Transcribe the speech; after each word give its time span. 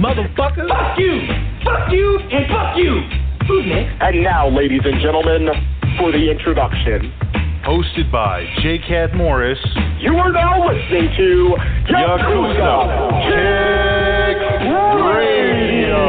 Motherfucker. 0.00 0.66
Fuck 0.66 0.98
you. 0.98 1.20
Fuck 1.62 1.92
you 1.92 2.18
and 2.32 2.48
fuck 2.48 2.74
you. 2.74 3.02
Who's 3.46 3.66
next? 3.66 4.00
And 4.00 4.22
now, 4.24 4.48
ladies 4.48 4.80
and 4.82 4.98
gentlemen, 5.02 5.50
for 5.98 6.10
the 6.10 6.30
introduction. 6.30 7.12
Hosted 7.66 8.10
by 8.10 8.46
J. 8.62 8.78
Cat 8.88 9.14
Morris. 9.14 9.58
You 10.00 10.14
are 10.16 10.32
now 10.32 10.66
listening 10.66 11.10
to 11.18 11.54
Yakuza 11.90 13.20
Kick 13.28 14.40
Radio. 15.04 16.00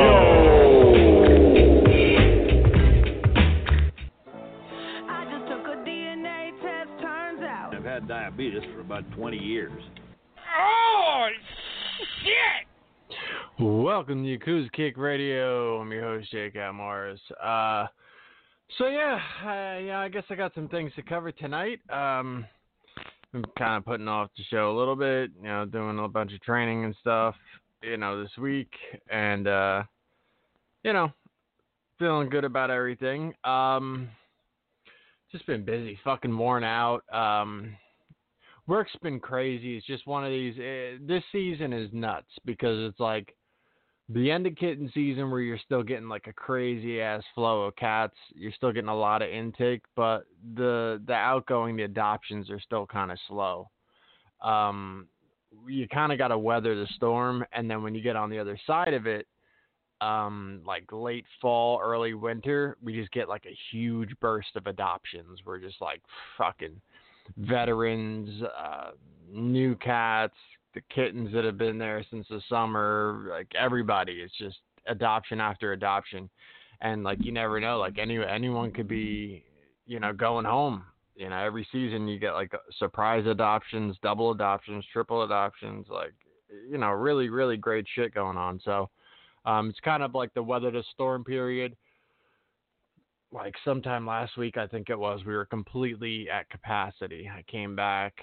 I 5.09 5.25
just 5.29 5.51
took 5.51 5.67
a 5.67 5.75
DNA 5.83 6.51
test, 6.61 6.89
turns 7.01 7.41
out. 7.41 7.75
I've 7.75 7.83
had 7.83 8.07
diabetes 8.07 8.63
for 8.73 8.79
about 8.79 9.03
20 9.11 9.35
years. 9.35 9.83
Oh, 10.57 11.27
shit! 12.23 12.70
Welcome 13.61 14.23
to 14.23 14.37
Yakuza 14.39 14.71
Kick 14.71 14.97
Radio. 14.97 15.79
I'm 15.79 15.91
your 15.91 16.01
host, 16.01 16.31
Jake 16.31 16.55
Morris. 16.73 17.19
Uh, 17.39 17.85
so 18.75 18.87
yeah, 18.87 19.19
uh, 19.45 19.77
yeah, 19.77 19.99
I 19.99 20.09
guess 20.11 20.23
I 20.31 20.35
got 20.35 20.55
some 20.55 20.67
things 20.67 20.91
to 20.95 21.03
cover 21.03 21.31
tonight. 21.31 21.79
Um, 21.91 22.43
I'm 23.35 23.45
kind 23.59 23.77
of 23.77 23.85
putting 23.85 24.07
off 24.07 24.31
the 24.35 24.43
show 24.49 24.75
a 24.75 24.77
little 24.79 24.95
bit, 24.95 25.29
you 25.39 25.47
know, 25.47 25.65
doing 25.65 25.99
a 25.99 26.07
bunch 26.07 26.33
of 26.33 26.41
training 26.41 26.85
and 26.85 26.95
stuff, 27.01 27.35
you 27.83 27.97
know, 27.97 28.23
this 28.23 28.35
week, 28.39 28.71
and 29.11 29.47
uh, 29.47 29.83
you 30.83 30.93
know, 30.93 31.11
feeling 31.99 32.29
good 32.29 32.45
about 32.45 32.71
everything. 32.71 33.31
Um, 33.43 34.09
just 35.31 35.45
been 35.45 35.63
busy, 35.63 35.99
fucking 36.03 36.35
worn 36.35 36.63
out. 36.63 37.03
Um, 37.13 37.75
work's 38.65 38.95
been 39.03 39.19
crazy. 39.19 39.77
It's 39.77 39.85
just 39.85 40.07
one 40.07 40.25
of 40.25 40.31
these. 40.31 40.55
Uh, 40.57 40.97
this 41.07 41.23
season 41.31 41.73
is 41.73 41.91
nuts 41.93 42.31
because 42.43 42.89
it's 42.89 42.99
like 42.99 43.35
the 44.13 44.31
end 44.31 44.47
of 44.47 44.55
kitten 44.55 44.91
season 44.93 45.29
where 45.29 45.41
you're 45.41 45.59
still 45.63 45.83
getting 45.83 46.09
like 46.09 46.27
a 46.27 46.33
crazy 46.33 47.01
ass 47.01 47.23
flow 47.35 47.63
of 47.63 47.75
cats. 47.75 48.15
You're 48.33 48.51
still 48.51 48.71
getting 48.71 48.89
a 48.89 48.95
lot 48.95 49.21
of 49.21 49.29
intake, 49.29 49.83
but 49.95 50.25
the 50.55 51.01
the 51.05 51.13
outgoing, 51.13 51.75
the 51.75 51.83
adoptions 51.83 52.49
are 52.49 52.59
still 52.59 52.85
kind 52.85 53.11
of 53.11 53.17
slow. 53.27 53.69
Um, 54.41 55.07
you 55.67 55.87
kind 55.87 56.11
of 56.11 56.17
got 56.17 56.29
to 56.29 56.37
weather 56.37 56.75
the 56.75 56.87
storm, 56.95 57.45
and 57.53 57.69
then 57.69 57.83
when 57.83 57.93
you 57.93 58.01
get 58.01 58.15
on 58.15 58.29
the 58.29 58.39
other 58.39 58.59
side 58.65 58.93
of 58.93 59.05
it, 59.05 59.27
um, 60.01 60.61
like 60.65 60.85
late 60.91 61.25
fall, 61.41 61.79
early 61.81 62.13
winter, 62.13 62.77
we 62.83 62.93
just 62.93 63.11
get 63.11 63.29
like 63.29 63.45
a 63.45 63.57
huge 63.71 64.11
burst 64.19 64.55
of 64.55 64.67
adoptions. 64.67 65.39
We're 65.45 65.59
just 65.59 65.79
like 65.79 66.01
fucking 66.37 66.81
veterans, 67.37 68.43
uh, 68.43 68.91
new 69.31 69.75
cats, 69.75 70.33
the 70.73 70.81
kittens 70.93 71.33
that 71.33 71.43
have 71.43 71.57
been 71.57 71.77
there 71.77 72.03
since 72.09 72.27
the 72.29 72.41
summer, 72.49 73.27
like 73.29 73.47
everybody. 73.59 74.13
It's 74.13 74.37
just 74.37 74.57
adoption 74.87 75.39
after 75.39 75.73
adoption, 75.73 76.29
and 76.81 77.03
like 77.03 77.19
you 77.21 77.31
never 77.31 77.59
know, 77.59 77.77
like 77.77 77.97
any 77.97 78.23
anyone 78.23 78.71
could 78.71 78.87
be, 78.87 79.43
you 79.85 79.99
know, 79.99 80.13
going 80.13 80.45
home. 80.45 80.83
You 81.15 81.29
know, 81.29 81.37
every 81.37 81.67
season 81.71 82.07
you 82.07 82.19
get 82.19 82.33
like 82.33 82.51
surprise 82.79 83.25
adoptions, 83.27 83.97
double 84.01 84.31
adoptions, 84.31 84.85
triple 84.91 85.23
adoptions, 85.23 85.87
like 85.89 86.13
you 86.69 86.77
know, 86.77 86.89
really 86.89 87.29
really 87.29 87.57
great 87.57 87.85
shit 87.93 88.13
going 88.13 88.37
on. 88.37 88.59
So, 88.63 88.89
um, 89.45 89.69
it's 89.69 89.79
kind 89.81 90.03
of 90.03 90.15
like 90.15 90.33
the 90.33 90.43
weather 90.43 90.71
to 90.71 90.83
storm 90.93 91.23
period. 91.23 91.75
Like 93.33 93.55
sometime 93.63 94.05
last 94.05 94.37
week, 94.37 94.57
I 94.57 94.67
think 94.67 94.89
it 94.89 94.99
was, 94.99 95.21
we 95.25 95.33
were 95.33 95.45
completely 95.45 96.29
at 96.29 96.49
capacity. 96.49 97.31
I 97.33 97.43
came 97.49 97.77
back 97.77 98.13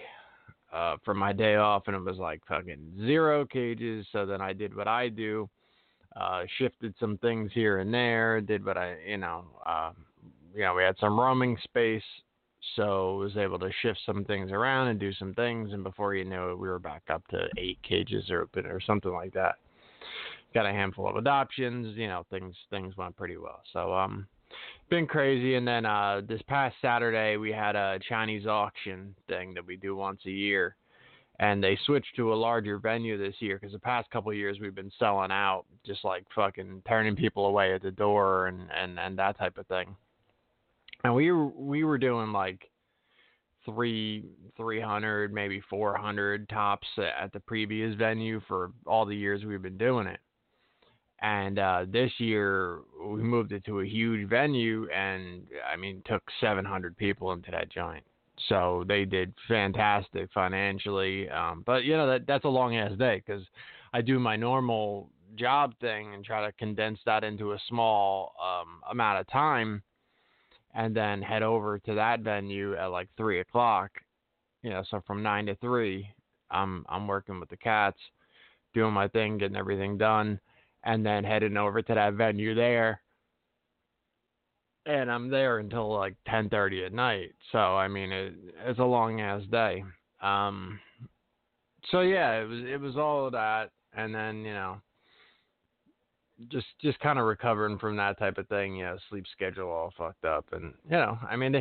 uh, 0.73 0.97
for 1.05 1.15
my 1.15 1.33
day 1.33 1.57
off, 1.57 1.85
and 1.87 1.97
it 1.97 2.03
was 2.03 2.19
like 2.19 2.41
fucking 2.47 2.93
zero 3.05 3.45
cages. 3.45 4.07
So 4.13 4.27
then 4.27 4.41
I 4.41 4.53
did 4.53 4.75
what 4.75 4.89
I 4.89 5.09
do, 5.09 5.49
uh, 6.17 6.43
shifted 6.59 6.95
some 7.01 7.19
things 7.19 7.51
here 7.55 7.79
and 7.79 7.93
there, 7.93 8.41
did 8.41 8.65
what 8.65 8.77
I, 8.77 8.97
you 9.07 9.19
know, 9.19 9.45
uh, 9.65 9.93
you 10.55 10.63
know, 10.63 10.75
we 10.75 10.83
had 10.83 10.97
some 10.99 11.19
roaming 11.19 11.57
space, 11.65 12.03
so 12.77 13.17
was 13.17 13.37
able 13.37 13.59
to 13.61 13.71
shift 13.83 14.01
some 14.05 14.25
things 14.25 14.51
around 14.51 14.89
and 14.89 14.99
do 14.99 15.13
some 15.13 15.35
things, 15.35 15.73
and 15.73 15.83
before 15.85 16.15
you 16.15 16.25
know 16.25 16.51
it, 16.51 16.59
we 16.59 16.69
were 16.69 16.79
back 16.79 17.03
up 17.09 17.27
to 17.29 17.49
eight 17.57 17.79
cages 17.83 18.31
or 18.31 18.43
open 18.43 18.67
or 18.67 18.81
something 18.81 19.13
like 19.13 19.33
that. 19.35 19.57
Got 20.55 20.67
a 20.67 20.73
handful 20.73 21.09
of 21.09 21.17
adoptions, 21.17 21.97
you 21.97 22.09
know, 22.09 22.25
things 22.31 22.55
things 22.71 22.97
went 22.97 23.17
pretty 23.17 23.37
well. 23.37 23.61
So 23.73 23.93
um, 23.93 24.27
been 24.89 25.07
crazy. 25.07 25.55
And 25.57 25.67
then 25.67 25.85
uh, 25.87 26.23
this 26.27 26.43
past 26.49 26.77
Saturday, 26.81 27.37
we 27.37 27.53
had 27.53 27.77
a 27.77 27.99
Chinese 28.09 28.47
auction 28.47 29.15
thing 29.29 29.55
that 29.55 29.67
we 29.67 29.77
do 29.77 29.97
once 29.97 30.21
a 30.27 30.31
year. 30.31 30.77
And 31.41 31.63
they 31.63 31.79
switched 31.87 32.17
to 32.17 32.33
a 32.33 32.35
larger 32.35 32.79
venue 32.79 33.17
this 33.17 33.37
year 33.39 33.59
because 33.61 33.73
the 33.73 33.79
past 33.79 34.11
couple 34.11 34.33
years 34.35 34.59
we've 34.61 34.75
been 34.75 34.91
selling 34.99 35.31
out, 35.31 35.67
just 35.87 36.05
like 36.05 36.25
fucking 36.35 36.83
turning 36.89 37.15
people 37.15 37.47
away 37.47 37.75
at 37.75 37.83
the 37.83 37.93
door 37.93 38.49
and, 38.49 38.69
and, 38.77 38.99
and 38.99 39.17
that 39.19 39.39
type 39.39 39.57
of 39.57 39.67
thing. 39.69 39.95
And 41.05 41.15
we 41.15 41.31
we 41.31 41.85
were 41.85 41.97
doing 41.97 42.33
like 42.33 42.69
three, 43.65 44.25
three 44.57 44.81
hundred, 44.81 45.33
maybe 45.33 45.63
four 45.71 45.97
hundred 45.97 46.49
tops 46.49 46.89
at 46.99 47.33
the 47.33 47.39
previous 47.39 47.95
venue 47.95 48.41
for 48.49 48.73
all 48.85 49.07
the 49.07 49.15
years 49.15 49.45
we've 49.45 49.63
been 49.63 49.79
doing 49.79 50.09
it. 50.09 50.19
And 51.21 51.59
uh, 51.59 51.87
this 51.89 52.13
year 52.19 52.81
we 53.05 53.23
moved 53.23 53.53
it 53.53 53.65
to 53.65 53.81
a 53.81 53.87
huge 53.87 54.29
venue, 54.29 54.89
and 54.91 55.43
I 55.71 55.77
mean 55.77 56.03
took 56.07 56.23
seven 56.41 56.65
hundred 56.65 56.97
people 56.97 57.33
into 57.33 57.51
that 57.51 57.71
joint. 57.71 58.05
So 58.49 58.85
they 58.87 59.05
did 59.05 59.35
fantastic 59.49 60.29
financially. 60.33 61.29
Um, 61.29 61.65
but 61.67 61.85
you 61.85 61.97
know 61.97 62.07
that 62.09 62.27
that's 62.27 62.45
a 62.45 62.49
long 62.49 62.77
ass 62.77 62.93
day 62.99 63.23
because 63.25 63.43
I 63.93 64.01
do 64.01 64.21
my 64.21 64.37
normal 64.37 65.11
job 65.35 65.75
thing 65.81 66.15
and 66.15 66.25
try 66.25 66.47
to 66.47 66.53
condense 66.53 66.99
that 67.05 67.25
into 67.25 67.53
a 67.53 67.59
small 67.69 68.35
um, 68.41 68.81
amount 68.91 69.21
of 69.21 69.27
time, 69.29 69.83
and 70.75 70.95
then 70.95 71.21
head 71.21 71.43
over 71.43 71.81
to 71.81 71.95
that 71.95 72.21
venue 72.21 72.77
at 72.77 72.87
like 72.87 73.09
three 73.17 73.41
o'clock. 73.41 73.91
You 74.63 74.71
know, 74.71 74.85
so 74.89 75.03
from 75.07 75.23
nine 75.23 75.47
to 75.47 75.57
three, 75.57 76.09
I'm 76.51 76.85
I'm 76.89 77.09
working 77.09 77.41
with 77.41 77.49
the 77.49 77.57
cats, 77.57 77.99
doing 78.73 78.93
my 78.93 79.09
thing, 79.09 79.39
getting 79.39 79.57
everything 79.57 79.99
done, 79.99 80.39
and 80.85 81.05
then 81.05 81.25
heading 81.25 81.57
over 81.57 81.83
to 81.83 81.95
that 81.95 82.15
venue 82.15 82.55
there. 82.55 83.01
And 84.87 85.11
I'm 85.11 85.29
there 85.29 85.59
until 85.59 85.93
like 85.93 86.17
10:30 86.29 86.87
at 86.87 86.93
night. 86.93 87.35
So 87.53 87.59
I 87.59 87.89
mean, 87.89 88.11
it, 88.11 88.35
it's 88.65 88.79
a 88.79 88.85
long 88.85 89.21
ass 89.21 89.43
day. 89.51 89.85
Um, 90.23 90.81
so 91.91 92.01
yeah, 92.01 92.41
it 92.41 92.49
was 92.49 92.65
it 92.65 92.81
was 92.81 92.97
all 92.97 93.27
of 93.27 93.33
that, 93.33 93.71
and 93.95 94.15
then 94.15 94.45
you 94.45 94.55
know, 94.55 94.81
just 96.49 96.67
just 96.81 96.99
kind 97.01 97.19
of 97.19 97.27
recovering 97.27 97.79
from 97.79 97.97
that 97.97 98.19
type 98.19 98.39
of 98.39 98.49
thing. 98.49 98.77
Yeah, 98.77 98.97
sleep 99.09 99.25
schedule 99.33 99.69
all 99.69 99.93
fucked 99.97 100.25
up, 100.25 100.47
and 100.53 100.75
you 100.85 100.97
know, 100.97 101.19
I 101.29 101.37
mean, 101.37 101.53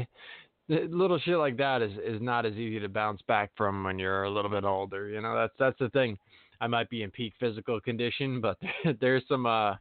the 0.70 0.88
little 0.90 1.20
shit 1.20 1.38
like 1.38 1.58
that 1.58 1.82
is 1.82 1.92
is 2.04 2.22
not 2.22 2.46
as 2.46 2.54
easy 2.54 2.80
to 2.80 2.90
bounce 2.90 3.22
back 3.28 3.52
from 3.56 3.84
when 3.84 4.00
you're 4.00 4.24
a 4.24 4.32
little 4.32 4.52
bit 4.52 4.64
older. 4.64 5.10
You 5.10 5.22
know, 5.22 5.36
that's 5.36 5.54
that's 5.60 5.80
the 5.80 5.90
thing. 5.90 6.18
I 6.60 6.68
might 6.68 6.90
be 6.90 7.04
in 7.04 7.12
peak 7.12 7.34
physical 7.40 7.80
condition, 7.80 8.42
but 8.42 8.58
there's 9.00 9.24
some 9.28 9.46
uh, 9.46 9.76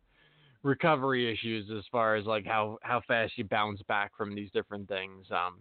recovery 0.63 1.33
issues 1.33 1.71
as 1.77 1.85
far 1.91 2.17
as 2.17 2.27
like 2.27 2.45
how 2.45 2.79
how 2.83 3.01
fast 3.07 3.33
you 3.37 3.45
bounce 3.45 3.81
back 3.83 4.13
from 4.17 4.35
these 4.35 4.51
different 4.53 4.89
things. 4.89 5.27
Um, 5.31 5.61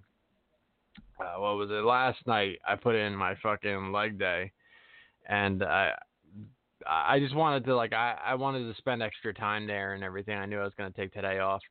uh, 1.20 1.40
what 1.40 1.56
was 1.56 1.70
it? 1.70 1.84
Last 1.86 2.20
night 2.26 2.60
I 2.68 2.76
put 2.76 2.96
in 2.96 3.16
my 3.16 3.36
fucking 3.42 3.92
leg 3.92 4.20
day, 4.20 4.52
and 5.28 5.64
I 5.64 5.92
I 6.86 7.20
just 7.20 7.36
wanted 7.36 7.66
to 7.66 7.76
like 7.76 7.94
I 7.94 8.18
I 8.24 8.36
wanted 8.36 8.72
to 8.72 8.78
spend 8.78 9.02
extra 9.02 9.34
time 9.34 9.68
there 9.68 9.94
and 9.94 10.04
everything. 10.04 10.38
I 10.38 10.46
knew 10.46 10.60
I 10.60 10.64
was 10.64 10.74
gonna 10.78 10.92
take 10.92 11.14
today 11.14 11.40
off. 11.40 11.62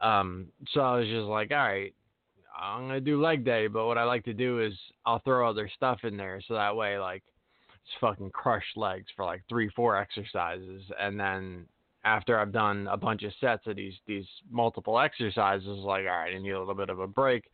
Um, 0.00 0.46
so 0.72 0.80
I 0.80 0.98
was 0.98 1.08
just 1.08 1.26
like, 1.26 1.50
all 1.50 1.56
right, 1.56 1.92
I'm 2.58 2.82
gonna 2.82 3.00
do 3.00 3.20
leg 3.20 3.44
day, 3.44 3.66
but 3.66 3.86
what 3.86 3.98
I 3.98 4.04
like 4.04 4.24
to 4.24 4.34
do 4.34 4.60
is 4.60 4.72
I'll 5.06 5.20
throw 5.20 5.48
other 5.48 5.70
stuff 5.74 6.00
in 6.04 6.16
there 6.16 6.40
so 6.46 6.54
that 6.54 6.74
way 6.74 6.98
like 6.98 7.22
fucking 8.00 8.30
crush 8.30 8.66
legs 8.76 9.06
for 9.16 9.24
like 9.24 9.42
three, 9.48 9.68
four 9.70 9.96
exercises, 9.96 10.82
and 11.00 11.18
then 11.18 11.66
after 12.04 12.38
I've 12.38 12.52
done 12.52 12.88
a 12.90 12.96
bunch 12.96 13.22
of 13.22 13.32
sets 13.40 13.66
of 13.66 13.76
these 13.76 13.94
these 14.06 14.26
multiple 14.50 14.98
exercises, 14.98 15.66
like 15.66 16.04
all 16.06 16.18
right, 16.18 16.34
I 16.34 16.38
need 16.38 16.50
a 16.50 16.58
little 16.58 16.74
bit 16.74 16.90
of 16.90 17.00
a 17.00 17.06
break, 17.06 17.44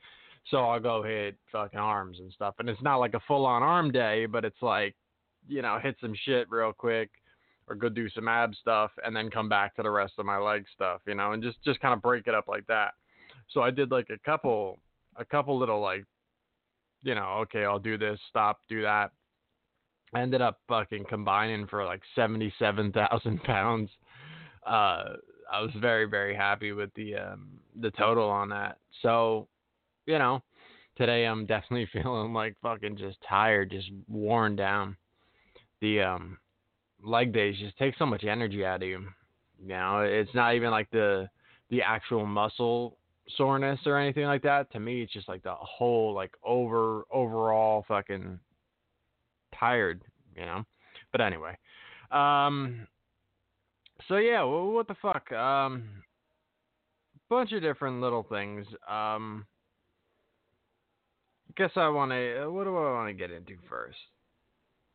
so 0.50 0.58
I'll 0.58 0.80
go 0.80 1.02
hit 1.02 1.36
fucking 1.50 1.78
arms 1.78 2.18
and 2.20 2.32
stuff, 2.32 2.54
and 2.58 2.68
it's 2.68 2.82
not 2.82 2.96
like 2.96 3.14
a 3.14 3.20
full 3.26 3.46
on 3.46 3.62
arm 3.62 3.90
day, 3.90 4.26
but 4.26 4.44
it's 4.44 4.62
like 4.62 4.94
you 5.48 5.62
know 5.62 5.78
hit 5.82 5.96
some 6.00 6.14
shit 6.24 6.50
real 6.50 6.72
quick, 6.72 7.10
or 7.68 7.74
go 7.74 7.88
do 7.88 8.08
some 8.10 8.28
ab 8.28 8.54
stuff, 8.54 8.90
and 9.04 9.14
then 9.14 9.30
come 9.30 9.48
back 9.48 9.74
to 9.76 9.82
the 9.82 9.90
rest 9.90 10.14
of 10.18 10.26
my 10.26 10.38
leg 10.38 10.64
stuff, 10.74 11.00
you 11.06 11.14
know, 11.14 11.32
and 11.32 11.42
just 11.42 11.62
just 11.64 11.80
kind 11.80 11.94
of 11.94 12.02
break 12.02 12.26
it 12.26 12.34
up 12.34 12.48
like 12.48 12.66
that. 12.66 12.92
So 13.50 13.62
I 13.62 13.70
did 13.70 13.90
like 13.90 14.08
a 14.10 14.18
couple 14.24 14.78
a 15.16 15.24
couple 15.24 15.58
little 15.58 15.80
like 15.80 16.04
you 17.02 17.14
know 17.14 17.38
okay 17.42 17.64
I'll 17.64 17.78
do 17.78 17.96
this 17.96 18.18
stop 18.28 18.60
do 18.68 18.82
that 18.82 19.12
Ended 20.16 20.42
up 20.42 20.60
fucking 20.68 21.04
combining 21.08 21.66
for 21.66 21.84
like 21.84 22.02
77,000 22.14 23.42
pounds. 23.44 23.90
Uh, 24.66 25.14
I 25.52 25.60
was 25.60 25.70
very, 25.80 26.06
very 26.06 26.34
happy 26.34 26.72
with 26.72 26.92
the, 26.94 27.16
um, 27.16 27.48
the 27.80 27.90
total 27.92 28.28
on 28.28 28.48
that. 28.50 28.78
So, 29.02 29.48
you 30.06 30.18
know, 30.18 30.42
today 30.96 31.24
I'm 31.24 31.46
definitely 31.46 31.88
feeling 31.92 32.32
like 32.32 32.56
fucking 32.62 32.96
just 32.96 33.18
tired, 33.28 33.70
just 33.70 33.90
worn 34.08 34.56
down. 34.56 34.96
The, 35.80 36.00
um, 36.00 36.38
leg 37.02 37.32
days 37.32 37.56
just 37.58 37.76
take 37.76 37.94
so 37.98 38.06
much 38.06 38.24
energy 38.24 38.64
out 38.64 38.82
of 38.82 38.88
you. 38.88 39.06
You 39.60 39.68
know, 39.68 40.00
it's 40.00 40.34
not 40.34 40.54
even 40.54 40.70
like 40.70 40.90
the, 40.90 41.28
the 41.70 41.82
actual 41.82 42.26
muscle 42.26 42.98
soreness 43.36 43.80
or 43.86 43.98
anything 43.98 44.24
like 44.24 44.42
that. 44.42 44.70
To 44.72 44.80
me, 44.80 45.02
it's 45.02 45.12
just 45.12 45.28
like 45.28 45.42
the 45.42 45.54
whole, 45.54 46.14
like 46.14 46.32
over, 46.44 47.04
overall 47.12 47.84
fucking 47.88 48.38
tired, 49.58 50.02
you 50.36 50.44
know. 50.44 50.64
But 51.12 51.20
anyway, 51.20 51.56
um, 52.10 52.86
so 54.08 54.16
yeah, 54.16 54.42
well, 54.42 54.66
what 54.66 54.88
the 54.88 54.96
fuck? 55.00 55.30
Um, 55.32 55.84
bunch 57.28 57.52
of 57.52 57.62
different 57.62 58.00
little 58.00 58.24
things. 58.24 58.66
Um, 58.88 59.46
I 61.48 61.52
guess 61.56 61.70
I 61.76 61.88
want 61.88 62.10
to. 62.10 62.48
What 62.48 62.64
do 62.64 62.76
I 62.76 62.92
want 62.92 63.08
to 63.08 63.14
get 63.14 63.30
into 63.30 63.54
first? 63.68 63.98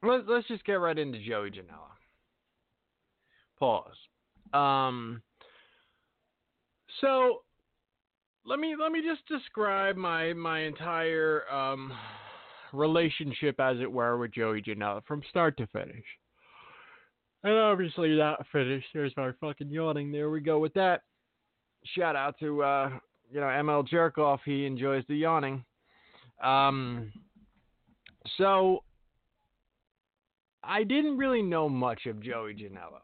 Let's 0.04 0.24
let's 0.28 0.48
just 0.48 0.66
get 0.66 0.74
right 0.74 0.98
into 0.98 1.20
Joey 1.20 1.52
Janela. 1.52 1.92
Pause. 3.60 3.98
Um. 4.54 5.22
So 7.02 7.42
let 8.46 8.60
me 8.60 8.76
let 8.80 8.92
me 8.92 9.02
just 9.02 9.28
describe 9.28 9.96
my 9.96 10.34
my 10.34 10.62
entire 10.62 11.44
um 11.52 11.94
relationship, 12.74 13.60
as 13.60 13.78
it 13.80 13.92
were, 13.92 14.18
with 14.18 14.34
Joey 14.34 14.62
Janela 14.62 15.04
from 15.06 15.22
start 15.30 15.58
to 15.58 15.68
finish. 15.68 16.04
And 17.44 17.54
obviously, 17.54 18.16
that 18.18 18.46
finished. 18.52 18.88
There's 18.94 19.14
my 19.16 19.32
fucking 19.40 19.70
yawning. 19.70 20.12
There 20.12 20.30
we 20.30 20.42
go 20.42 20.60
with 20.60 20.74
that. 20.74 21.02
Shout 21.96 22.16
out 22.16 22.36
to 22.40 22.62
uh, 22.64 22.90
you 23.32 23.40
know 23.40 23.48
ML 23.48 23.88
Jerkoff. 23.88 24.40
He 24.44 24.66
enjoys 24.66 25.04
the 25.08 25.16
yawning. 25.16 25.64
Um, 26.44 27.12
so 28.38 28.84
I 30.64 30.84
didn't 30.84 31.18
really 31.18 31.42
know 31.42 31.70
much 31.70 32.06
of 32.06 32.22
Joey 32.22 32.54
Janela 32.54 33.02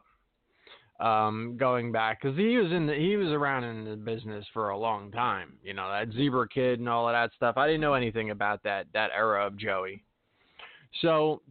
um, 1.00 1.56
going 1.58 1.92
back 1.92 2.20
because 2.20 2.36
he 2.36 2.56
was 2.56 2.72
in 2.72 2.86
the, 2.86 2.94
he 2.94 3.16
was 3.16 3.28
around 3.28 3.64
in 3.64 3.84
the 3.84 3.96
business 3.96 4.44
for 4.52 4.70
a 4.70 4.78
long 4.78 5.10
time. 5.10 5.54
You 5.62 5.74
know 5.74 5.90
that 5.90 6.12
Zebra 6.14 6.48
Kid 6.48 6.78
and 6.78 6.88
all 6.88 7.08
of 7.08 7.12
that 7.12 7.32
stuff. 7.36 7.56
I 7.56 7.66
didn't 7.66 7.82
know 7.82 7.94
anything 7.94 8.30
about 8.30 8.62
that 8.62 8.86
that 8.94 9.10
era 9.14 9.46
of 9.46 9.56
Joey. 9.58 10.02
So 11.02 11.42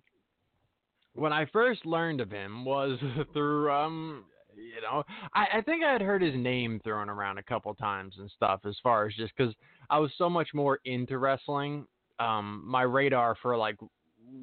when 1.14 1.32
I 1.32 1.46
first 1.46 1.86
learned 1.86 2.22
of 2.22 2.32
him 2.32 2.66
was 2.66 3.00
through 3.34 3.72
um 3.72 4.26
you 4.56 4.82
know 4.82 5.04
I, 5.34 5.58
I 5.58 5.62
think 5.62 5.84
I 5.84 5.92
had 5.92 6.02
heard 6.02 6.24
his 6.24 6.36
name 6.36 6.82
thrown 6.84 7.10
around 7.10 7.38
a 7.38 7.44
couple 7.44 7.74
times 7.76 8.16
and 8.18 8.32
stuff 8.36 8.62
as 8.66 8.76
far 8.82 9.06
as 9.06 9.14
just 9.14 9.34
because 9.38 9.54
I 9.90 10.00
was 10.00 10.12
so 10.18 10.30
much 10.30 10.50
more 10.54 10.80
into 10.86 11.20
wrestling. 11.20 11.86
Um, 12.18 12.64
my 12.66 12.82
radar 12.82 13.36
for 13.42 13.56
like 13.58 13.76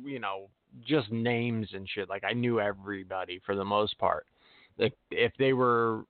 you 0.04 0.20
know 0.20 0.48
just 0.86 1.10
names 1.10 1.68
and 1.72 1.88
shit 1.88 2.08
like 2.08 2.22
I 2.22 2.34
knew 2.34 2.60
everybody 2.60 3.40
for 3.44 3.56
the 3.56 3.64
most 3.64 3.98
part 3.98 4.26
if 5.10 5.32
they 5.38 5.52
were 5.52 6.04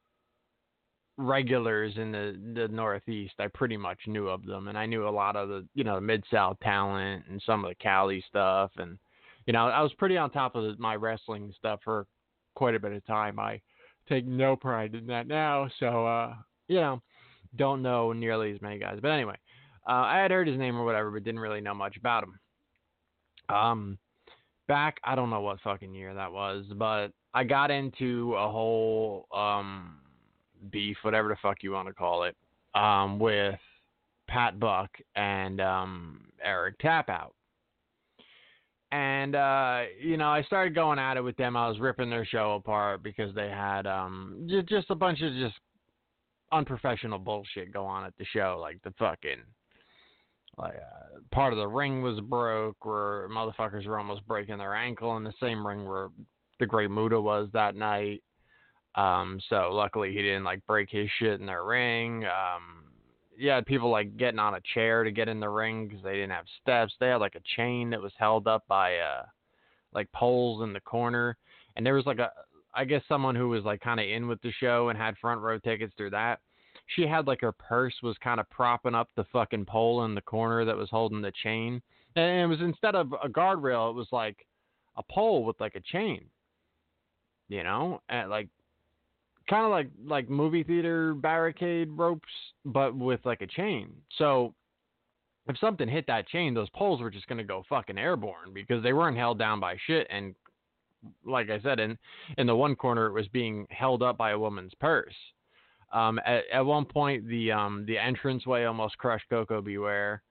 regulars 1.18 1.92
in 1.96 2.12
the 2.12 2.38
the 2.54 2.68
Northeast, 2.68 3.34
I 3.38 3.48
pretty 3.48 3.76
much 3.76 3.98
knew 4.06 4.28
of 4.28 4.44
them, 4.44 4.68
and 4.68 4.78
I 4.78 4.86
knew 4.86 5.08
a 5.08 5.10
lot 5.10 5.36
of 5.36 5.48
the 5.48 5.66
you 5.74 5.84
know 5.84 5.96
the 5.96 6.00
mid 6.00 6.24
South 6.30 6.58
talent 6.60 7.24
and 7.28 7.42
some 7.44 7.64
of 7.64 7.70
the 7.70 7.74
Cali 7.76 8.24
stuff, 8.28 8.70
and 8.76 8.98
you 9.46 9.52
know 9.52 9.68
I 9.68 9.82
was 9.82 9.92
pretty 9.94 10.16
on 10.16 10.30
top 10.30 10.54
of 10.54 10.78
my 10.78 10.96
wrestling 10.96 11.52
stuff 11.58 11.80
for 11.84 12.06
quite 12.54 12.74
a 12.74 12.80
bit 12.80 12.92
of 12.92 13.04
time. 13.06 13.38
I 13.38 13.60
take 14.08 14.26
no 14.26 14.56
pride 14.56 14.94
in 14.94 15.06
that 15.06 15.26
now, 15.26 15.68
so 15.78 16.06
uh, 16.06 16.34
you 16.68 16.76
know 16.76 17.02
don't 17.56 17.82
know 17.82 18.12
nearly 18.12 18.52
as 18.52 18.62
many 18.62 18.78
guys, 18.78 18.98
but 19.02 19.10
anyway, 19.10 19.36
uh, 19.86 19.92
I 19.92 20.18
had 20.18 20.30
heard 20.30 20.48
his 20.48 20.58
name 20.58 20.76
or 20.76 20.84
whatever, 20.84 21.10
but 21.10 21.24
didn't 21.24 21.40
really 21.40 21.60
know 21.60 21.74
much 21.74 21.96
about 21.96 22.24
him. 22.24 22.38
Um, 23.54 23.98
back 24.68 24.98
I 25.04 25.14
don't 25.14 25.30
know 25.30 25.40
what 25.40 25.60
fucking 25.60 25.94
year 25.94 26.14
that 26.14 26.32
was, 26.32 26.64
but 26.76 27.08
I 27.34 27.44
got 27.44 27.70
into 27.70 28.34
a 28.34 28.50
whole 28.50 29.26
um, 29.34 29.98
beef, 30.70 30.96
whatever 31.02 31.28
the 31.28 31.36
fuck 31.40 31.62
you 31.62 31.72
want 31.72 31.88
to 31.88 31.94
call 31.94 32.24
it, 32.24 32.36
um, 32.74 33.18
with 33.18 33.58
Pat 34.28 34.60
Buck 34.60 34.90
and 35.16 35.60
um, 35.60 36.20
Eric 36.42 36.78
Tapout. 36.78 37.30
And 38.90 39.34
uh, 39.34 39.84
you 40.00 40.18
know, 40.18 40.28
I 40.28 40.42
started 40.42 40.74
going 40.74 40.98
at 40.98 41.16
it 41.16 41.22
with 41.22 41.36
them. 41.38 41.56
I 41.56 41.68
was 41.68 41.80
ripping 41.80 42.10
their 42.10 42.26
show 42.26 42.52
apart 42.52 43.02
because 43.02 43.34
they 43.34 43.48
had 43.48 43.86
um, 43.86 44.46
just, 44.48 44.68
just 44.68 44.90
a 44.90 44.94
bunch 44.94 45.22
of 45.22 45.32
just 45.32 45.54
unprofessional 46.52 47.18
bullshit 47.18 47.72
go 47.72 47.86
on 47.86 48.04
at 48.04 48.12
the 48.18 48.26
show, 48.26 48.58
like 48.60 48.82
the 48.82 48.92
fucking 48.98 49.38
like 50.58 50.74
uh, 50.74 51.18
part 51.34 51.54
of 51.54 51.58
the 51.58 51.66
ring 51.66 52.02
was 52.02 52.20
broke, 52.20 52.84
where 52.84 53.28
motherfuckers 53.30 53.86
were 53.86 53.98
almost 53.98 54.26
breaking 54.26 54.58
their 54.58 54.74
ankle 54.74 55.16
in 55.16 55.24
the 55.24 55.32
same 55.40 55.66
ring 55.66 55.86
where 55.86 56.08
the 56.62 56.66
Great 56.66 56.92
Muta 56.92 57.20
was 57.20 57.48
that 57.52 57.74
night. 57.74 58.22
Um, 58.94 59.40
so 59.50 59.70
luckily 59.72 60.12
he 60.12 60.22
didn't 60.22 60.44
like 60.44 60.64
break 60.64 60.90
his 60.90 61.08
shit 61.18 61.40
in 61.40 61.46
their 61.46 61.64
ring. 61.64 62.24
Um, 62.24 62.84
had 63.44 63.66
people 63.66 63.90
like 63.90 64.16
getting 64.16 64.38
on 64.38 64.54
a 64.54 64.60
chair 64.74 65.02
to 65.02 65.10
get 65.10 65.28
in 65.28 65.40
the 65.40 65.48
ring 65.48 65.88
because 65.88 66.04
they 66.04 66.12
didn't 66.12 66.30
have 66.30 66.44
steps. 66.60 66.94
They 67.00 67.08
had 67.08 67.16
like 67.16 67.34
a 67.34 67.56
chain 67.56 67.90
that 67.90 68.00
was 68.00 68.12
held 68.16 68.46
up 68.46 68.62
by 68.68 68.98
uh 68.98 69.24
like 69.92 70.10
poles 70.12 70.62
in 70.62 70.72
the 70.72 70.80
corner, 70.80 71.36
and 71.74 71.84
there 71.84 71.94
was 71.94 72.06
like 72.06 72.20
a 72.20 72.30
I 72.74 72.84
guess 72.84 73.02
someone 73.08 73.34
who 73.34 73.48
was 73.48 73.64
like 73.64 73.80
kind 73.80 73.98
of 73.98 74.06
in 74.06 74.28
with 74.28 74.40
the 74.42 74.52
show 74.52 74.88
and 74.88 74.98
had 74.98 75.18
front 75.18 75.40
row 75.40 75.58
tickets 75.58 75.92
through 75.96 76.10
that. 76.10 76.38
She 76.94 77.02
had 77.02 77.26
like 77.26 77.40
her 77.40 77.52
purse 77.52 77.94
was 78.02 78.16
kind 78.22 78.38
of 78.38 78.48
propping 78.50 78.94
up 78.94 79.08
the 79.16 79.24
fucking 79.32 79.64
pole 79.64 80.04
in 80.04 80.14
the 80.14 80.20
corner 80.20 80.64
that 80.64 80.76
was 80.76 80.90
holding 80.90 81.22
the 81.22 81.32
chain, 81.42 81.82
and 82.14 82.42
it 82.42 82.46
was 82.46 82.60
instead 82.60 82.94
of 82.94 83.12
a 83.24 83.28
guardrail, 83.28 83.90
it 83.90 83.96
was 83.96 84.08
like 84.12 84.46
a 84.96 85.02
pole 85.10 85.44
with 85.44 85.60
like 85.60 85.74
a 85.74 85.80
chain. 85.80 86.24
You 87.52 87.62
know, 87.64 88.00
and 88.08 88.30
like 88.30 88.48
kind 89.46 89.66
of 89.66 89.70
like 89.70 89.90
like 90.06 90.30
movie 90.30 90.62
theater 90.62 91.12
barricade 91.12 91.90
ropes, 91.90 92.32
but 92.64 92.96
with 92.96 93.20
like 93.26 93.42
a 93.42 93.46
chain. 93.46 93.92
So 94.16 94.54
if 95.46 95.58
something 95.58 95.86
hit 95.86 96.06
that 96.06 96.28
chain, 96.28 96.54
those 96.54 96.70
poles 96.70 97.02
were 97.02 97.10
just 97.10 97.26
gonna 97.26 97.44
go 97.44 97.62
fucking 97.68 97.98
airborne 97.98 98.54
because 98.54 98.82
they 98.82 98.94
weren't 98.94 99.18
held 99.18 99.38
down 99.38 99.60
by 99.60 99.76
shit. 99.86 100.06
And 100.08 100.34
like 101.26 101.50
I 101.50 101.60
said, 101.60 101.78
in 101.78 101.98
in 102.38 102.46
the 102.46 102.56
one 102.56 102.74
corner, 102.74 103.04
it 103.08 103.12
was 103.12 103.28
being 103.28 103.66
held 103.68 104.02
up 104.02 104.16
by 104.16 104.30
a 104.30 104.38
woman's 104.38 104.72
purse. 104.80 105.12
Um, 105.92 106.18
at, 106.24 106.44
at 106.50 106.64
one 106.64 106.86
point, 106.86 107.28
the 107.28 107.52
um, 107.52 107.84
the 107.86 107.98
entranceway 107.98 108.64
almost 108.64 108.96
crushed 108.96 109.28
Koko 109.28 109.60
B. 109.60 109.76
Ware. 109.76 110.22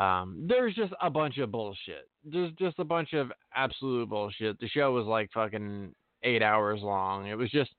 Um, 0.00 0.46
there's 0.48 0.74
just 0.74 0.94
a 1.00 1.10
bunch 1.10 1.38
of 1.38 1.52
bullshit. 1.52 2.08
There's 2.24 2.50
just 2.58 2.80
a 2.80 2.84
bunch 2.84 3.12
of 3.12 3.30
absolute 3.54 4.08
bullshit. 4.08 4.58
The 4.58 4.66
show 4.66 4.90
was 4.90 5.06
like 5.06 5.30
fucking 5.32 5.94
eight 6.26 6.42
hours 6.42 6.80
long. 6.82 7.26
It 7.26 7.38
was 7.38 7.50
just, 7.50 7.70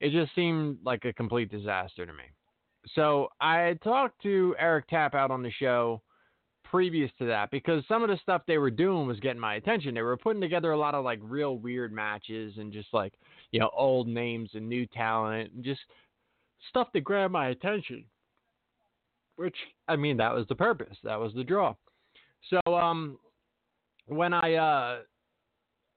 it 0.00 0.10
just 0.10 0.34
seemed 0.34 0.78
like 0.84 1.04
a 1.04 1.12
complete 1.12 1.50
disaster 1.50 2.04
to 2.04 2.12
me. 2.12 2.24
So 2.94 3.28
I 3.40 3.78
talked 3.84 4.22
to 4.22 4.56
Eric 4.58 4.88
Tapout 4.88 5.30
on 5.30 5.42
the 5.42 5.50
show 5.52 6.02
previous 6.70 7.10
to 7.18 7.26
that 7.26 7.50
because 7.50 7.82
some 7.88 8.02
of 8.02 8.08
the 8.08 8.18
stuff 8.22 8.42
they 8.46 8.58
were 8.58 8.70
doing 8.70 9.06
was 9.06 9.18
getting 9.20 9.40
my 9.40 9.56
attention. 9.56 9.94
They 9.94 10.02
were 10.02 10.16
putting 10.16 10.40
together 10.40 10.72
a 10.72 10.78
lot 10.78 10.94
of 10.94 11.04
like 11.04 11.18
real 11.22 11.56
weird 11.56 11.92
matches 11.92 12.54
and 12.58 12.72
just 12.72 12.88
like, 12.92 13.12
you 13.50 13.58
know, 13.58 13.70
old 13.76 14.06
names 14.06 14.50
and 14.54 14.68
new 14.68 14.86
talent 14.86 15.52
and 15.52 15.64
just 15.64 15.80
stuff 16.70 16.88
that 16.94 17.00
grabbed 17.00 17.32
my 17.32 17.48
attention. 17.48 18.04
Which 19.36 19.56
I 19.88 19.96
mean 19.96 20.16
that 20.18 20.34
was 20.34 20.46
the 20.48 20.54
purpose. 20.54 20.96
That 21.02 21.18
was 21.18 21.32
the 21.34 21.44
draw. 21.44 21.74
So 22.48 22.74
um 22.74 23.18
when 24.06 24.32
I 24.32 24.54
uh 24.54 24.98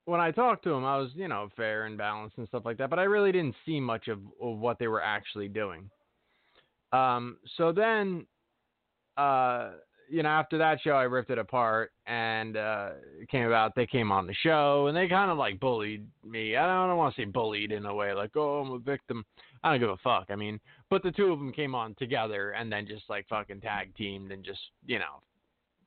when 0.06 0.20
I 0.20 0.30
talked 0.30 0.64
to 0.64 0.72
him, 0.72 0.84
I 0.84 0.98
was, 0.98 1.10
you 1.14 1.28
know, 1.28 1.48
fair 1.56 1.86
and 1.86 1.96
balanced 1.96 2.38
and 2.38 2.46
stuff 2.48 2.64
like 2.64 2.76
that, 2.78 2.90
but 2.90 2.98
I 2.98 3.04
really 3.04 3.32
didn't 3.32 3.54
see 3.64 3.80
much 3.80 4.08
of, 4.08 4.18
of 4.40 4.58
what 4.58 4.78
they 4.78 4.88
were 4.88 5.02
actually 5.02 5.48
doing. 5.48 5.88
Um, 6.92 7.38
so 7.56 7.72
then, 7.72 8.26
uh, 9.16 9.70
you 10.08 10.22
know, 10.22 10.28
after 10.28 10.58
that 10.58 10.80
show, 10.82 10.92
I 10.92 11.04
ripped 11.04 11.30
it 11.30 11.38
apart, 11.38 11.92
and 12.06 12.56
uh, 12.56 12.90
it 13.20 13.28
came 13.30 13.46
about. 13.46 13.74
They 13.74 13.86
came 13.86 14.12
on 14.12 14.26
the 14.26 14.34
show, 14.34 14.86
and 14.86 14.96
they 14.96 15.08
kind 15.08 15.30
of 15.30 15.38
like 15.38 15.58
bullied 15.58 16.06
me. 16.22 16.56
I 16.56 16.66
don't, 16.66 16.76
I 16.76 16.86
don't 16.88 16.98
want 16.98 17.14
to 17.14 17.22
say 17.22 17.24
bullied 17.24 17.72
in 17.72 17.86
a 17.86 17.94
way 17.94 18.12
like, 18.12 18.36
oh, 18.36 18.60
I'm 18.60 18.72
a 18.72 18.78
victim. 18.78 19.24
I 19.62 19.70
don't 19.70 19.80
give 19.80 19.88
a 19.88 19.96
fuck. 19.96 20.26
I 20.28 20.36
mean, 20.36 20.60
but 20.90 21.02
the 21.02 21.10
two 21.10 21.32
of 21.32 21.38
them 21.38 21.52
came 21.52 21.74
on 21.74 21.94
together, 21.98 22.50
and 22.50 22.70
then 22.70 22.86
just 22.86 23.04
like 23.08 23.26
fucking 23.28 23.62
tag 23.62 23.94
teamed, 23.96 24.30
and 24.30 24.44
just 24.44 24.60
you 24.86 24.98
know, 24.98 25.22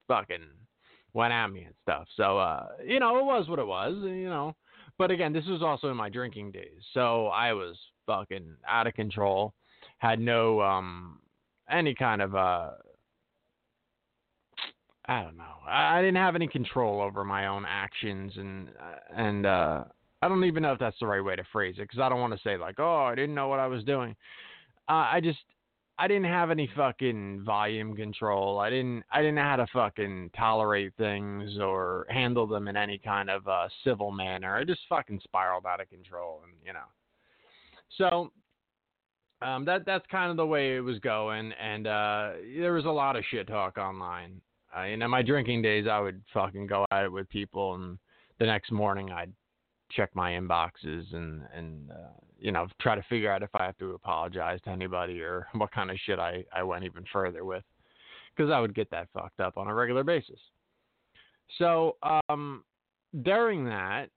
fucking 0.07 0.45
went 1.13 1.33
at 1.33 1.47
me 1.47 1.63
and 1.63 1.75
stuff. 1.81 2.07
So 2.15 2.37
uh, 2.37 2.67
you 2.85 2.99
know, 2.99 3.17
it 3.17 3.25
was 3.25 3.47
what 3.49 3.59
it 3.59 3.67
was, 3.67 3.95
you 4.03 4.29
know. 4.29 4.55
But 4.97 5.11
again, 5.11 5.33
this 5.33 5.45
was 5.45 5.61
also 5.61 5.89
in 5.89 5.97
my 5.97 6.09
drinking 6.09 6.51
days, 6.51 6.81
so 6.93 7.27
I 7.27 7.53
was 7.53 7.77
fucking 8.05 8.55
out 8.67 8.87
of 8.87 8.93
control. 8.93 9.53
Had 9.99 10.19
no 10.19 10.61
um 10.61 11.19
any 11.69 11.93
kind 11.93 12.21
of 12.21 12.35
uh 12.35 12.71
I 15.09 15.23
don't 15.23 15.37
know. 15.37 15.43
I, 15.65 15.99
I 15.99 16.01
didn't 16.01 16.17
have 16.17 16.35
any 16.35 16.47
control 16.47 17.01
over 17.01 17.23
my 17.23 17.47
own 17.47 17.65
actions 17.67 18.33
and 18.37 18.69
and 19.15 19.45
uh 19.45 19.83
I 20.21 20.27
don't 20.27 20.43
even 20.45 20.63
know 20.63 20.73
if 20.73 20.79
that's 20.79 20.97
the 20.99 21.07
right 21.07 21.23
way 21.23 21.35
to 21.35 21.43
phrase 21.51 21.75
it 21.77 21.83
because 21.83 21.99
I 21.99 22.09
don't 22.09 22.19
want 22.19 22.33
to 22.33 22.39
say 22.43 22.57
like, 22.57 22.79
oh, 22.79 23.03
I 23.03 23.13
didn't 23.15 23.35
know 23.35 23.47
what 23.47 23.59
I 23.59 23.67
was 23.67 23.83
doing. 23.83 24.15
Uh, 24.89 25.05
I 25.11 25.19
just 25.21 25.39
I 25.99 26.07
didn't 26.07 26.25
have 26.25 26.51
any 26.51 26.69
fucking 26.75 27.43
volume 27.43 27.95
control. 27.95 28.59
I 28.59 28.69
didn't 28.69 29.03
I 29.11 29.19
didn't 29.19 29.35
know 29.35 29.43
how 29.43 29.55
to 29.55 29.67
fucking 29.73 30.31
tolerate 30.37 30.93
things 30.97 31.57
or 31.59 32.05
handle 32.09 32.45
them 32.45 32.67
in 32.67 32.77
any 32.77 32.99
kind 32.99 33.29
of 33.29 33.47
uh, 33.47 33.67
civil 33.83 34.11
manner. 34.11 34.55
I 34.55 34.63
just 34.63 34.81
fucking 34.87 35.21
spiraled 35.23 35.65
out 35.65 35.81
of 35.81 35.89
control, 35.89 36.41
and 36.43 36.53
you 36.63 36.73
know. 36.73 36.79
So 37.97 38.31
um, 39.45 39.65
that 39.65 39.85
that's 39.85 40.05
kind 40.11 40.29
of 40.29 40.37
the 40.37 40.45
way 40.45 40.75
it 40.75 40.81
was 40.81 40.99
going, 40.99 41.51
and 41.53 41.87
uh, 41.87 42.31
there 42.59 42.73
was 42.73 42.85
a 42.85 42.89
lot 42.89 43.15
of 43.15 43.23
shit 43.31 43.47
talk 43.47 43.77
online. 43.77 44.39
Uh, 44.77 44.83
you 44.83 44.97
know, 44.97 45.07
my 45.07 45.23
drinking 45.23 45.61
days, 45.63 45.87
I 45.89 45.99
would 45.99 46.21
fucking 46.33 46.67
go 46.67 46.85
at 46.91 47.05
it 47.05 47.11
with 47.11 47.27
people, 47.29 47.73
and 47.73 47.97
the 48.39 48.45
next 48.45 48.71
morning 48.71 49.11
I'd 49.11 49.31
check 49.91 50.09
my 50.15 50.31
inboxes 50.31 51.13
and 51.13 51.41
and 51.53 51.91
uh, 51.91 52.09
you 52.39 52.51
know 52.51 52.67
try 52.81 52.95
to 52.95 53.03
figure 53.09 53.31
out 53.31 53.43
if 53.43 53.49
I 53.55 53.65
have 53.65 53.77
to 53.77 53.93
apologize 53.93 54.59
to 54.63 54.69
anybody 54.69 55.21
or 55.21 55.47
what 55.53 55.71
kind 55.71 55.91
of 55.91 55.97
shit 56.05 56.19
I 56.19 56.43
I 56.53 56.63
went 56.63 56.85
even 56.85 57.05
further 57.11 57.45
with 57.45 57.63
because 58.35 58.51
I 58.51 58.59
would 58.59 58.75
get 58.75 58.89
that 58.91 59.07
fucked 59.13 59.39
up 59.39 59.57
on 59.57 59.67
a 59.67 59.73
regular 59.73 60.03
basis. 60.03 60.39
So 61.57 61.95
um, 62.29 62.63
during 63.23 63.65
that, 63.65 64.07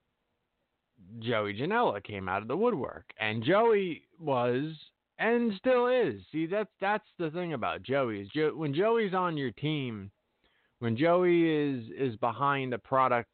Joey 1.20 1.54
Janela 1.54 2.02
came 2.02 2.28
out 2.28 2.42
of 2.42 2.48
the 2.48 2.56
woodwork, 2.56 3.04
and 3.18 3.42
Joey 3.42 4.02
was 4.18 4.74
and 5.18 5.52
still 5.58 5.86
is. 5.86 6.20
See, 6.32 6.46
that's 6.46 6.70
that's 6.80 7.06
the 7.18 7.30
thing 7.30 7.52
about 7.52 7.82
Joey 7.82 8.20
is 8.20 8.28
jo- 8.34 8.54
when 8.54 8.74
Joey's 8.74 9.14
on 9.14 9.36
your 9.36 9.52
team, 9.52 10.10
when 10.80 10.96
Joey 10.96 11.48
is 11.48 11.84
is 11.96 12.16
behind 12.16 12.74
a 12.74 12.78
product 12.78 13.28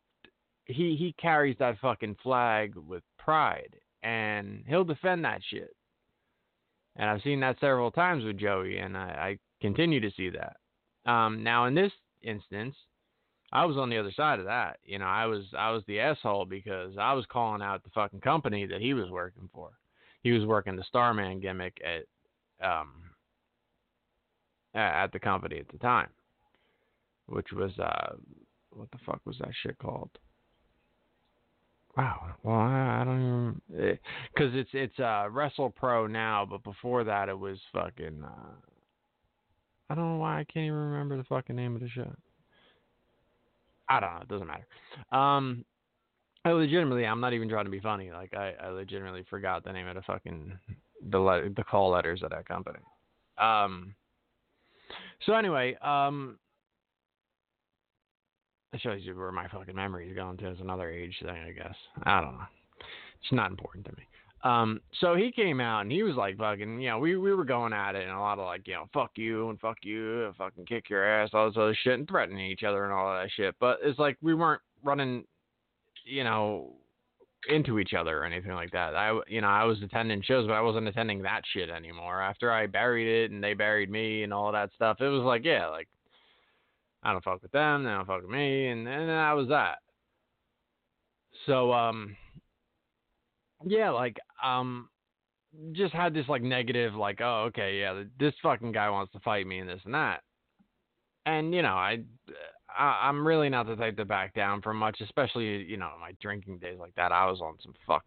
he 0.66 0.96
he 0.96 1.14
carries 1.20 1.56
that 1.58 1.78
fucking 1.80 2.16
flag 2.22 2.74
with 2.76 3.02
pride 3.18 3.74
and 4.02 4.64
he'll 4.66 4.84
defend 4.84 5.24
that 5.24 5.40
shit. 5.48 5.74
And 6.96 7.08
I've 7.08 7.22
seen 7.22 7.40
that 7.40 7.58
several 7.60 7.90
times 7.90 8.24
with 8.24 8.38
Joey 8.38 8.78
and 8.78 8.96
I, 8.96 9.00
I 9.00 9.38
continue 9.60 10.00
to 10.00 10.10
see 10.16 10.30
that. 10.30 10.56
Um, 11.10 11.42
now 11.42 11.66
in 11.66 11.74
this 11.74 11.92
instance, 12.22 12.74
I 13.52 13.64
was 13.64 13.76
on 13.76 13.90
the 13.90 13.98
other 13.98 14.12
side 14.12 14.40
of 14.40 14.46
that. 14.46 14.78
You 14.84 14.98
know, 14.98 15.06
I 15.06 15.26
was 15.26 15.44
I 15.56 15.70
was 15.70 15.82
the 15.86 16.00
asshole 16.00 16.46
because 16.46 16.94
I 16.98 17.12
was 17.12 17.24
calling 17.26 17.62
out 17.62 17.84
the 17.84 17.90
fucking 17.90 18.20
company 18.20 18.66
that 18.66 18.80
he 18.80 18.92
was 18.92 19.10
working 19.10 19.48
for. 19.52 19.70
He 20.22 20.32
was 20.32 20.44
working 20.44 20.74
the 20.74 20.84
Starman 20.84 21.40
gimmick 21.40 21.80
at 21.84 22.66
um 22.66 22.92
at 24.74 25.12
the 25.12 25.20
company 25.20 25.58
at 25.58 25.68
the 25.68 25.78
time, 25.78 26.10
which 27.26 27.52
was 27.52 27.70
uh 27.78 28.16
what 28.70 28.90
the 28.90 28.98
fuck 29.06 29.20
was 29.24 29.38
that 29.38 29.52
shit 29.62 29.78
called? 29.78 30.10
Wow. 31.96 32.34
Well, 32.42 32.56
I, 32.56 33.00
I 33.00 33.04
don't 33.04 33.60
even 33.70 33.98
because 34.34 34.54
it's 34.54 34.70
it's 34.72 34.98
uh 34.98 35.28
Wrestle 35.30 35.70
Pro 35.70 36.06
now, 36.06 36.46
but 36.48 36.62
before 36.62 37.04
that 37.04 37.28
it 37.28 37.38
was 37.38 37.58
fucking. 37.72 38.22
Uh, 38.22 38.52
I 39.88 39.94
don't 39.94 40.14
know 40.14 40.18
why 40.18 40.40
I 40.40 40.44
can't 40.44 40.66
even 40.66 40.74
remember 40.74 41.16
the 41.16 41.24
fucking 41.24 41.56
name 41.56 41.74
of 41.74 41.80
the 41.80 41.88
show. 41.88 42.12
I 43.88 44.00
don't 44.00 44.14
know. 44.14 44.20
It 44.22 44.28
doesn't 44.28 44.48
matter. 44.48 44.66
Um, 45.12 45.64
I 46.44 46.50
legitimately, 46.50 47.06
I'm 47.06 47.20
not 47.20 47.32
even 47.32 47.48
trying 47.48 47.64
to 47.66 47.70
be 47.70 47.80
funny. 47.80 48.10
Like 48.10 48.34
I, 48.34 48.54
I 48.62 48.68
legitimately 48.68 49.24
forgot 49.30 49.64
the 49.64 49.72
name 49.72 49.86
of 49.86 49.94
the 49.94 50.02
fucking 50.02 50.52
the 51.10 51.52
the 51.56 51.64
call 51.64 51.90
letters 51.90 52.22
of 52.22 52.30
that 52.30 52.46
company. 52.46 52.80
Um. 53.38 53.94
So 55.24 55.32
anyway, 55.32 55.76
um, 55.82 56.38
that 58.72 58.80
shows 58.80 59.00
you 59.02 59.16
where 59.16 59.32
my 59.32 59.48
fucking 59.48 59.74
memory 59.74 60.08
is 60.08 60.14
going 60.14 60.36
to. 60.38 60.48
It's 60.48 60.60
another 60.60 60.90
age 60.90 61.14
thing, 61.20 61.36
I 61.36 61.52
guess. 61.52 61.74
I 62.02 62.20
don't 62.20 62.34
know. 62.34 62.46
It's 63.22 63.32
not 63.32 63.50
important 63.50 63.86
to 63.86 63.92
me. 63.92 64.02
Um, 64.44 64.80
so 65.00 65.16
he 65.16 65.32
came 65.32 65.60
out 65.60 65.80
and 65.80 65.90
he 65.90 66.02
was 66.02 66.14
like 66.14 66.36
fucking, 66.36 66.80
you 66.80 66.88
know, 66.90 66.98
we, 66.98 67.16
we 67.16 67.34
were 67.34 67.44
going 67.44 67.72
at 67.72 67.96
it 67.96 68.02
and 68.02 68.12
a 68.12 68.20
lot 68.20 68.38
of 68.38 68.44
like, 68.44 68.66
you 68.68 68.74
know, 68.74 68.88
fuck 68.92 69.10
you 69.16 69.48
and 69.48 69.58
fuck 69.58 69.78
you, 69.82 70.26
and 70.26 70.36
fucking 70.36 70.66
kick 70.66 70.88
your 70.88 71.04
ass, 71.04 71.30
all 71.32 71.48
this 71.48 71.56
other 71.56 71.76
shit 71.82 71.94
and 71.94 72.06
threatening 72.06 72.50
each 72.50 72.62
other 72.62 72.84
and 72.84 72.92
all 72.92 73.12
that 73.12 73.30
shit. 73.34 73.56
But 73.58 73.78
it's 73.82 73.98
like 73.98 74.16
we 74.22 74.34
weren't 74.34 74.62
running, 74.84 75.24
you 76.04 76.22
know, 76.22 76.74
into 77.48 77.78
each 77.78 77.94
other 77.94 78.18
or 78.18 78.24
anything 78.24 78.52
like 78.52 78.70
that. 78.72 78.94
I, 78.94 79.18
you 79.26 79.40
know, 79.40 79.48
I 79.48 79.64
was 79.64 79.82
attending 79.82 80.22
shows, 80.22 80.46
but 80.46 80.54
I 80.54 80.60
wasn't 80.60 80.88
attending 80.88 81.22
that 81.22 81.42
shit 81.52 81.70
anymore. 81.70 82.20
After 82.20 82.52
I 82.52 82.66
buried 82.66 83.08
it 83.08 83.30
and 83.30 83.42
they 83.42 83.54
buried 83.54 83.90
me 83.90 84.22
and 84.22 84.32
all 84.32 84.52
that 84.52 84.70
stuff, 84.74 85.00
it 85.00 85.08
was 85.08 85.22
like, 85.22 85.44
yeah, 85.44 85.66
like 85.68 85.88
I 87.06 87.12
don't 87.12 87.22
fuck 87.22 87.40
with 87.42 87.52
them, 87.52 87.84
they 87.84 87.90
don't 87.90 88.06
fuck 88.06 88.22
with 88.22 88.30
me, 88.30 88.66
and, 88.66 88.88
and 88.88 89.08
that 89.08 89.32
was 89.32 89.48
that. 89.48 89.78
So 91.46 91.72
um 91.72 92.16
yeah, 93.64 93.90
like 93.90 94.16
um 94.44 94.88
just 95.72 95.94
had 95.94 96.12
this 96.12 96.28
like 96.28 96.42
negative 96.42 96.94
like, 96.94 97.20
oh 97.20 97.44
okay, 97.48 97.78
yeah, 97.80 98.02
this 98.18 98.34
fucking 98.42 98.72
guy 98.72 98.90
wants 98.90 99.12
to 99.12 99.20
fight 99.20 99.46
me 99.46 99.60
and 99.60 99.68
this 99.68 99.80
and 99.84 99.94
that. 99.94 100.22
And 101.26 101.54
you 101.54 101.62
know, 101.62 101.74
I, 101.74 102.00
I 102.76 103.08
I'm 103.08 103.26
really 103.26 103.48
not 103.48 103.66
the 103.66 103.76
type 103.76 103.96
to 103.98 104.04
back 104.04 104.34
down 104.34 104.60
from 104.60 104.76
much, 104.76 105.00
especially 105.00 105.62
you 105.62 105.76
know 105.76 105.90
my 106.00 106.12
drinking 106.20 106.58
days 106.58 106.78
like 106.80 106.94
that. 106.96 107.12
I 107.12 107.26
was 107.26 107.40
on 107.40 107.54
some 107.62 107.74
fuck 107.86 108.04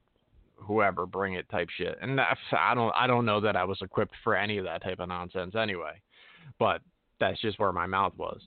whoever 0.58 1.06
bring 1.06 1.36
it 1.36 1.48
type 1.50 1.70
shit, 1.77 1.98
and 2.01 2.20
that, 2.20 2.38
I 2.51 2.75
don't 2.75 2.94
I 2.96 3.08
don't 3.08 3.25
know 3.25 3.39
that 3.41 3.56
I 3.56 3.63
was 3.63 3.77
equipped 3.82 4.15
for 4.25 4.36
any 4.36 4.58
of 4.58 4.65
that 4.65 4.84
type 4.84 5.00
of 5.00 5.08
nonsense 5.08 5.56
anyway. 5.56 6.01
but 6.60 6.82
that's 7.20 7.39
just 7.41 7.60
where 7.60 7.72
my 7.72 7.86
mouth 7.86 8.13
was. 8.18 8.41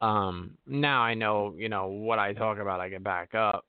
Um, 0.00 0.56
now 0.66 1.02
I 1.02 1.14
know, 1.14 1.54
you 1.56 1.68
know, 1.68 1.88
what 1.88 2.18
I 2.18 2.32
talk 2.32 2.58
about, 2.58 2.80
I 2.80 2.88
can 2.88 3.02
back 3.02 3.34
up, 3.34 3.66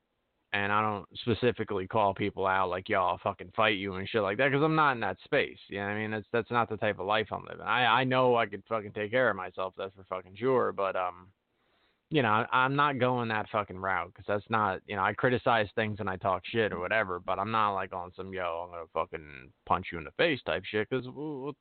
and 0.53 0.71
I 0.71 0.81
don't 0.81 1.05
specifically 1.19 1.87
call 1.87 2.13
people 2.13 2.45
out 2.45 2.69
like, 2.69 2.89
"Yo, 2.89 3.01
I'll 3.01 3.19
fucking 3.19 3.51
fight 3.55 3.77
you" 3.77 3.95
and 3.95 4.07
shit 4.07 4.21
like 4.21 4.37
that, 4.37 4.49
because 4.49 4.63
I'm 4.63 4.75
not 4.75 4.93
in 4.93 4.99
that 5.01 5.17
space. 5.23 5.57
You 5.67 5.79
know 5.79 5.85
what 5.85 5.91
I 5.91 5.97
mean? 5.97 6.11
That's 6.11 6.27
that's 6.31 6.51
not 6.51 6.69
the 6.69 6.77
type 6.77 6.99
of 6.99 7.05
life 7.05 7.27
I'm 7.31 7.45
living. 7.45 7.65
I 7.65 7.85
I 8.01 8.03
know 8.03 8.35
I 8.37 8.45
could 8.45 8.63
fucking 8.67 8.93
take 8.93 9.11
care 9.11 9.29
of 9.29 9.35
myself. 9.35 9.73
That's 9.77 9.93
for 9.95 10.03
fucking 10.03 10.35
sure. 10.37 10.71
But 10.71 10.95
um, 10.95 11.27
you 12.11 12.21
know, 12.21 12.45
I'm 12.51 12.75
not 12.75 12.99
going 12.99 13.29
that 13.29 13.47
fucking 13.51 13.77
route 13.77 14.11
because 14.13 14.25
that's 14.27 14.49
not, 14.49 14.81
you 14.85 14.97
know, 14.97 15.01
I 15.01 15.13
criticize 15.13 15.67
things 15.75 16.01
and 16.01 16.09
I 16.09 16.17
talk 16.17 16.43
shit 16.45 16.73
or 16.73 16.79
whatever, 16.79 17.21
but 17.21 17.39
I'm 17.39 17.51
not 17.51 17.73
like 17.73 17.93
on 17.93 18.11
some 18.17 18.33
yo, 18.33 18.65
I'm 18.65 18.71
gonna 18.71 18.83
fucking 18.93 19.51
punch 19.65 19.87
you 19.91 19.97
in 19.97 20.03
the 20.03 20.11
face 20.11 20.41
type 20.45 20.63
shit 20.65 20.89
because 20.89 21.05
what 21.07 21.55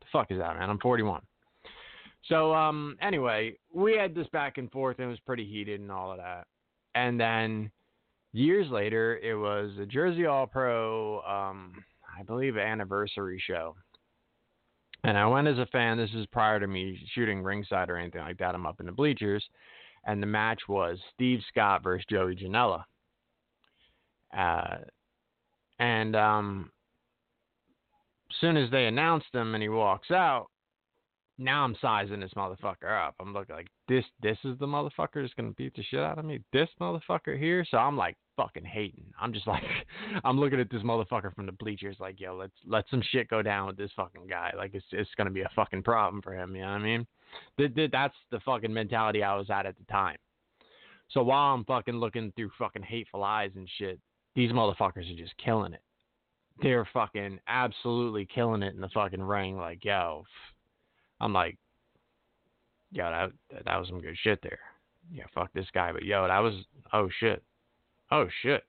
the 0.00 0.06
fuck 0.12 0.30
is 0.30 0.38
that, 0.38 0.58
man? 0.58 0.68
I'm 0.68 0.78
41. 0.78 1.22
So 2.28 2.54
um, 2.54 2.96
anyway, 3.02 3.56
we 3.72 3.96
had 3.96 4.14
this 4.14 4.26
back 4.32 4.58
and 4.58 4.70
forth 4.70 4.98
and 4.98 5.06
it 5.06 5.10
was 5.10 5.20
pretty 5.20 5.46
heated 5.46 5.80
and 5.80 5.92
all 5.92 6.10
of 6.10 6.18
that, 6.18 6.46
and 6.94 7.18
then 7.20 7.70
years 8.32 8.68
later, 8.70 9.18
it 9.18 9.34
was 9.34 9.70
a 9.80 9.86
Jersey 9.86 10.26
All 10.26 10.46
Pro, 10.46 11.20
um, 11.20 11.72
I 12.18 12.22
believe, 12.22 12.56
anniversary 12.56 13.42
show. 13.46 13.76
And 15.04 15.18
I 15.18 15.26
went 15.26 15.48
as 15.48 15.58
a 15.58 15.66
fan. 15.66 15.98
This 15.98 16.10
is 16.14 16.26
prior 16.32 16.58
to 16.58 16.66
me 16.66 16.98
shooting 17.14 17.42
ringside 17.42 17.90
or 17.90 17.98
anything 17.98 18.22
like 18.22 18.38
that. 18.38 18.54
I'm 18.54 18.66
up 18.66 18.80
in 18.80 18.86
the 18.86 18.92
bleachers 18.92 19.44
and 20.06 20.22
the 20.22 20.26
match 20.26 20.62
was 20.68 20.98
Steve 21.14 21.40
Scott 21.48 21.82
versus 21.82 22.06
Joey 22.10 22.36
Janela. 22.36 22.84
Uh, 24.36 24.76
and 25.78 26.16
um, 26.16 26.70
as 28.30 28.36
soon 28.40 28.56
as 28.56 28.70
they 28.70 28.86
announced 28.86 29.32
him 29.32 29.54
and 29.54 29.62
he 29.62 29.68
walks 29.68 30.10
out, 30.10 30.46
now 31.38 31.64
I'm 31.64 31.76
sizing 31.80 32.20
this 32.20 32.32
motherfucker 32.36 33.06
up. 33.06 33.14
I'm 33.18 33.32
looking 33.32 33.56
like 33.56 33.68
this. 33.88 34.04
This 34.22 34.38
is 34.44 34.58
the 34.58 34.66
motherfucker 34.66 35.22
that's 35.22 35.34
gonna 35.34 35.50
beat 35.52 35.74
the 35.74 35.82
shit 35.82 36.00
out 36.00 36.18
of 36.18 36.24
me. 36.24 36.40
This 36.52 36.68
motherfucker 36.80 37.38
here. 37.38 37.64
So 37.68 37.78
I'm 37.78 37.96
like 37.96 38.16
fucking 38.36 38.64
hating. 38.64 39.06
I'm 39.20 39.32
just 39.32 39.46
like, 39.48 39.62
I'm 40.24 40.38
looking 40.38 40.60
at 40.60 40.70
this 40.70 40.82
motherfucker 40.82 41.34
from 41.34 41.46
the 41.46 41.52
bleachers, 41.52 41.96
like, 41.98 42.20
yo, 42.20 42.36
let's 42.36 42.54
let 42.66 42.84
some 42.90 43.02
shit 43.10 43.28
go 43.28 43.42
down 43.42 43.66
with 43.66 43.76
this 43.76 43.90
fucking 43.96 44.26
guy. 44.28 44.52
Like 44.56 44.74
it's 44.74 44.86
it's 44.92 45.10
gonna 45.16 45.30
be 45.30 45.42
a 45.42 45.50
fucking 45.56 45.82
problem 45.82 46.22
for 46.22 46.34
him. 46.34 46.54
You 46.54 46.62
know 46.62 46.68
what 46.68 46.80
I 46.80 46.84
mean? 46.84 47.06
That's 47.58 48.14
the 48.30 48.40
fucking 48.40 48.72
mentality 48.72 49.22
I 49.22 49.36
was 49.36 49.50
at 49.50 49.66
at 49.66 49.76
the 49.76 49.84
time. 49.84 50.16
So 51.10 51.22
while 51.22 51.54
I'm 51.54 51.64
fucking 51.64 51.94
looking 51.94 52.32
through 52.36 52.50
fucking 52.58 52.82
hateful 52.82 53.24
eyes 53.24 53.50
and 53.56 53.68
shit, 53.78 54.00
these 54.34 54.52
motherfuckers 54.52 55.12
are 55.12 55.16
just 55.16 55.36
killing 55.36 55.72
it. 55.72 55.82
They're 56.62 56.88
fucking 56.92 57.40
absolutely 57.48 58.26
killing 58.32 58.62
it 58.62 58.74
in 58.74 58.80
the 58.80 58.88
fucking 58.88 59.22
ring. 59.22 59.56
Like, 59.56 59.84
yo, 59.84 60.24
I'm 61.24 61.32
like, 61.32 61.56
yo, 62.92 63.04
that 63.10 63.64
that 63.64 63.78
was 63.78 63.88
some 63.88 64.02
good 64.02 64.16
shit 64.22 64.40
there. 64.42 64.58
Yeah, 65.10 65.24
fuck 65.34 65.50
this 65.54 65.66
guy, 65.72 65.90
but 65.90 66.04
yo, 66.04 66.28
that 66.28 66.38
was 66.38 66.54
oh 66.92 67.08
shit, 67.18 67.42
oh 68.12 68.26
shit. 68.42 68.62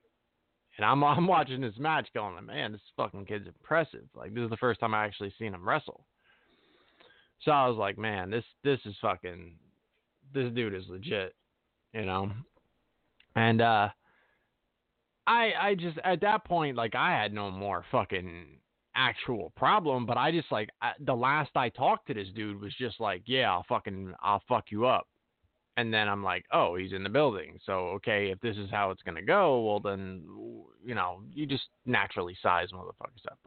And 0.78 0.86
I'm 0.86 1.04
I'm 1.04 1.26
watching 1.26 1.60
this 1.60 1.78
match 1.78 2.08
going, 2.14 2.46
man, 2.46 2.72
this 2.72 2.80
fucking 2.96 3.26
kid's 3.26 3.46
impressive. 3.46 4.06
Like 4.14 4.34
this 4.34 4.44
is 4.44 4.50
the 4.50 4.56
first 4.56 4.80
time 4.80 4.94
I 4.94 5.04
actually 5.04 5.34
seen 5.38 5.52
him 5.52 5.68
wrestle. 5.68 6.06
So 7.42 7.50
I 7.50 7.68
was 7.68 7.76
like, 7.76 7.98
man, 7.98 8.30
this 8.30 8.44
this 8.64 8.80
is 8.86 8.96
fucking 9.02 9.52
this 10.32 10.50
dude 10.54 10.74
is 10.74 10.84
legit, 10.88 11.34
you 11.92 12.06
know. 12.06 12.30
And 13.34 13.60
uh 13.60 13.90
I 15.26 15.52
I 15.60 15.74
just 15.74 15.98
at 16.04 16.22
that 16.22 16.46
point 16.46 16.74
like 16.74 16.94
I 16.94 17.10
had 17.10 17.34
no 17.34 17.50
more 17.50 17.84
fucking 17.92 18.60
actual 18.96 19.52
problem, 19.56 20.06
but 20.06 20.16
I 20.16 20.30
just 20.30 20.50
like 20.50 20.70
I, 20.82 20.92
the 21.04 21.14
last 21.14 21.50
I 21.54 21.68
talked 21.68 22.06
to 22.08 22.14
this 22.14 22.28
dude 22.34 22.60
was 22.60 22.74
just 22.78 23.00
like, 23.00 23.22
yeah, 23.26 23.50
I'll 23.50 23.66
fucking 23.68 24.14
I'll 24.22 24.42
fuck 24.48 24.66
you 24.70 24.86
up. 24.86 25.06
And 25.78 25.92
then 25.92 26.08
I'm 26.08 26.24
like, 26.24 26.46
oh, 26.52 26.76
he's 26.76 26.94
in 26.94 27.02
the 27.02 27.10
building. 27.10 27.58
So 27.66 27.90
okay, 27.96 28.30
if 28.30 28.40
this 28.40 28.56
is 28.56 28.70
how 28.70 28.90
it's 28.90 29.02
gonna 29.02 29.22
go, 29.22 29.62
well 29.62 29.80
then, 29.80 30.24
you 30.84 30.94
know, 30.94 31.22
you 31.32 31.46
just 31.46 31.64
naturally 31.84 32.36
size 32.42 32.68
motherfuckers 32.72 33.30
up. 33.30 33.38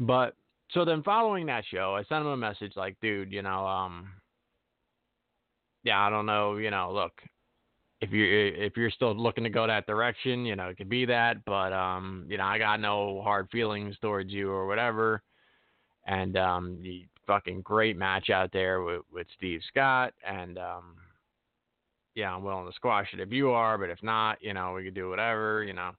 But 0.00 0.34
so 0.72 0.84
then 0.84 1.02
following 1.02 1.46
that 1.46 1.64
show, 1.70 1.94
I 1.94 2.04
sent 2.04 2.22
him 2.22 2.28
a 2.28 2.36
message 2.36 2.72
like, 2.76 2.96
dude, 3.00 3.32
you 3.32 3.42
know, 3.42 3.66
um, 3.66 4.10
yeah, 5.84 6.00
I 6.00 6.10
don't 6.10 6.26
know, 6.26 6.56
you 6.56 6.70
know, 6.70 6.92
look, 6.92 7.12
if 8.00 8.12
you 8.12 8.24
if 8.24 8.76
you're 8.76 8.90
still 8.90 9.14
looking 9.14 9.44
to 9.44 9.50
go 9.50 9.66
that 9.66 9.86
direction, 9.86 10.44
you 10.44 10.54
know, 10.56 10.68
it 10.68 10.76
could 10.76 10.88
be 10.88 11.04
that, 11.06 11.44
but 11.44 11.72
um, 11.72 12.26
you 12.28 12.38
know, 12.38 12.44
I 12.44 12.58
got 12.58 12.80
no 12.80 13.20
hard 13.22 13.48
feelings 13.50 13.96
towards 14.00 14.32
you 14.32 14.50
or 14.50 14.66
whatever. 14.66 15.22
And 16.06 16.36
um, 16.38 16.78
the 16.82 17.06
fucking 17.26 17.62
great 17.62 17.96
match 17.96 18.30
out 18.30 18.50
there 18.52 18.82
with 18.82 19.02
with 19.12 19.26
Steve 19.36 19.60
Scott, 19.68 20.14
and 20.26 20.58
um, 20.58 20.94
yeah, 22.14 22.34
I'm 22.34 22.44
willing 22.44 22.66
to 22.66 22.74
squash 22.74 23.08
it 23.12 23.20
if 23.20 23.32
you 23.32 23.50
are, 23.50 23.76
but 23.78 23.90
if 23.90 24.02
not, 24.02 24.38
you 24.40 24.54
know, 24.54 24.72
we 24.74 24.84
could 24.84 24.94
do 24.94 25.10
whatever, 25.10 25.64
you 25.64 25.72
know. 25.72 25.90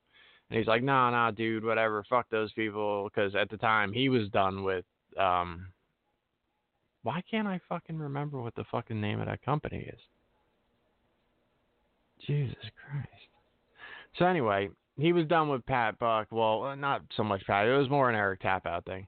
And 0.49 0.57
he's 0.57 0.67
like, 0.67 0.81
no, 0.81 0.93
nah, 0.93 1.09
no, 1.11 1.17
nah, 1.17 1.31
dude, 1.31 1.63
whatever, 1.63 2.03
fuck 2.09 2.27
those 2.29 2.51
people. 2.53 3.09
Because 3.09 3.35
at 3.35 3.49
the 3.49 3.57
time 3.57 3.93
he 3.93 4.09
was 4.09 4.29
done 4.29 4.63
with. 4.63 4.85
Um, 5.17 5.67
why 7.03 7.23
can't 7.29 7.47
I 7.47 7.61
fucking 7.69 7.97
remember 7.97 8.41
what 8.41 8.55
the 8.55 8.65
fucking 8.69 8.99
name 8.99 9.21
of 9.21 9.27
that 9.27 9.41
company 9.41 9.89
is? 9.91 9.99
Jesus 12.25 12.55
Christ. 12.85 13.07
So 14.17 14.25
anyway, 14.25 14.69
he 14.97 15.13
was 15.13 15.25
done 15.27 15.49
with 15.49 15.65
Pat 15.65 15.97
Buck. 15.99 16.27
Well, 16.31 16.63
uh, 16.63 16.75
not 16.75 17.01
so 17.15 17.23
much 17.23 17.45
Pat. 17.45 17.67
It 17.67 17.77
was 17.77 17.89
more 17.89 18.09
an 18.09 18.15
Eric 18.15 18.41
Tapout 18.41 18.85
thing. 18.85 19.07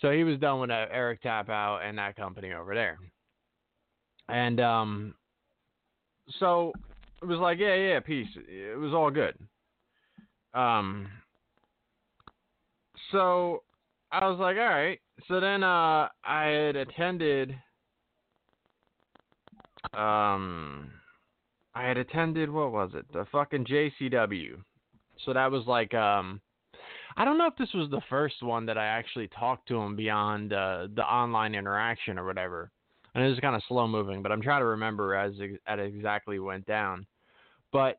So 0.00 0.10
he 0.10 0.24
was 0.24 0.38
done 0.38 0.60
with 0.60 0.70
Eric 0.70 1.22
Tapout 1.22 1.84
and 1.84 1.98
that 1.98 2.16
company 2.16 2.52
over 2.52 2.74
there. 2.74 2.98
And 4.28 4.60
um, 4.60 5.14
so 6.38 6.72
it 7.20 7.26
was 7.26 7.38
like, 7.38 7.58
yeah, 7.58 7.74
yeah, 7.74 8.00
peace. 8.00 8.28
It 8.36 8.78
was 8.78 8.92
all 8.92 9.10
good. 9.10 9.34
Um, 10.54 11.08
so 13.10 13.62
I 14.10 14.28
was 14.28 14.38
like, 14.38 14.56
all 14.56 14.64
right. 14.64 15.00
So 15.28 15.40
then 15.40 15.62
uh, 15.62 16.08
I 16.24 16.44
had 16.46 16.76
attended. 16.76 17.56
Um, 19.94 20.90
I 21.74 21.86
had 21.86 21.96
attended 21.96 22.50
what 22.50 22.72
was 22.72 22.90
it? 22.94 23.06
The 23.12 23.26
fucking 23.32 23.64
JCW. 23.64 24.62
So 25.24 25.32
that 25.32 25.50
was 25.50 25.66
like 25.66 25.94
um, 25.94 26.40
I 27.16 27.24
don't 27.24 27.38
know 27.38 27.46
if 27.46 27.56
this 27.56 27.72
was 27.74 27.90
the 27.90 28.00
first 28.08 28.42
one 28.42 28.66
that 28.66 28.78
I 28.78 28.86
actually 28.86 29.28
talked 29.28 29.68
to 29.68 29.76
him 29.76 29.96
beyond 29.96 30.52
uh, 30.52 30.88
the 30.94 31.02
online 31.02 31.54
interaction 31.54 32.18
or 32.18 32.26
whatever. 32.26 32.70
And 33.14 33.24
it 33.24 33.28
was 33.28 33.40
kind 33.40 33.54
of 33.54 33.62
slow 33.68 33.86
moving, 33.86 34.22
but 34.22 34.32
I'm 34.32 34.40
trying 34.40 34.62
to 34.62 34.66
remember 34.66 35.14
as 35.14 35.34
it 35.38 35.60
exactly 35.66 36.38
went 36.38 36.64
down. 36.66 37.06
But 37.70 37.98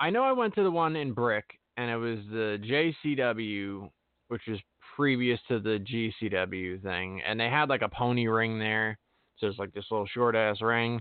I 0.00 0.10
know 0.10 0.22
I 0.22 0.32
went 0.32 0.54
to 0.54 0.62
the 0.62 0.70
one 0.70 0.96
in 0.96 1.12
Brick, 1.12 1.44
and 1.76 1.90
it 1.90 1.96
was 1.96 2.18
the 2.30 2.92
JCW, 3.04 3.90
which 4.28 4.42
was 4.48 4.58
previous 4.96 5.38
to 5.48 5.60
the 5.60 5.78
GCW 5.80 6.82
thing, 6.82 7.20
and 7.26 7.38
they 7.38 7.50
had 7.50 7.68
like 7.68 7.82
a 7.82 7.88
pony 7.88 8.26
ring 8.26 8.58
there, 8.58 8.98
so 9.36 9.48
it's 9.48 9.58
like 9.58 9.72
this 9.72 9.84
little 9.90 10.06
short 10.06 10.34
ass 10.34 10.60
ring, 10.62 11.00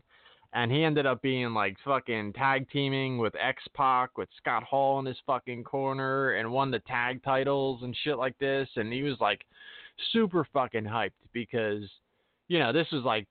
and 0.54 0.72
he 0.72 0.84
ended 0.84 1.06
up 1.06 1.22
being 1.22 1.54
like 1.54 1.76
fucking 1.84 2.34
tag 2.34 2.70
teaming 2.72 3.18
with 3.18 3.36
X 3.36 3.64
Pac 3.74 4.18
with 4.18 4.30
Scott 4.38 4.64
Hall 4.64 5.00
in 5.00 5.06
his 5.06 5.18
fucking 5.26 5.64
corner, 5.64 6.34
and 6.34 6.52
won 6.52 6.72
the 6.72 6.80
tag 6.80 7.24
titles 7.24 7.82
and 7.84 7.96
shit 8.04 8.18
like 8.18 8.38
this, 8.38 8.70
and 8.76 8.94
he 8.94 9.04
was 9.04 9.18
like 9.20 9.44
super 10.12 10.48
fucking 10.54 10.84
hyped 10.84 11.12
because 11.34 11.84
you 12.48 12.60
know 12.60 12.72
this 12.72 12.88
was 12.92 13.04
like 13.04 13.28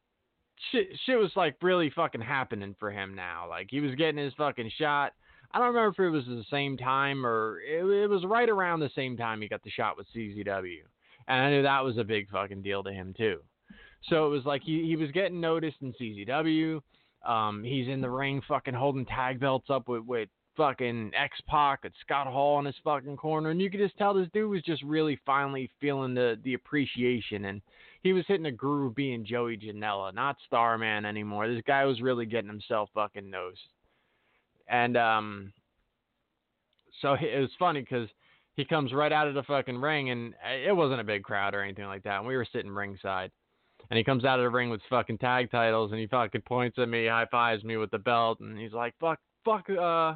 shit, 0.70 0.88
shit 1.06 1.18
was 1.18 1.32
like 1.37 1.56
really 1.62 1.90
fucking 1.90 2.20
happening 2.20 2.74
for 2.78 2.90
him 2.90 3.14
now. 3.14 3.46
Like 3.48 3.68
he 3.70 3.80
was 3.80 3.94
getting 3.94 4.22
his 4.22 4.35
fucking 4.35 4.70
shot. 4.78 5.12
I 5.52 5.58
don't 5.58 5.74
remember 5.74 5.90
if 5.90 5.98
it 5.98 6.11
was 6.11 6.24
the 6.24 6.44
same 6.50 6.76
time 6.76 7.26
or 7.26 7.61
it, 7.61 7.85
it 7.85 8.08
was 8.08 8.24
right 8.24 8.48
around 8.48 8.80
the 8.80 8.90
same 8.94 9.16
time 9.16 9.40
he 9.40 9.48
got 9.48 9.62
the 9.62 9.70
shot 9.70 9.96
with 9.96 10.06
CZW. 10.16 10.80
And 11.28 11.40
I 11.40 11.50
knew 11.50 11.62
that 11.62 11.85
was 11.85 11.98
a 11.98 12.04
big 12.04 12.30
fucking 12.30 12.62
deal 12.62 12.82
to 12.82 12.92
him 12.92 13.14
too. 13.16 13.40
So 14.08 14.26
it 14.26 14.30
was 14.30 14.44
like 14.44 14.62
he, 14.62 14.87
he 14.87 14.96
was 14.96 15.11
getting 15.11 15.40
noticed 15.40 15.76
in 15.82 15.92
CZW. 15.92 16.80
Um, 17.24 17.62
he's 17.62 17.88
in 17.88 18.00
the 18.00 18.11
ring 18.11 18.42
fucking 18.48 18.74
holding 18.74 19.06
tag 19.06 19.40
belts 19.40 19.70
up 19.70 19.88
with, 19.88 20.04
with 20.04 20.28
fucking 20.56 21.12
X 21.16 21.38
Pac 21.48 21.80
and 21.85 21.94
Scott 22.00 22.26
Hall 22.26 22.58
in 22.58 22.66
his 22.66 22.74
fucking 22.85 23.16
corner. 23.16 23.50
And 23.50 23.61
you 23.61 23.70
could 23.70 23.80
just 23.80 23.96
tell 23.96 24.12
this 24.12 24.28
dude 24.32 24.50
was 24.50 24.62
just 24.62 24.82
really 24.82 25.18
finally 25.24 25.70
feeling 25.80 26.14
the, 26.14 26.38
the 26.44 26.54
appreciation. 26.54 27.46
And 27.46 27.62
he 28.02 28.12
was 28.12 28.24
hitting 28.26 28.46
a 28.46 28.52
groove 28.52 28.94
being 28.94 29.24
Joey 29.24 29.56
Janela, 29.56 30.14
not 30.14 30.37
Starman 30.46 31.04
anymore. 31.04 31.48
This 31.48 31.62
guy 31.66 31.85
was 31.85 32.00
really 32.00 32.26
getting 32.26 32.50
himself 32.50 32.90
fucking 32.94 33.30
noticed. 33.30 33.62
And 34.68 34.96
um, 34.96 35.52
so 37.00 37.14
it 37.14 37.40
was 37.40 37.50
funny 37.58 37.80
because 37.80 38.08
he 38.54 38.64
comes 38.64 38.92
right 38.92 39.12
out 39.12 39.28
of 39.28 39.35
the 39.35 39.42
fucking 39.44 39.80
ring, 39.80 40.11
and 40.11 40.35
it 40.66 40.76
wasn't 40.76 41.00
a 41.00 41.04
big 41.04 41.22
crowd 41.22 41.54
or 41.54 41.62
anything 41.62 41.87
like 41.87 42.02
that. 42.02 42.18
And 42.18 42.26
we 42.26 42.37
were 42.37 42.46
sitting 42.52 42.70
ringside. 42.70 43.30
And 43.92 43.98
he 43.98 44.05
comes 44.05 44.24
out 44.24 44.38
of 44.38 44.44
the 44.44 44.48
ring 44.48 44.70
with 44.70 44.81
fucking 44.88 45.18
tag 45.18 45.50
titles, 45.50 45.90
and 45.90 46.00
he 46.00 46.07
fucking 46.07 46.40
points 46.46 46.78
at 46.78 46.88
me, 46.88 47.09
high 47.09 47.26
fives 47.31 47.62
me 47.62 47.76
with 47.76 47.90
the 47.90 47.98
belt, 47.98 48.40
and 48.40 48.59
he's 48.59 48.72
like, 48.72 48.94
"Fuck, 48.98 49.20
fuck, 49.44 49.68
uh, 49.68 50.14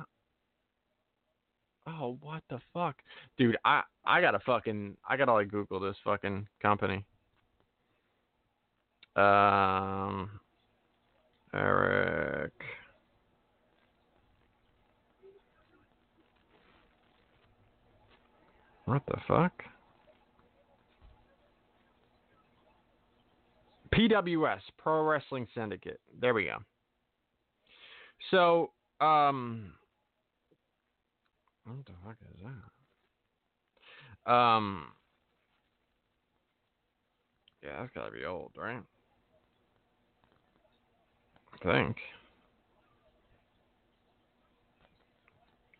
oh, 1.87 2.17
what 2.23 2.43
the 2.49 2.59
fuck, 2.73 2.97
dude? 3.37 3.59
I 3.67 3.83
I 4.07 4.23
gotta 4.23 4.39
fucking 4.39 4.97
I 5.07 5.19
gotta 5.19 5.35
like 5.35 5.51
Google 5.51 5.79
this 5.79 5.99
fucking 6.05 6.49
company. 6.63 7.05
Um, 9.15 10.41
Eric. 11.53 12.55
What 18.87 19.03
the 19.07 19.19
fuck? 19.29 19.53
PWS, 23.95 24.61
Pro 24.79 25.03
Wrestling 25.03 25.47
Syndicate. 25.55 26.01
There 26.21 26.35
we 26.35 26.45
go. 26.45 26.59
So, 28.31 28.71
um, 29.05 29.73
what 31.65 31.85
the 31.87 31.93
fuck 32.05 32.17
is 32.35 32.41
that? 34.25 34.33
Um, 34.33 34.89
yeah, 37.63 37.81
that's 37.81 37.93
gotta 37.95 38.11
be 38.11 38.25
old, 38.25 38.53
right? 38.57 38.83
I 41.53 41.73
think. 41.73 41.97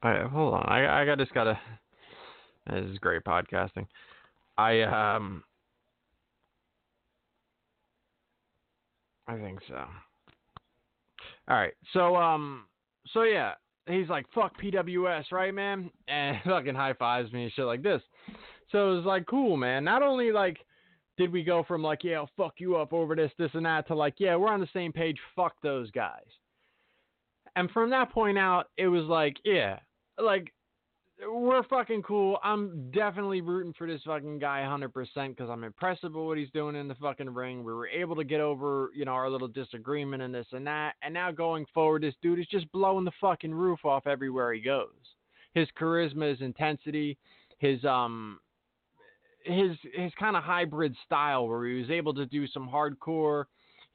Alright, 0.05 0.31
hold 0.31 0.55
on. 0.55 0.67
I 0.69 1.03
I 1.03 1.17
just 1.17 1.35
gotta. 1.35 1.59
This 2.69 2.85
is 2.85 2.99
great 2.99 3.23
podcasting. 3.25 3.87
I 4.59 4.83
um. 4.83 5.45
I 9.29 9.37
think 9.37 9.61
so. 9.69 9.77
All 11.49 11.57
right. 11.57 11.75
So 11.93 12.17
um 12.17 12.67
so 13.13 13.23
yeah, 13.23 13.53
he's 13.87 14.09
like 14.09 14.27
fuck 14.35 14.61
PWS, 14.61 15.33
right, 15.33 15.55
man? 15.55 15.91
And 16.09 16.39
fucking 16.45 16.75
high 16.75 16.95
fives 16.95 17.33
me 17.33 17.45
and 17.45 17.53
shit 17.53 17.65
like 17.65 17.83
this. 17.83 18.03
So 18.71 18.93
it 18.93 18.97
was 18.97 19.05
like 19.05 19.27
cool, 19.27 19.57
man. 19.57 19.85
Not 19.85 20.03
only 20.03 20.33
like 20.33 20.59
did 21.17 21.33
we 21.33 21.43
go 21.43 21.65
from 21.67 21.83
like, 21.83 22.05
yeah, 22.05 22.17
I'll 22.17 22.31
fuck 22.37 22.55
you 22.59 22.77
up 22.77 22.93
over 22.93 23.17
this, 23.17 23.33
this 23.39 23.51
and 23.55 23.65
that 23.65 23.87
to 23.89 23.95
like, 23.95 24.15
yeah, 24.19 24.37
we're 24.37 24.51
on 24.51 24.61
the 24.61 24.69
same 24.73 24.93
page, 24.93 25.17
fuck 25.35 25.55
those 25.63 25.91
guys. 25.91 26.27
And 27.55 27.71
from 27.71 27.89
that 27.91 28.13
point 28.13 28.37
out, 28.37 28.67
it 28.77 28.89
was 28.89 29.05
like, 29.05 29.37
yeah, 29.45 29.79
like 30.19 30.53
we're 31.25 31.63
fucking 31.65 32.03
cool. 32.03 32.39
I'm 32.45 32.91
definitely 32.91 33.41
rooting 33.41 33.73
for 33.77 33.87
this 33.87 34.03
fucking 34.05 34.39
guy 34.39 34.65
100% 34.67 34.93
because 35.29 35.49
I'm 35.49 35.65
impressed 35.65 36.03
with 36.03 36.13
what 36.13 36.37
he's 36.37 36.51
doing 36.51 36.77
in 36.77 36.89
the 36.89 36.95
fucking 36.97 37.31
ring. 37.31 37.65
We 37.65 37.73
were 37.73 37.89
able 37.89 38.17
to 38.17 38.25
get 38.25 38.41
over, 38.41 38.91
you 38.95 39.05
know, 39.05 39.13
our 39.13 39.31
little 39.31 39.49
disagreement 39.49 40.23
and 40.23 40.35
this 40.35 40.47
and 40.53 40.67
that. 40.67 40.95
And 41.03 41.15
now 41.15 41.31
going 41.31 41.67
forward, 41.73 42.03
this 42.03 42.15
dude 42.23 42.39
is 42.39 42.47
just 42.49 42.71
blowing 42.73 43.05
the 43.05 43.13
fucking 43.21 43.55
roof 43.55 43.85
off 43.85 44.07
everywhere 44.07 44.53
he 44.53 44.61
goes. 44.61 44.91
His 45.55 45.69
charisma, 45.81 46.31
his 46.31 46.43
intensity, 46.43 47.17
his 47.59 47.83
um, 47.85 48.39
his 49.45 49.77
his 49.95 50.13
kind 50.19 50.37
of 50.37 50.43
hybrid 50.43 50.95
style 51.07 51.49
where 51.49 51.67
he 51.67 51.81
was 51.81 51.91
able 51.91 52.13
to 52.15 52.27
do 52.27 52.47
some 52.47 52.69
hardcore 52.69 53.45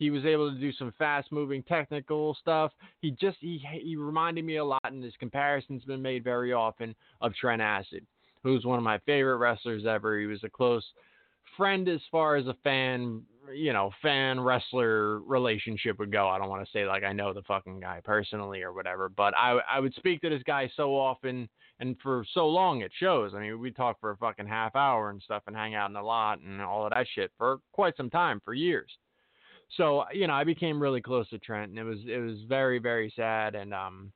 he 0.01 0.09
was 0.09 0.25
able 0.25 0.51
to 0.51 0.57
do 0.59 0.71
some 0.71 0.91
fast 0.97 1.31
moving 1.31 1.61
technical 1.61 2.35
stuff. 2.41 2.71
He 3.01 3.11
just 3.11 3.37
he 3.39 3.63
he 3.83 3.95
reminded 3.95 4.43
me 4.43 4.55
a 4.55 4.65
lot, 4.65 4.81
and 4.91 5.03
this 5.03 5.13
comparison's 5.19 5.83
been 5.83 6.01
made 6.01 6.23
very 6.23 6.53
often 6.53 6.95
of 7.21 7.35
Trent 7.35 7.61
Acid, 7.61 8.03
who's 8.41 8.65
one 8.65 8.79
of 8.79 8.83
my 8.83 8.97
favorite 9.05 9.37
wrestlers 9.37 9.85
ever. 9.85 10.19
He 10.19 10.25
was 10.25 10.43
a 10.43 10.49
close 10.49 10.83
friend 11.55 11.87
as 11.87 12.01
far 12.09 12.35
as 12.35 12.47
a 12.47 12.55
fan, 12.63 13.21
you 13.53 13.73
know, 13.73 13.91
fan 14.01 14.39
wrestler 14.39 15.19
relationship 15.19 15.99
would 15.99 16.11
go. 16.11 16.27
I 16.27 16.39
don't 16.39 16.49
want 16.49 16.65
to 16.65 16.71
say 16.71 16.87
like 16.87 17.03
I 17.03 17.13
know 17.13 17.31
the 17.31 17.43
fucking 17.43 17.79
guy 17.79 18.01
personally 18.03 18.63
or 18.63 18.73
whatever, 18.73 19.07
but 19.07 19.35
I 19.37 19.59
I 19.69 19.79
would 19.79 19.93
speak 19.93 20.21
to 20.21 20.29
this 20.29 20.41
guy 20.47 20.67
so 20.75 20.97
often 20.97 21.47
and 21.79 21.95
for 22.01 22.25
so 22.33 22.47
long 22.47 22.81
it 22.81 22.91
shows. 22.99 23.33
I 23.35 23.39
mean, 23.39 23.59
we 23.59 23.69
talk 23.69 23.99
for 23.99 24.09
a 24.09 24.17
fucking 24.17 24.47
half 24.47 24.75
hour 24.75 25.11
and 25.11 25.21
stuff 25.21 25.43
and 25.45 25.55
hang 25.55 25.75
out 25.75 25.91
in 25.91 25.93
the 25.93 26.01
lot 26.01 26.39
and 26.39 26.59
all 26.59 26.87
of 26.87 26.91
that 26.91 27.05
shit 27.13 27.31
for 27.37 27.59
quite 27.71 27.95
some 27.97 28.09
time, 28.09 28.41
for 28.43 28.55
years. 28.55 28.89
So 29.77 30.03
you 30.13 30.27
know, 30.27 30.33
I 30.33 30.43
became 30.43 30.81
really 30.81 31.01
close 31.01 31.29
to 31.29 31.39
Trent, 31.39 31.69
and 31.69 31.79
it 31.79 31.83
was 31.83 31.99
it 32.07 32.19
was 32.19 32.39
very 32.47 32.79
very 32.79 33.11
sad 33.15 33.55
and 33.55 33.73
um 33.73 34.11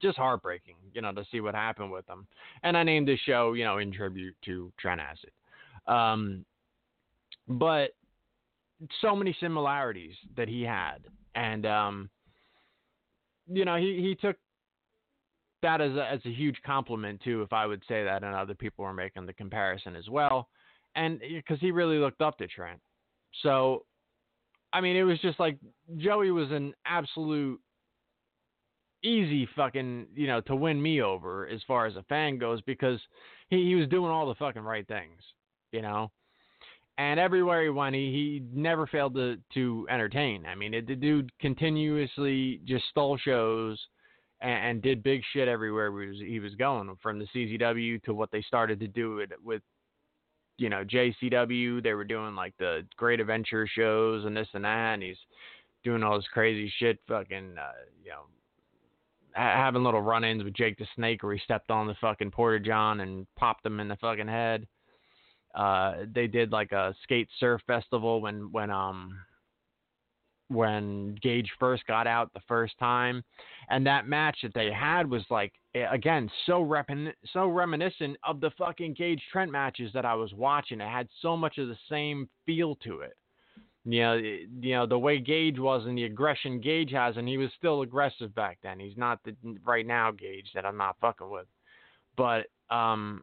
just 0.00 0.18
heartbreaking, 0.18 0.74
you 0.92 1.00
know, 1.00 1.12
to 1.12 1.24
see 1.30 1.40
what 1.40 1.54
happened 1.54 1.92
with 1.92 2.08
him. 2.08 2.26
And 2.62 2.76
I 2.76 2.82
named 2.82 3.06
this 3.06 3.20
show, 3.20 3.52
you 3.52 3.64
know, 3.64 3.78
in 3.78 3.92
tribute 3.92 4.34
to 4.44 4.72
Trent 4.78 5.00
Acid. 5.00 5.30
Um, 5.86 6.44
but 7.46 7.90
so 9.00 9.14
many 9.14 9.36
similarities 9.38 10.14
that 10.36 10.48
he 10.48 10.62
had, 10.62 10.98
and 11.34 11.66
um, 11.66 12.10
you 13.46 13.64
know, 13.64 13.76
he 13.76 14.00
he 14.00 14.16
took 14.20 14.36
that 15.62 15.80
as 15.80 15.92
a, 15.92 16.10
as 16.10 16.20
a 16.26 16.30
huge 16.30 16.56
compliment 16.66 17.20
too, 17.22 17.42
if 17.42 17.52
I 17.52 17.66
would 17.66 17.82
say 17.88 18.04
that, 18.04 18.22
and 18.22 18.34
other 18.34 18.54
people 18.54 18.84
were 18.84 18.92
making 18.92 19.26
the 19.26 19.32
comparison 19.32 19.96
as 19.96 20.08
well, 20.08 20.48
and 20.96 21.20
because 21.20 21.60
he 21.60 21.70
really 21.70 21.98
looked 21.98 22.20
up 22.20 22.38
to 22.38 22.46
Trent. 22.46 22.80
So 23.42 23.84
I 24.74 24.80
mean, 24.80 24.96
it 24.96 25.04
was 25.04 25.20
just 25.20 25.38
like 25.38 25.56
Joey 25.96 26.32
was 26.32 26.50
an 26.50 26.74
absolute 26.84 27.60
easy 29.04 29.48
fucking, 29.54 30.08
you 30.16 30.26
know, 30.26 30.40
to 30.42 30.56
win 30.56 30.82
me 30.82 31.00
over 31.00 31.46
as 31.46 31.60
far 31.66 31.86
as 31.86 31.94
a 31.94 32.02
fan 32.04 32.38
goes 32.38 32.60
because 32.62 32.98
he, 33.50 33.68
he 33.68 33.74
was 33.76 33.88
doing 33.88 34.10
all 34.10 34.26
the 34.26 34.34
fucking 34.34 34.62
right 34.62 34.86
things, 34.88 35.20
you 35.70 35.80
know. 35.80 36.10
And 36.98 37.20
everywhere 37.20 37.62
he 37.62 37.68
went, 37.70 37.94
he, 37.94 38.10
he 38.10 38.42
never 38.52 38.86
failed 38.86 39.14
to 39.14 39.36
to 39.54 39.86
entertain. 39.90 40.44
I 40.44 40.56
mean, 40.56 40.74
it, 40.74 40.88
the 40.88 40.96
dude 40.96 41.30
continuously 41.40 42.60
just 42.64 42.84
stole 42.90 43.16
shows 43.16 43.78
and, 44.40 44.52
and 44.52 44.82
did 44.82 45.04
big 45.04 45.22
shit 45.32 45.46
everywhere 45.46 45.90
he 46.00 46.08
was, 46.08 46.18
he 46.18 46.40
was 46.40 46.54
going, 46.56 46.92
from 47.00 47.20
the 47.20 47.26
CZW 47.34 48.02
to 48.04 48.14
what 48.14 48.32
they 48.32 48.42
started 48.42 48.80
to 48.80 48.88
do 48.88 49.20
it 49.20 49.30
with 49.42 49.62
you 50.56 50.68
know 50.68 50.84
JCW. 50.84 51.82
They 51.82 51.94
were 51.94 52.04
doing 52.04 52.34
like 52.34 52.54
the 52.58 52.86
Great 52.96 53.20
Adventure 53.20 53.66
shows 53.66 54.24
and 54.24 54.36
this 54.36 54.48
and 54.54 54.64
that, 54.64 54.94
and 54.94 55.02
he's 55.02 55.18
doing 55.82 56.02
all 56.02 56.16
this 56.16 56.28
crazy 56.32 56.72
shit, 56.78 56.98
fucking 57.06 57.56
uh, 57.58 57.72
you 58.02 58.10
know, 58.10 58.24
ha- 59.34 59.62
having 59.62 59.84
little 59.84 60.00
run-ins 60.00 60.42
with 60.42 60.54
Jake 60.54 60.78
the 60.78 60.86
Snake 60.96 61.22
where 61.22 61.34
he 61.34 61.40
stepped 61.40 61.70
on 61.70 61.86
the 61.86 61.94
fucking 62.00 62.30
Porta 62.30 62.60
John 62.64 63.00
and 63.00 63.26
popped 63.36 63.66
him 63.66 63.80
in 63.80 63.88
the 63.88 63.96
fucking 63.96 64.28
head. 64.28 64.66
Uh, 65.54 65.98
they 66.12 66.26
did 66.26 66.50
like 66.50 66.72
a 66.72 66.94
skate 67.02 67.28
surf 67.38 67.60
festival 67.66 68.20
when 68.20 68.50
when 68.50 68.70
um 68.70 69.16
when 70.54 71.16
Gage 71.22 71.50
first 71.58 71.86
got 71.86 72.06
out 72.06 72.32
the 72.32 72.40
first 72.46 72.78
time, 72.78 73.22
and 73.68 73.86
that 73.86 74.06
match 74.06 74.38
that 74.42 74.54
they 74.54 74.70
had 74.72 75.08
was 75.08 75.22
like 75.30 75.52
again 75.92 76.30
so 76.46 76.64
remin- 76.64 77.12
so 77.32 77.48
reminiscent 77.48 78.16
of 78.24 78.40
the 78.40 78.50
fucking 78.56 78.94
Gage 78.94 79.22
Trent 79.30 79.50
matches 79.50 79.92
that 79.92 80.04
I 80.04 80.14
was 80.14 80.32
watching. 80.34 80.80
It 80.80 80.88
had 80.88 81.08
so 81.20 81.36
much 81.36 81.58
of 81.58 81.68
the 81.68 81.78
same 81.90 82.28
feel 82.46 82.76
to 82.84 83.00
it. 83.00 83.16
You 83.84 84.00
know, 84.00 84.14
you 84.14 84.74
know 84.74 84.86
the 84.86 84.98
way 84.98 85.18
Gage 85.18 85.58
was 85.58 85.84
and 85.86 85.98
the 85.98 86.04
aggression 86.04 86.60
Gage 86.60 86.92
has, 86.92 87.16
and 87.16 87.28
he 87.28 87.36
was 87.36 87.50
still 87.58 87.82
aggressive 87.82 88.34
back 88.34 88.58
then. 88.62 88.80
He's 88.80 88.96
not 88.96 89.20
the 89.24 89.36
right 89.64 89.86
now 89.86 90.10
Gage 90.10 90.48
that 90.54 90.64
I'm 90.64 90.78
not 90.78 90.96
fucking 91.00 91.30
with, 91.30 91.46
but 92.16 92.46
um, 92.70 93.22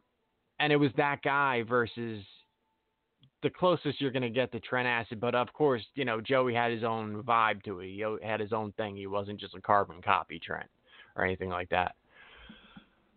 and 0.60 0.72
it 0.72 0.76
was 0.76 0.92
that 0.96 1.22
guy 1.22 1.62
versus 1.62 2.22
the 3.42 3.50
closest 3.50 4.00
you're 4.00 4.10
going 4.10 4.22
to 4.22 4.30
get 4.30 4.52
to 4.52 4.60
Trent 4.60 4.86
Acid. 4.86 5.20
But 5.20 5.34
of 5.34 5.52
course, 5.52 5.82
you 5.94 6.04
know, 6.04 6.20
Joey 6.20 6.54
had 6.54 6.70
his 6.70 6.84
own 6.84 7.22
vibe 7.22 7.62
to 7.64 7.80
it. 7.80 7.86
He 7.86 8.04
had 8.22 8.40
his 8.40 8.52
own 8.52 8.72
thing. 8.72 8.96
He 8.96 9.06
wasn't 9.06 9.40
just 9.40 9.54
a 9.54 9.60
carbon 9.60 10.00
copy 10.02 10.38
Trent 10.38 10.68
or 11.16 11.24
anything 11.24 11.50
like 11.50 11.68
that. 11.70 11.94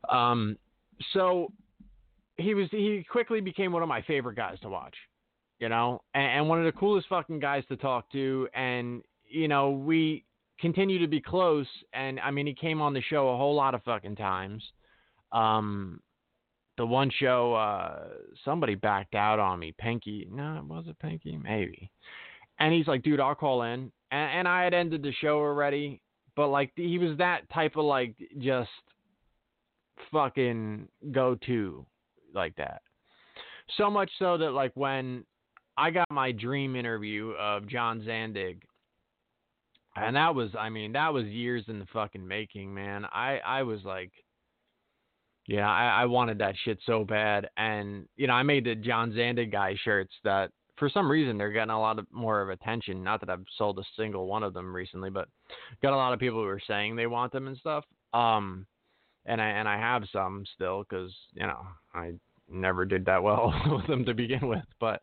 Um, 0.10 0.58
so 1.14 1.52
he 2.38 2.54
was 2.54 2.68
he 2.72 3.06
quickly 3.10 3.42
became 3.42 3.72
one 3.72 3.82
of 3.82 3.90
my 3.90 4.02
favorite 4.04 4.36
guys 4.36 4.60
to 4.62 4.70
watch, 4.70 4.96
you 5.60 5.70
know, 5.70 6.02
and, 6.14 6.40
and 6.40 6.50
one 6.50 6.60
of 6.60 6.66
the 6.66 6.78
coolest 6.78 7.08
fucking 7.08 7.40
guys 7.40 7.64
to 7.70 7.78
talk 7.78 8.12
to. 8.12 8.48
And 8.54 9.02
you 9.28 9.48
know, 9.48 9.72
we 9.72 10.26
continue 10.60 11.00
to 11.00 11.08
be 11.08 11.22
close. 11.22 11.68
And 11.94 12.20
I 12.20 12.32
mean, 12.32 12.48
he 12.48 12.54
came 12.54 12.82
on 12.82 12.94
the 12.94 13.02
show 13.02 13.30
a 13.30 13.38
whole 13.38 13.56
lot 13.56 13.76
of 13.76 13.84
fucking 13.84 14.16
times. 14.16 14.64
Um, 15.32 16.02
the 16.78 16.86
one 16.86 17.12
show 17.20 17.54
uh 17.54 18.08
somebody 18.44 18.76
backed 18.76 19.16
out 19.16 19.40
on 19.40 19.60
me 19.60 19.74
pinky 19.78 20.28
no 20.32 20.58
it 20.58 20.66
was 20.66 20.86
it 20.88 21.00
pinky 21.00 21.38
maybe. 21.38 21.90
And 22.60 22.74
he's 22.74 22.88
like 22.88 23.04
dude 23.04 23.20
i'll 23.20 23.36
call 23.36 23.64
in. 23.64 23.92
And, 24.12 24.40
and 24.40 24.48
i 24.48 24.64
had 24.64 24.74
ended 24.74 25.04
the 25.04 25.14
show 25.14 25.38
already 25.38 26.02
but 26.36 26.50
like 26.50 26.72
he 26.76 26.98
was 26.98 27.18
that 27.18 27.50
type 27.50 27.76
of 27.78 27.86
like 27.86 28.16
just 28.40 28.70
fucking 30.12 30.88
go 31.12 31.36
to 31.46 31.86
like 32.34 32.56
that. 32.58 32.82
So 33.78 33.90
much 33.90 34.12
so 34.20 34.38
that 34.38 34.52
like 34.52 34.72
when 34.76 35.24
i 35.78 35.90
got 35.90 36.06
my 36.12 36.32
dream 36.32 36.76
interview 36.76 37.32
of 37.32 37.68
john 37.68 38.02
zandig 38.02 38.62
and 39.96 40.16
that 40.16 40.34
was 40.34 40.50
i 40.58 40.70
mean 40.70 40.94
that 40.94 41.14
was 41.14 41.26
years 41.26 41.64
in 41.68 41.80
the 41.80 41.86
fucking 41.94 42.26
making 42.26 42.74
man. 42.74 43.06
I 43.06 43.40
i 43.46 43.64
was 43.64 43.84
like 43.84 44.12
yeah, 45.48 45.70
I, 45.70 46.02
I 46.02 46.06
wanted 46.06 46.40
that 46.40 46.56
shit 46.64 46.80
so 46.86 47.04
bad, 47.04 47.50
and 47.58 48.08
you 48.16 48.28
know, 48.28 48.34
I 48.34 48.44
made 48.44 48.66
the 48.66 48.76
John 48.76 49.12
Zandig 49.12 49.52
guy 49.52 49.76
shirts 49.84 50.14
that 50.24 50.52
for 50.78 50.90
some 50.90 51.10
reason 51.10 51.38
they're 51.38 51.52
getting 51.52 51.70
a 51.70 51.80
lot 51.80 52.00
of 52.00 52.08
more 52.12 52.42
of 52.42 52.50
attention. 52.50 53.04
Not 53.04 53.20
that 53.22 53.30
I've 53.30 53.46
sold 53.58 53.80
a 53.80 53.84
single 53.96 54.28
one 54.28 54.44
of 54.44 54.54
them 54.54 54.76
recently, 54.76 55.10
but 55.10 55.28
got 55.82 55.94
a 55.94 55.98
lot 55.98 56.14
of 56.14 56.20
people 56.20 56.40
who 56.40 56.48
are 56.48 56.62
saying 56.68 56.96
they 56.96 57.08
want 57.08 57.32
them 57.32 57.48
and 57.48 57.58
stuff. 57.58 57.84
Um, 58.14 58.66
and 59.26 59.42
I 59.42 59.48
and 59.48 59.68
I 59.68 59.78
have 59.78 60.04
some 60.12 60.46
still 60.56 60.84
because 60.84 61.14
you 61.34 61.46
know 61.46 61.66
I 61.94 62.14
never 62.50 62.86
did 62.86 63.06
that 63.06 63.22
well 63.22 63.54
with 63.72 63.88
them 63.88 64.06
to 64.06 64.14
begin 64.14 64.48
with, 64.48 64.66
but 64.80 65.02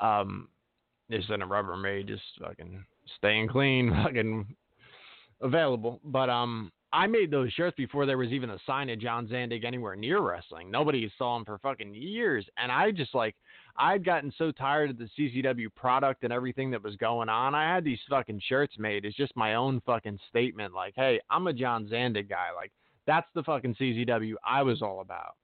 um, 0.00 0.48
this 1.08 1.24
isn't 1.24 1.42
a 1.42 1.46
Rubbermaid, 1.46 2.08
just 2.08 2.22
fucking 2.40 2.84
staying 3.16 3.48
clean, 3.48 3.90
fucking 4.04 4.54
available. 5.40 6.00
But 6.04 6.30
um, 6.30 6.70
I 6.92 7.06
made 7.06 7.30
those 7.30 7.52
shirts 7.52 7.76
before 7.76 8.06
there 8.06 8.18
was 8.18 8.30
even 8.30 8.50
a 8.50 8.58
sign 8.64 8.88
of 8.90 9.00
John 9.00 9.26
Zandig 9.26 9.64
anywhere 9.64 9.96
near 9.96 10.20
wrestling. 10.20 10.70
Nobody 10.70 11.10
saw 11.18 11.36
him 11.36 11.44
for 11.44 11.58
fucking 11.58 11.94
years, 11.94 12.46
and 12.56 12.70
I 12.70 12.90
just 12.92 13.14
like 13.14 13.34
I'd 13.76 14.04
gotten 14.04 14.32
so 14.38 14.52
tired 14.52 14.90
of 14.90 14.98
the 14.98 15.08
CZW 15.18 15.74
product 15.74 16.22
and 16.22 16.32
everything 16.32 16.70
that 16.70 16.82
was 16.82 16.96
going 16.96 17.28
on. 17.28 17.54
I 17.54 17.74
had 17.74 17.84
these 17.84 17.98
fucking 18.08 18.40
shirts 18.46 18.78
made. 18.78 19.04
It's 19.04 19.16
just 19.16 19.36
my 19.36 19.56
own 19.56 19.82
fucking 19.84 20.18
statement, 20.28 20.74
like, 20.74 20.94
hey, 20.96 21.20
I'm 21.28 21.46
a 21.48 21.52
John 21.52 21.86
Zandig 21.86 22.28
guy. 22.28 22.48
Like 22.54 22.72
that's 23.06 23.28
the 23.34 23.42
fucking 23.42 23.74
CZW 23.74 24.34
I 24.44 24.62
was 24.62 24.80
all 24.80 25.00
about. 25.00 25.34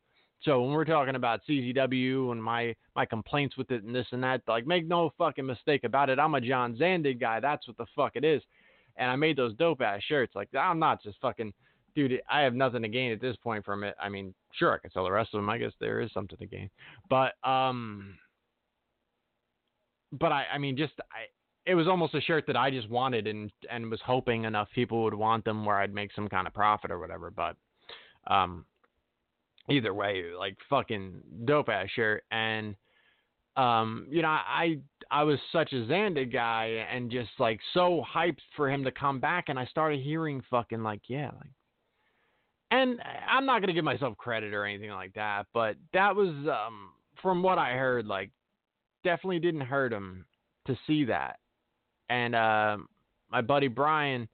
So 0.42 0.60
when 0.60 0.72
we're 0.72 0.84
talking 0.84 1.14
about 1.14 1.40
CZW 1.48 2.32
and 2.32 2.42
my 2.42 2.74
my 2.96 3.06
complaints 3.06 3.56
with 3.56 3.70
it 3.70 3.84
and 3.84 3.94
this 3.94 4.06
and 4.12 4.22
that, 4.22 4.42
like 4.48 4.66
make 4.66 4.86
no 4.86 5.12
fucking 5.18 5.46
mistake 5.46 5.84
about 5.84 6.10
it. 6.10 6.18
I'm 6.18 6.34
a 6.34 6.40
John 6.40 6.76
Zandig 6.76 7.20
guy. 7.20 7.40
That's 7.40 7.66
what 7.68 7.76
the 7.76 7.86
fuck 7.94 8.12
it 8.16 8.24
is. 8.24 8.42
And 8.96 9.10
I 9.10 9.16
made 9.16 9.36
those 9.36 9.54
dope 9.54 9.80
ass 9.80 10.02
shirts. 10.06 10.34
Like 10.34 10.48
I'm 10.54 10.78
not 10.78 11.02
just 11.02 11.18
fucking 11.20 11.52
dude. 11.94 12.20
I 12.30 12.40
have 12.40 12.54
nothing 12.54 12.82
to 12.82 12.88
gain 12.88 13.12
at 13.12 13.20
this 13.20 13.36
point 13.36 13.64
from 13.64 13.84
it. 13.84 13.94
I 14.00 14.08
mean, 14.08 14.34
sure 14.52 14.72
I 14.72 14.78
can 14.78 14.90
sell 14.90 15.04
the 15.04 15.12
rest 15.12 15.30
of 15.34 15.38
them. 15.38 15.50
I 15.50 15.58
guess 15.58 15.72
there 15.80 16.00
is 16.00 16.12
something 16.12 16.38
to 16.38 16.46
gain. 16.46 16.70
But 17.08 17.34
um, 17.48 18.14
but 20.12 20.32
I 20.32 20.44
I 20.54 20.58
mean 20.58 20.76
just 20.76 20.94
I. 21.00 21.26
It 21.64 21.76
was 21.76 21.86
almost 21.86 22.16
a 22.16 22.20
shirt 22.20 22.48
that 22.48 22.56
I 22.56 22.72
just 22.72 22.90
wanted 22.90 23.28
and 23.28 23.52
and 23.70 23.88
was 23.88 24.00
hoping 24.04 24.44
enough 24.44 24.68
people 24.74 25.04
would 25.04 25.14
want 25.14 25.44
them 25.44 25.64
where 25.64 25.78
I'd 25.78 25.94
make 25.94 26.12
some 26.12 26.28
kind 26.28 26.48
of 26.48 26.52
profit 26.52 26.90
or 26.90 26.98
whatever. 26.98 27.30
But 27.30 27.54
um, 28.26 28.66
either 29.68 29.94
way, 29.94 30.24
like 30.36 30.56
fucking 30.68 31.20
dope 31.44 31.68
ass 31.68 31.88
shirt. 31.94 32.24
And 32.30 32.74
um, 33.56 34.06
you 34.10 34.22
know, 34.22 34.28
I 34.28 34.78
I 35.10 35.24
was 35.24 35.38
such 35.52 35.72
a 35.72 35.86
Zandig 35.86 36.32
guy 36.32 36.86
and 36.90 37.10
just 37.10 37.30
like 37.38 37.60
so 37.74 38.02
hyped 38.14 38.40
for 38.56 38.70
him 38.70 38.84
to 38.84 38.90
come 38.90 39.20
back 39.20 39.44
and 39.48 39.58
I 39.58 39.66
started 39.66 40.00
hearing 40.00 40.42
fucking 40.50 40.82
like, 40.82 41.02
yeah, 41.08 41.30
like 41.38 41.50
and 42.70 42.98
I'm 43.28 43.44
not 43.44 43.60
gonna 43.60 43.74
give 43.74 43.84
myself 43.84 44.16
credit 44.16 44.54
or 44.54 44.64
anything 44.64 44.90
like 44.90 45.12
that, 45.14 45.46
but 45.52 45.76
that 45.92 46.16
was 46.16 46.28
um 46.28 46.92
from 47.20 47.42
what 47.42 47.58
I 47.58 47.72
heard, 47.72 48.06
like 48.06 48.30
definitely 49.04 49.40
didn't 49.40 49.60
hurt 49.62 49.92
him 49.92 50.24
to 50.66 50.78
see 50.86 51.04
that. 51.04 51.38
And 52.08 52.34
uh, 52.34 52.78
my 53.30 53.42
buddy 53.42 53.68
Brian, 53.68 54.28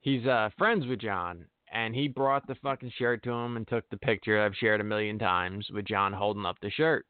he's 0.00 0.26
uh 0.26 0.50
friends 0.58 0.86
with 0.86 1.00
John 1.00 1.46
and 1.72 1.94
he 1.94 2.08
brought 2.08 2.46
the 2.46 2.54
fucking 2.56 2.92
shirt 2.98 3.22
to 3.22 3.30
him 3.30 3.56
and 3.56 3.68
took 3.68 3.88
the 3.90 3.96
picture 3.98 4.42
I've 4.42 4.54
shared 4.56 4.80
a 4.80 4.84
million 4.84 5.18
times 5.18 5.68
with 5.72 5.84
John 5.84 6.12
holding 6.12 6.46
up 6.46 6.56
the 6.60 6.70
shirt. 6.70 7.06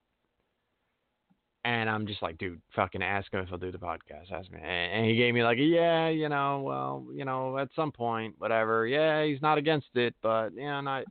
And 1.67 1.91
I'm 1.91 2.07
just 2.07 2.23
like, 2.23 2.39
dude, 2.39 2.61
fucking 2.77 3.03
ask 3.03 3.33
him 3.33 3.41
if 3.41 3.49
he'll 3.49 3.59
do 3.59 3.73
the 3.73 3.79
podcast. 3.79 4.31
Ask 4.31 4.53
me. 4.53 4.61
And 4.63 5.05
he 5.05 5.17
gave 5.17 5.35
me 5.35 5.43
like, 5.43 5.59
yeah, 5.61 6.09
you 6.09 6.29
know, 6.29 6.63
well, 6.65 7.05
you 7.13 7.25
know, 7.25 7.59
at 7.59 7.71
some 7.75 7.91
point, 7.91 8.37
whatever. 8.39 8.87
Yeah, 8.87 9.25
he's 9.25 9.43
not 9.43 9.59
against 9.59 9.89
it, 9.95 10.15
but 10.23 10.51
yeah, 10.55 10.81
not. 10.81 11.07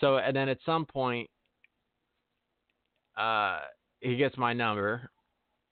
So, 0.00 0.18
and 0.18 0.36
then 0.36 0.50
at 0.50 0.58
some 0.66 0.84
point, 0.84 1.30
uh, 3.16 3.60
he 4.00 4.16
gets 4.16 4.36
my 4.36 4.52
number 4.52 5.08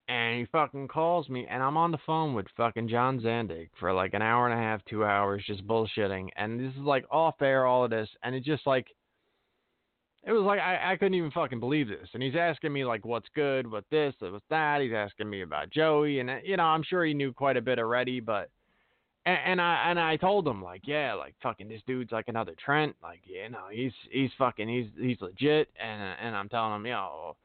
and 0.08 0.40
he 0.40 0.46
fucking 0.46 0.88
calls 0.88 1.28
me, 1.28 1.46
and 1.50 1.62
I'm 1.62 1.76
on 1.76 1.90
the 1.90 1.98
phone 2.06 2.32
with 2.32 2.46
fucking 2.56 2.88
John 2.88 3.20
Zandig 3.20 3.68
for 3.78 3.92
like 3.92 4.14
an 4.14 4.22
hour 4.22 4.48
and 4.48 4.58
a 4.58 4.62
half, 4.62 4.82
two 4.86 5.04
hours, 5.04 5.44
just 5.46 5.66
bullshitting. 5.66 6.28
And 6.36 6.58
this 6.58 6.72
is 6.72 6.80
like 6.80 7.04
off 7.10 7.34
air, 7.42 7.66
all 7.66 7.84
of 7.84 7.90
this, 7.90 8.08
and 8.22 8.34
it 8.34 8.44
just 8.44 8.66
like, 8.66 8.86
it 10.24 10.32
was 10.32 10.42
like 10.42 10.60
I, 10.60 10.92
I 10.92 10.96
couldn't 10.96 11.14
even 11.14 11.30
fucking 11.30 11.60
believe 11.60 11.88
this. 11.88 12.08
And 12.14 12.22
he's 12.22 12.36
asking 12.36 12.72
me 12.72 12.84
like, 12.84 13.04
what's 13.04 13.28
good, 13.34 13.70
what 13.70 13.84
this, 13.90 14.14
what's 14.20 14.44
that. 14.50 14.80
He's 14.80 14.92
asking 14.92 15.28
me 15.28 15.42
about 15.42 15.70
Joey, 15.70 16.20
and 16.20 16.30
you 16.44 16.56
know, 16.56 16.64
I'm 16.64 16.82
sure 16.82 17.04
he 17.04 17.14
knew 17.14 17.32
quite 17.32 17.56
a 17.56 17.62
bit 17.62 17.78
already, 17.78 18.20
but. 18.20 18.50
And, 19.24 19.38
and 19.46 19.60
I 19.60 19.84
and 19.88 20.00
I 20.00 20.16
told 20.16 20.48
him 20.48 20.60
like 20.64 20.80
yeah 20.84 21.14
like 21.14 21.36
fucking 21.44 21.68
this 21.68 21.80
dude's 21.86 22.10
like 22.10 22.26
another 22.26 22.54
Trent 22.58 22.96
like 23.04 23.20
you 23.22 23.48
know 23.50 23.68
he's 23.70 23.92
he's 24.10 24.32
fucking 24.36 24.68
he's 24.68 24.88
he's 25.00 25.20
legit 25.20 25.68
and 25.80 26.16
and 26.20 26.34
I'm 26.34 26.48
telling 26.48 26.74
him 26.74 26.86
you 26.86 26.90
know 26.90 27.36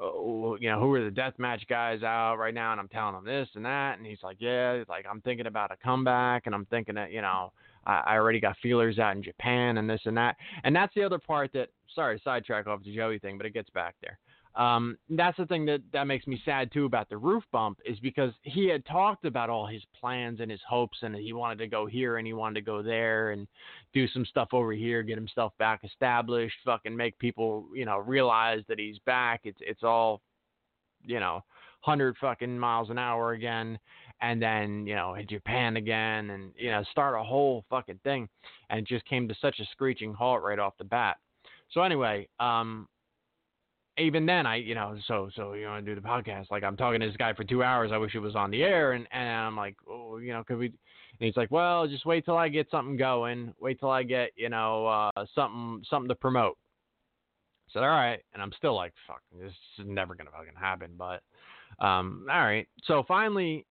uh, 0.00 0.54
you 0.58 0.70
know, 0.70 0.80
who 0.80 0.92
are 0.94 1.04
the 1.04 1.10
death 1.10 1.34
match 1.38 1.62
guys 1.68 2.02
out 2.02 2.36
right 2.36 2.54
now? 2.54 2.72
And 2.72 2.80
I'm 2.80 2.88
telling 2.88 3.14
him 3.14 3.24
this 3.24 3.48
and 3.54 3.64
that. 3.64 3.98
And 3.98 4.06
he's 4.06 4.22
like, 4.22 4.38
yeah, 4.40 4.82
like 4.88 5.06
I'm 5.08 5.20
thinking 5.20 5.46
about 5.46 5.70
a 5.70 5.76
comeback 5.76 6.46
and 6.46 6.54
I'm 6.54 6.64
thinking 6.66 6.94
that, 6.96 7.12
you 7.12 7.22
know, 7.22 7.52
I, 7.86 8.14
already 8.14 8.40
got 8.40 8.56
feelers 8.62 8.98
out 8.98 9.16
in 9.16 9.22
Japan 9.22 9.78
and 9.78 9.88
this 9.88 10.00
and 10.04 10.16
that. 10.16 10.36
And 10.64 10.74
that's 10.74 10.94
the 10.94 11.02
other 11.02 11.18
part 11.18 11.52
that, 11.54 11.68
sorry, 11.94 12.20
sidetrack 12.24 12.66
off 12.66 12.84
the 12.84 12.94
Joey 12.94 13.18
thing, 13.18 13.36
but 13.36 13.46
it 13.46 13.54
gets 13.54 13.70
back 13.70 13.94
there. 14.00 14.18
Um, 14.54 14.98
that's 15.08 15.38
the 15.38 15.46
thing 15.46 15.64
that, 15.66 15.80
that 15.94 16.06
makes 16.06 16.26
me 16.26 16.40
sad 16.44 16.70
too 16.72 16.84
about 16.84 17.08
the 17.08 17.16
roof 17.16 17.42
bump 17.52 17.78
is 17.86 17.98
because 18.00 18.32
he 18.42 18.68
had 18.68 18.84
talked 18.84 19.24
about 19.24 19.48
all 19.48 19.66
his 19.66 19.82
plans 19.98 20.40
and 20.40 20.50
his 20.50 20.60
hopes 20.68 20.98
and 21.00 21.14
he 21.16 21.32
wanted 21.32 21.58
to 21.58 21.68
go 21.68 21.86
here 21.86 22.18
and 22.18 22.26
he 22.26 22.34
wanted 22.34 22.56
to 22.56 22.60
go 22.60 22.82
there 22.82 23.30
and 23.30 23.48
do 23.94 24.06
some 24.08 24.26
stuff 24.26 24.48
over 24.52 24.72
here, 24.72 25.02
get 25.02 25.16
himself 25.16 25.54
back 25.58 25.80
established, 25.84 26.56
fucking 26.66 26.94
make 26.94 27.18
people, 27.18 27.66
you 27.74 27.86
know, 27.86 27.96
realize 27.96 28.60
that 28.68 28.78
he's 28.78 28.98
back. 29.06 29.40
It's, 29.44 29.60
it's 29.62 29.82
all, 29.82 30.20
you 31.02 31.18
know, 31.18 31.42
hundred 31.80 32.16
fucking 32.20 32.58
miles 32.58 32.90
an 32.90 32.98
hour 32.98 33.32
again. 33.32 33.78
And 34.22 34.40
then, 34.40 34.86
you 34.86 34.94
know, 34.94 35.16
Japan 35.28 35.76
again 35.76 36.30
and, 36.30 36.52
you 36.56 36.70
know, 36.70 36.84
start 36.92 37.20
a 37.20 37.24
whole 37.24 37.64
fucking 37.68 37.98
thing. 38.04 38.28
And 38.70 38.78
it 38.78 38.86
just 38.86 39.04
came 39.04 39.26
to 39.26 39.34
such 39.40 39.58
a 39.58 39.64
screeching 39.72 40.14
halt 40.14 40.42
right 40.42 40.60
off 40.60 40.74
the 40.78 40.84
bat. 40.84 41.16
So 41.72 41.82
anyway, 41.82 42.28
um, 42.38 42.86
even 43.98 44.24
then, 44.24 44.46
I, 44.46 44.56
you 44.56 44.76
know, 44.76 44.96
so, 45.08 45.28
so 45.34 45.54
you 45.54 45.66
want 45.66 45.84
to 45.84 45.94
do 45.94 46.00
the 46.00 46.06
podcast? 46.06 46.52
Like, 46.52 46.62
I'm 46.62 46.76
talking 46.76 47.00
to 47.00 47.06
this 47.08 47.16
guy 47.16 47.34
for 47.34 47.42
two 47.42 47.64
hours. 47.64 47.90
I 47.92 47.98
wish 47.98 48.14
it 48.14 48.20
was 48.20 48.36
on 48.36 48.52
the 48.52 48.62
air. 48.62 48.92
And, 48.92 49.08
and 49.10 49.28
I'm 49.28 49.56
like, 49.56 49.74
oh, 49.90 50.18
you 50.18 50.32
know, 50.32 50.44
could 50.44 50.58
we, 50.58 50.66
and 50.66 50.76
he's 51.18 51.36
like, 51.36 51.50
well, 51.50 51.88
just 51.88 52.06
wait 52.06 52.24
till 52.24 52.36
I 52.36 52.48
get 52.48 52.70
something 52.70 52.96
going. 52.96 53.52
Wait 53.60 53.80
till 53.80 53.90
I 53.90 54.04
get, 54.04 54.30
you 54.36 54.48
know, 54.50 54.86
uh, 54.86 55.24
something, 55.34 55.82
something 55.90 56.08
to 56.08 56.14
promote. 56.14 56.56
I 57.68 57.72
said, 57.72 57.82
all 57.82 57.88
right. 57.88 58.20
And 58.34 58.40
I'm 58.40 58.52
still 58.56 58.76
like, 58.76 58.92
fuck, 59.06 59.20
this 59.36 59.52
is 59.78 59.86
never 59.86 60.14
going 60.14 60.26
to 60.26 60.32
fucking 60.32 60.54
happen. 60.58 60.92
But, 60.96 61.22
um, 61.84 62.26
all 62.30 62.40
right. 62.40 62.68
So 62.84 63.02
finally, 63.08 63.66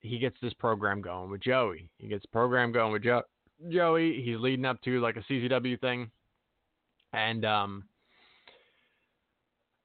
he 0.00 0.18
gets 0.18 0.36
this 0.40 0.54
program 0.54 1.00
going 1.00 1.30
with 1.30 1.42
Joey. 1.42 1.88
He 1.98 2.08
gets 2.08 2.26
program 2.26 2.72
going 2.72 2.92
with 2.92 3.04
jo- 3.04 3.22
Joey. 3.68 4.22
He's 4.22 4.38
leading 4.38 4.64
up 4.64 4.80
to 4.82 5.00
like 5.00 5.16
a 5.16 5.32
CZW 5.32 5.80
thing. 5.80 6.10
And, 7.12 7.44
um, 7.44 7.84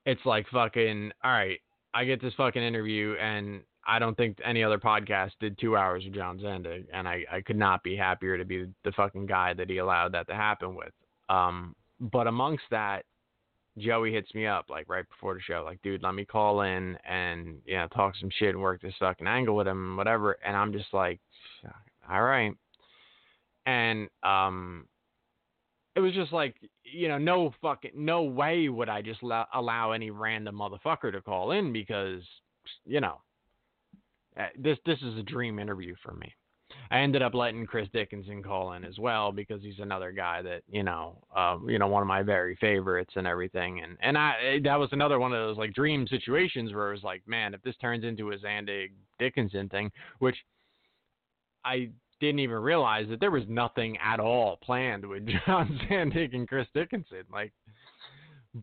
it's 0.06 0.24
like 0.24 0.46
fucking 0.48 1.12
all 1.22 1.32
right. 1.32 1.58
I 1.92 2.04
get 2.04 2.22
this 2.22 2.34
fucking 2.34 2.62
interview, 2.62 3.14
and 3.20 3.60
I 3.86 3.98
don't 3.98 4.16
think 4.16 4.38
any 4.44 4.62
other 4.62 4.78
podcast 4.78 5.32
did 5.40 5.58
two 5.58 5.76
hours 5.76 6.04
with 6.04 6.14
John 6.14 6.38
Zandig, 6.38 6.86
and 6.92 7.08
I, 7.08 7.24
I 7.30 7.40
could 7.40 7.56
not 7.56 7.82
be 7.82 7.96
happier 7.96 8.38
to 8.38 8.44
be 8.44 8.66
the 8.84 8.92
fucking 8.92 9.26
guy 9.26 9.54
that 9.54 9.68
he 9.70 9.78
allowed 9.78 10.12
that 10.12 10.28
to 10.28 10.34
happen 10.34 10.74
with. 10.74 10.92
Um, 11.28 11.74
but 11.98 12.26
amongst 12.26 12.64
that, 12.70 13.04
Joey 13.78 14.12
hits 14.12 14.34
me 14.34 14.46
up 14.46 14.66
like 14.70 14.88
right 14.88 15.08
before 15.08 15.34
the 15.34 15.40
show, 15.40 15.62
like, 15.64 15.82
dude, 15.82 16.02
let 16.02 16.14
me 16.14 16.24
call 16.24 16.62
in 16.62 16.96
and 17.08 17.58
you 17.66 17.76
know 17.76 17.88
talk 17.88 18.14
some 18.18 18.30
shit 18.38 18.50
and 18.50 18.60
work 18.60 18.80
this 18.80 18.94
fucking 18.98 19.26
angle 19.26 19.56
with 19.56 19.68
him, 19.68 19.88
and 19.88 19.96
whatever. 19.96 20.38
And 20.44 20.56
I'm 20.56 20.72
just 20.72 20.92
like, 20.92 21.20
all 22.10 22.22
right. 22.22 22.52
And 23.66 24.08
um, 24.22 24.86
it 25.94 26.00
was 26.00 26.14
just 26.14 26.32
like 26.32 26.54
you 26.84 27.08
know 27.08 27.18
no 27.18 27.52
fucking 27.60 27.92
no 27.94 28.22
way 28.22 28.68
would 28.68 28.88
I 28.88 29.02
just 29.02 29.22
la- 29.22 29.46
allow 29.52 29.92
any 29.92 30.10
random 30.10 30.56
motherfucker 30.56 31.12
to 31.12 31.20
call 31.20 31.52
in 31.52 31.72
because 31.72 32.22
you 32.84 33.00
know 33.00 33.20
uh, 34.38 34.46
this 34.58 34.78
this 34.86 34.98
is 35.02 35.18
a 35.18 35.22
dream 35.22 35.58
interview 35.58 35.94
for 36.02 36.14
me. 36.14 36.32
I 36.90 37.00
ended 37.00 37.22
up 37.22 37.34
letting 37.34 37.66
Chris 37.66 37.88
Dickinson 37.92 38.42
call 38.42 38.72
in 38.72 38.84
as 38.84 38.98
well 38.98 39.32
because 39.32 39.62
he's 39.62 39.78
another 39.78 40.12
guy 40.12 40.42
that 40.42 40.62
you 40.68 40.82
know, 40.82 41.16
uh, 41.34 41.58
you 41.66 41.78
know, 41.78 41.88
one 41.88 42.02
of 42.02 42.08
my 42.08 42.22
very 42.22 42.56
favorites 42.56 43.12
and 43.16 43.26
everything. 43.26 43.80
And 43.82 43.96
and 44.00 44.16
I 44.16 44.60
that 44.64 44.76
was 44.76 44.90
another 44.92 45.18
one 45.18 45.32
of 45.32 45.38
those 45.38 45.58
like 45.58 45.74
dream 45.74 46.06
situations 46.06 46.72
where 46.72 46.88
it 46.88 46.94
was 46.94 47.02
like, 47.02 47.22
man, 47.26 47.54
if 47.54 47.62
this 47.62 47.76
turns 47.80 48.04
into 48.04 48.32
a 48.32 48.38
Zandig 48.38 48.92
Dickinson 49.18 49.68
thing, 49.68 49.90
which 50.18 50.36
I 51.64 51.90
didn't 52.20 52.40
even 52.40 52.56
realize 52.56 53.06
that 53.08 53.20
there 53.20 53.30
was 53.30 53.44
nothing 53.48 53.98
at 53.98 54.20
all 54.20 54.56
planned 54.62 55.04
with 55.04 55.26
John 55.46 55.78
Zandig 55.88 56.34
and 56.34 56.48
Chris 56.48 56.66
Dickinson. 56.74 57.24
Like, 57.30 57.52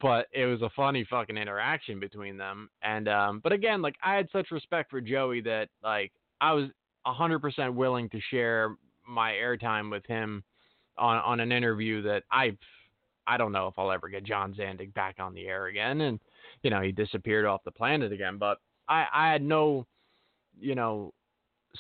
but 0.02 0.28
it 0.34 0.46
was 0.46 0.62
a 0.62 0.70
funny 0.76 1.06
fucking 1.08 1.38
interaction 1.38 2.00
between 2.00 2.38
them. 2.38 2.70
And 2.82 3.08
um, 3.08 3.42
but 3.44 3.52
again, 3.52 3.82
like 3.82 3.96
I 4.04 4.16
had 4.16 4.28
such 4.32 4.52
respect 4.52 4.90
for 4.90 5.02
Joey 5.02 5.42
that 5.42 5.70
like 5.84 6.12
I 6.42 6.54
was 6.54 6.70
hundred 7.06 7.40
percent 7.40 7.74
willing 7.74 8.10
to 8.10 8.20
share 8.32 8.76
my 9.08 9.32
airtime 9.32 9.92
with 9.92 10.06
him 10.06 10.44
on 10.98 11.18
on 11.18 11.40
an 11.40 11.52
interview 11.52 12.02
that 12.04 12.24
I 12.32 12.58
I 13.28 13.38
don't 13.38 13.52
know 13.52 13.68
if 13.68 13.78
I'll 13.78 13.92
ever 13.92 14.10
get 14.10 14.24
John 14.26 14.54
Zandig 14.54 14.94
back 14.94 15.16
on 15.20 15.34
the 15.34 15.48
air 15.48 15.68
again. 15.68 16.02
And 16.02 16.20
you 16.62 16.70
know 16.70 16.82
he 16.82 16.92
disappeared 16.92 17.46
off 17.46 17.64
the 17.64 17.72
planet 17.72 18.12
again. 18.12 18.38
But 18.38 18.58
I 18.88 19.08
I 19.14 19.32
had 19.32 19.42
no 19.44 19.86
you 20.60 20.76
know 20.76 21.14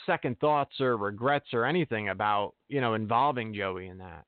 second 0.05 0.39
thoughts 0.39 0.81
or 0.81 0.97
regrets 0.97 1.53
or 1.53 1.65
anything 1.65 2.09
about 2.09 2.53
you 2.69 2.81
know 2.81 2.95
involving 2.95 3.53
Joey 3.53 3.87
in 3.87 3.99
that. 3.99 4.25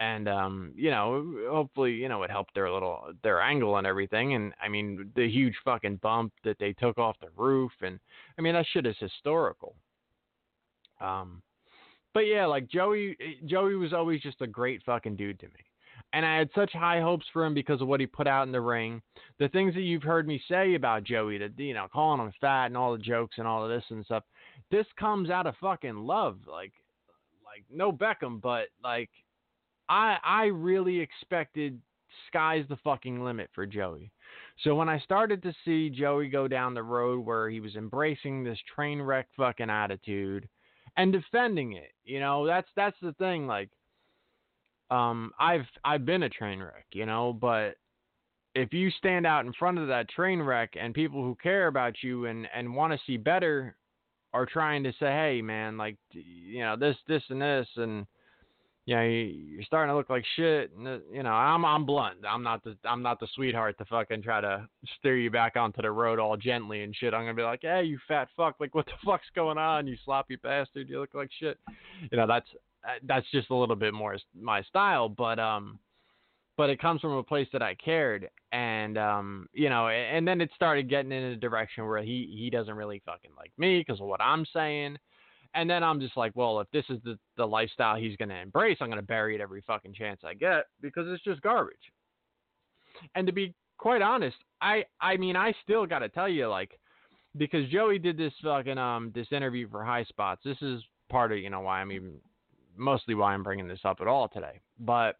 and 0.00 0.28
um, 0.28 0.72
you 0.76 0.90
know, 0.90 1.24
hopefully, 1.50 1.92
you 1.92 2.08
know, 2.08 2.22
it 2.22 2.30
helped 2.30 2.54
their 2.54 2.70
little 2.72 3.12
their 3.22 3.40
angle 3.42 3.76
and 3.76 3.86
everything. 3.86 4.34
And 4.34 4.54
I 4.62 4.68
mean, 4.68 5.10
the 5.14 5.28
huge 5.28 5.54
fucking 5.64 5.96
bump 5.96 6.32
that 6.44 6.58
they 6.58 6.72
took 6.72 6.98
off 6.98 7.16
the 7.20 7.28
roof, 7.36 7.72
and 7.82 8.00
I 8.38 8.42
mean, 8.42 8.54
that 8.54 8.66
shit 8.72 8.86
is 8.86 8.96
historical. 8.98 9.74
Um, 11.00 11.42
but 12.12 12.20
yeah, 12.20 12.46
like 12.46 12.68
Joey, 12.68 13.16
Joey 13.46 13.76
was 13.76 13.92
always 13.92 14.20
just 14.20 14.40
a 14.40 14.46
great 14.46 14.82
fucking 14.84 15.16
dude 15.16 15.38
to 15.40 15.46
me. 15.46 15.64
And 16.12 16.26
I 16.26 16.38
had 16.38 16.50
such 16.54 16.72
high 16.72 17.00
hopes 17.00 17.26
for 17.32 17.44
him 17.44 17.54
because 17.54 17.80
of 17.80 17.86
what 17.86 18.00
he 18.00 18.06
put 18.06 18.26
out 18.26 18.46
in 18.46 18.52
the 18.52 18.60
ring. 18.60 19.00
The 19.38 19.48
things 19.48 19.74
that 19.74 19.82
you've 19.82 20.02
heard 20.02 20.26
me 20.26 20.42
say 20.48 20.74
about 20.74 21.04
Joey, 21.04 21.38
that 21.38 21.56
you 21.56 21.72
know, 21.72 21.86
calling 21.92 22.20
him 22.20 22.32
fat 22.40 22.66
and 22.66 22.76
all 22.76 22.92
the 22.92 22.98
jokes 22.98 23.36
and 23.38 23.46
all 23.46 23.62
of 23.62 23.70
this 23.70 23.84
and 23.90 24.04
stuff, 24.04 24.24
this 24.72 24.86
comes 24.98 25.30
out 25.30 25.46
of 25.46 25.54
fucking 25.60 25.96
love. 25.96 26.38
Like, 26.50 26.72
like 27.44 27.64
no 27.70 27.92
Beckham, 27.92 28.40
but 28.40 28.68
like, 28.82 29.10
I 29.88 30.16
I 30.24 30.44
really 30.46 30.98
expected 30.98 31.80
sky's 32.26 32.64
the 32.68 32.76
fucking 32.82 33.22
limit 33.22 33.48
for 33.54 33.64
Joey. 33.64 34.10
So 34.64 34.74
when 34.74 34.88
I 34.88 34.98
started 34.98 35.42
to 35.44 35.54
see 35.64 35.90
Joey 35.90 36.28
go 36.28 36.48
down 36.48 36.74
the 36.74 36.82
road 36.82 37.24
where 37.24 37.48
he 37.48 37.60
was 37.60 37.76
embracing 37.76 38.42
this 38.42 38.58
train 38.74 39.00
wreck 39.00 39.28
fucking 39.36 39.70
attitude 39.70 40.48
and 40.96 41.12
defending 41.12 41.72
it, 41.72 41.92
you 42.04 42.20
know, 42.20 42.46
that's 42.46 42.68
that's 42.76 42.96
the 43.02 43.12
thing. 43.14 43.46
Like, 43.46 43.70
um, 44.90 45.32
I've 45.38 45.66
I've 45.84 46.04
been 46.04 46.24
a 46.24 46.28
train 46.28 46.60
wreck, 46.60 46.86
you 46.92 47.06
know, 47.06 47.32
but 47.32 47.76
if 48.54 48.72
you 48.72 48.90
stand 48.90 49.26
out 49.26 49.46
in 49.46 49.52
front 49.52 49.78
of 49.78 49.88
that 49.88 50.08
train 50.08 50.40
wreck 50.40 50.74
and 50.80 50.92
people 50.92 51.22
who 51.22 51.36
care 51.42 51.68
about 51.68 51.94
you 52.02 52.26
and 52.26 52.48
and 52.54 52.74
want 52.74 52.92
to 52.92 52.98
see 53.06 53.16
better 53.16 53.76
are 54.32 54.46
trying 54.46 54.82
to 54.84 54.92
say, 54.92 55.06
hey 55.06 55.42
man, 55.42 55.76
like 55.76 55.96
you 56.12 56.60
know 56.60 56.76
this 56.76 56.96
this 57.06 57.22
and 57.30 57.40
this 57.40 57.68
and 57.76 58.06
you 58.90 58.96
know 58.96 59.02
you're 59.02 59.62
starting 59.62 59.92
to 59.92 59.96
look 59.96 60.10
like 60.10 60.24
shit. 60.34 60.72
And, 60.76 60.88
uh, 60.88 60.98
you 61.12 61.22
know 61.22 61.30
I'm 61.30 61.64
I'm 61.64 61.86
blunt. 61.86 62.18
I'm 62.28 62.42
not 62.42 62.64
the 62.64 62.76
I'm 62.84 63.02
not 63.02 63.20
the 63.20 63.28
sweetheart 63.36 63.78
to 63.78 63.84
fucking 63.84 64.22
try 64.22 64.40
to 64.40 64.66
steer 64.98 65.16
you 65.16 65.30
back 65.30 65.54
onto 65.54 65.80
the 65.80 65.92
road 65.92 66.18
all 66.18 66.36
gently 66.36 66.82
and 66.82 66.94
shit. 66.94 67.14
I'm 67.14 67.22
gonna 67.22 67.34
be 67.34 67.42
like, 67.42 67.60
hey 67.62 67.84
you 67.84 68.00
fat 68.08 68.28
fuck, 68.36 68.56
like 68.58 68.74
what 68.74 68.86
the 68.86 68.92
fuck's 69.04 69.28
going 69.36 69.58
on? 69.58 69.86
You 69.86 69.96
sloppy 70.04 70.36
bastard. 70.42 70.88
You 70.88 70.98
look 70.98 71.14
like 71.14 71.30
shit. 71.38 71.56
You 72.10 72.18
know 72.18 72.26
that's 72.26 72.48
uh, 72.84 72.98
that's 73.06 73.30
just 73.30 73.50
a 73.50 73.54
little 73.54 73.76
bit 73.76 73.94
more 73.94 74.16
my 74.34 74.60
style, 74.62 75.08
but 75.08 75.38
um, 75.38 75.78
but 76.56 76.68
it 76.68 76.80
comes 76.80 77.00
from 77.00 77.12
a 77.12 77.22
place 77.22 77.46
that 77.52 77.62
I 77.62 77.76
cared, 77.76 78.28
and 78.50 78.98
um, 78.98 79.48
you 79.52 79.68
know, 79.68 79.86
and 79.86 80.26
then 80.26 80.40
it 80.40 80.50
started 80.56 80.90
getting 80.90 81.12
in 81.12 81.22
a 81.22 81.36
direction 81.36 81.86
where 81.86 82.02
he 82.02 82.34
he 82.36 82.50
doesn't 82.50 82.74
really 82.74 83.00
fucking 83.06 83.30
like 83.36 83.52
me 83.56 83.78
because 83.78 84.00
of 84.00 84.08
what 84.08 84.20
I'm 84.20 84.44
saying, 84.52 84.98
and 85.54 85.68
then 85.68 85.82
I'm 85.82 86.00
just 86.00 86.16
like, 86.16 86.32
well, 86.34 86.60
if 86.60 86.70
this 86.72 86.84
is 86.88 86.98
the 87.04 87.18
the 87.36 87.46
lifestyle 87.46 87.96
he's 87.96 88.16
gonna 88.16 88.34
embrace, 88.34 88.78
I'm 88.80 88.88
gonna 88.88 89.02
bury 89.02 89.34
it 89.34 89.40
every 89.40 89.62
fucking 89.66 89.94
chance 89.94 90.20
I 90.24 90.34
get 90.34 90.66
because 90.80 91.06
it's 91.08 91.24
just 91.24 91.42
garbage. 91.42 91.76
And 93.14 93.26
to 93.26 93.32
be 93.32 93.54
quite 93.78 94.02
honest, 94.02 94.36
I 94.60 94.84
I 95.00 95.16
mean 95.16 95.36
I 95.36 95.54
still 95.62 95.86
gotta 95.86 96.08
tell 96.08 96.28
you 96.28 96.48
like 96.48 96.78
because 97.36 97.68
Joey 97.68 97.98
did 97.98 98.16
this 98.16 98.32
fucking 98.42 98.78
um 98.78 99.12
this 99.14 99.28
interview 99.32 99.68
for 99.68 99.80
Highspots. 99.80 100.38
This 100.44 100.60
is 100.60 100.82
part 101.08 101.32
of 101.32 101.38
you 101.38 101.50
know 101.50 101.60
why 101.60 101.80
I'm 101.80 101.92
even 101.92 102.14
mostly 102.76 103.14
why 103.14 103.34
I'm 103.34 103.42
bringing 103.42 103.68
this 103.68 103.80
up 103.84 103.98
at 104.00 104.06
all 104.06 104.28
today. 104.28 104.60
But 104.78 105.16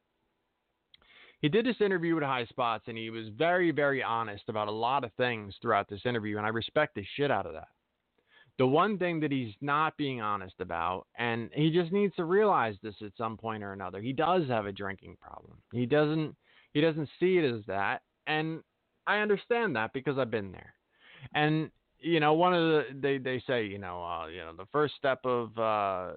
he 1.40 1.48
did 1.48 1.64
this 1.64 1.80
interview 1.80 2.14
with 2.14 2.24
Highspots, 2.24 2.82
and 2.86 2.98
he 2.98 3.08
was 3.08 3.28
very, 3.36 3.70
very 3.70 4.02
honest 4.02 4.44
about 4.48 4.68
a 4.68 4.72
lot 4.72 5.04
of 5.04 5.12
things 5.14 5.54
throughout 5.60 5.88
this 5.88 6.02
interview, 6.04 6.36
and 6.36 6.46
I 6.46 6.50
respect 6.50 6.94
the 6.94 7.04
shit 7.16 7.30
out 7.30 7.46
of 7.46 7.54
that. 7.54 7.68
The 8.60 8.66
one 8.66 8.98
thing 8.98 9.20
that 9.20 9.32
he's 9.32 9.54
not 9.62 9.96
being 9.96 10.20
honest 10.20 10.56
about, 10.60 11.06
and 11.16 11.48
he 11.54 11.70
just 11.70 11.92
needs 11.92 12.14
to 12.16 12.24
realize 12.24 12.74
this 12.82 12.94
at 13.00 13.12
some 13.16 13.38
point 13.38 13.62
or 13.62 13.72
another, 13.72 14.02
he 14.02 14.12
does 14.12 14.46
have 14.48 14.66
a 14.66 14.72
drinking 14.72 15.16
problem. 15.18 15.56
He 15.72 15.86
doesn't 15.86 16.36
he 16.74 16.82
doesn't 16.82 17.08
see 17.18 17.38
it 17.38 17.54
as 17.54 17.62
that, 17.68 18.02
and 18.26 18.62
I 19.06 19.20
understand 19.20 19.74
that 19.76 19.94
because 19.94 20.18
I've 20.18 20.30
been 20.30 20.52
there. 20.52 20.74
And 21.32 21.70
you 22.00 22.20
know, 22.20 22.34
one 22.34 22.52
of 22.52 22.60
the 22.60 22.84
they 23.00 23.16
they 23.16 23.42
say 23.46 23.64
you 23.64 23.78
know 23.78 24.04
uh, 24.04 24.26
you 24.26 24.40
know 24.40 24.52
the 24.54 24.68
first 24.70 24.94
step 24.94 25.20
of 25.24 25.58
uh, 25.58 26.16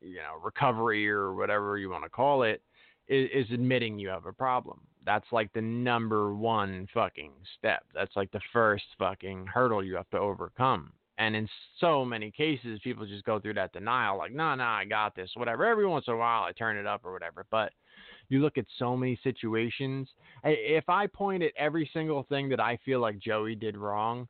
you 0.00 0.16
know 0.16 0.40
recovery 0.42 1.06
or 1.10 1.34
whatever 1.34 1.76
you 1.76 1.90
want 1.90 2.04
to 2.04 2.08
call 2.08 2.44
it 2.44 2.62
is, 3.06 3.28
is 3.34 3.52
admitting 3.52 3.98
you 3.98 4.08
have 4.08 4.24
a 4.24 4.32
problem. 4.32 4.80
That's 5.04 5.30
like 5.30 5.52
the 5.52 5.60
number 5.60 6.34
one 6.34 6.88
fucking 6.94 7.32
step. 7.58 7.84
That's 7.94 8.16
like 8.16 8.32
the 8.32 8.40
first 8.50 8.86
fucking 8.98 9.44
hurdle 9.44 9.84
you 9.84 9.96
have 9.96 10.08
to 10.08 10.18
overcome. 10.18 10.94
And 11.18 11.36
in 11.36 11.48
so 11.78 12.04
many 12.04 12.30
cases, 12.30 12.80
people 12.82 13.06
just 13.06 13.24
go 13.24 13.38
through 13.38 13.54
that 13.54 13.72
denial, 13.72 14.18
like, 14.18 14.32
nah, 14.32 14.56
nah, 14.56 14.78
I 14.78 14.84
got 14.84 15.14
this, 15.14 15.30
whatever. 15.34 15.64
Every 15.64 15.86
once 15.86 16.06
in 16.08 16.14
a 16.14 16.16
while, 16.16 16.42
I 16.42 16.52
turn 16.52 16.76
it 16.76 16.86
up 16.86 17.02
or 17.04 17.12
whatever. 17.12 17.46
But 17.50 17.72
you 18.28 18.40
look 18.40 18.58
at 18.58 18.64
so 18.78 18.96
many 18.96 19.18
situations. 19.22 20.08
If 20.42 20.88
I 20.88 21.06
point 21.06 21.42
at 21.42 21.52
every 21.56 21.88
single 21.92 22.24
thing 22.24 22.48
that 22.48 22.60
I 22.60 22.78
feel 22.84 23.00
like 23.00 23.18
Joey 23.18 23.54
did 23.54 23.76
wrong, 23.76 24.26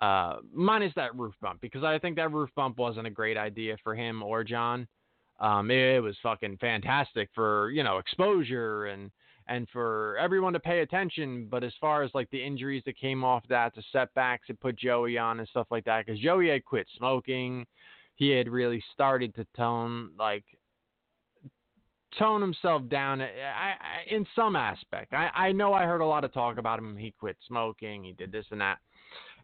uh, 0.00 0.36
minus 0.52 0.92
that 0.96 1.16
roof 1.16 1.34
bump 1.40 1.60
because 1.60 1.82
I 1.82 1.98
think 1.98 2.16
that 2.16 2.32
roof 2.32 2.50
bump 2.54 2.78
wasn't 2.78 3.06
a 3.06 3.10
great 3.10 3.36
idea 3.36 3.76
for 3.82 3.94
him 3.94 4.22
or 4.22 4.44
John. 4.44 4.86
Um, 5.40 5.70
it, 5.70 5.96
it 5.96 6.02
was 6.02 6.16
fucking 6.22 6.58
fantastic 6.58 7.30
for 7.34 7.70
you 7.70 7.82
know 7.82 7.98
exposure 7.98 8.86
and 8.86 9.10
and 9.48 9.68
for 9.72 10.16
everyone 10.18 10.52
to 10.52 10.60
pay 10.60 10.80
attention. 10.80 11.46
But 11.50 11.64
as 11.64 11.72
far 11.80 12.02
as 12.02 12.10
like 12.14 12.30
the 12.30 12.44
injuries 12.44 12.82
that 12.86 12.98
came 12.98 13.24
off 13.24 13.44
that, 13.48 13.74
the 13.74 13.82
setbacks 13.92 14.48
it 14.48 14.60
put 14.60 14.76
Joey 14.76 15.18
on 15.18 15.38
and 15.38 15.48
stuff 15.48 15.68
like 15.70 15.84
that, 15.84 16.06
because 16.06 16.20
Joey 16.20 16.48
had 16.48 16.64
quit 16.64 16.86
smoking, 16.96 17.66
he 18.16 18.30
had 18.30 18.48
really 18.48 18.82
started 18.92 19.34
to 19.36 19.46
tone 19.56 20.10
like 20.18 20.44
tone 22.18 22.40
himself 22.40 22.82
down 22.88 23.20
eh, 23.20 23.26
I, 23.26 23.70
I, 23.70 24.14
in 24.14 24.26
some 24.34 24.56
aspect. 24.56 25.12
I, 25.12 25.30
I 25.34 25.52
know 25.52 25.72
I 25.72 25.84
heard 25.84 26.00
a 26.00 26.06
lot 26.06 26.24
of 26.24 26.32
talk 26.32 26.58
about 26.58 26.78
him. 26.78 26.96
He 26.96 27.12
quit 27.18 27.36
smoking. 27.46 28.04
He 28.04 28.12
did 28.12 28.32
this 28.32 28.46
and 28.50 28.60
that. 28.60 28.78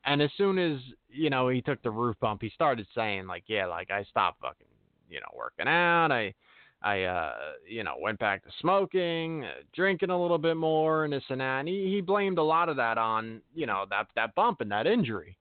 And 0.04 0.20
as 0.20 0.30
soon 0.36 0.58
as 0.58 0.80
you 1.08 1.30
know 1.30 1.48
he 1.48 1.62
took 1.62 1.80
the 1.82 1.90
roof 1.90 2.16
bump, 2.20 2.42
he 2.42 2.50
started 2.50 2.86
saying 2.94 3.26
like, 3.26 3.44
"Yeah, 3.46 3.66
like 3.66 3.90
I 3.90 4.02
stopped 4.04 4.40
fucking, 4.40 4.66
you 5.08 5.20
know, 5.20 5.28
working 5.36 5.68
out. 5.68 6.10
I, 6.10 6.34
I, 6.82 7.04
uh, 7.04 7.34
you 7.68 7.84
know, 7.84 7.94
went 8.00 8.18
back 8.18 8.44
to 8.44 8.50
smoking, 8.60 9.44
uh, 9.44 9.62
drinking 9.74 10.10
a 10.10 10.20
little 10.20 10.38
bit 10.38 10.56
more, 10.56 11.04
and 11.04 11.12
this 11.12 11.22
and 11.28 11.40
that." 11.40 11.60
And 11.60 11.68
he 11.68 11.90
he 11.90 12.00
blamed 12.00 12.38
a 12.38 12.42
lot 12.42 12.68
of 12.68 12.76
that 12.76 12.98
on 12.98 13.40
you 13.54 13.66
know 13.66 13.84
that 13.90 14.08
that 14.16 14.34
bump 14.34 14.60
and 14.60 14.70
that 14.72 14.86
injury, 14.86 15.36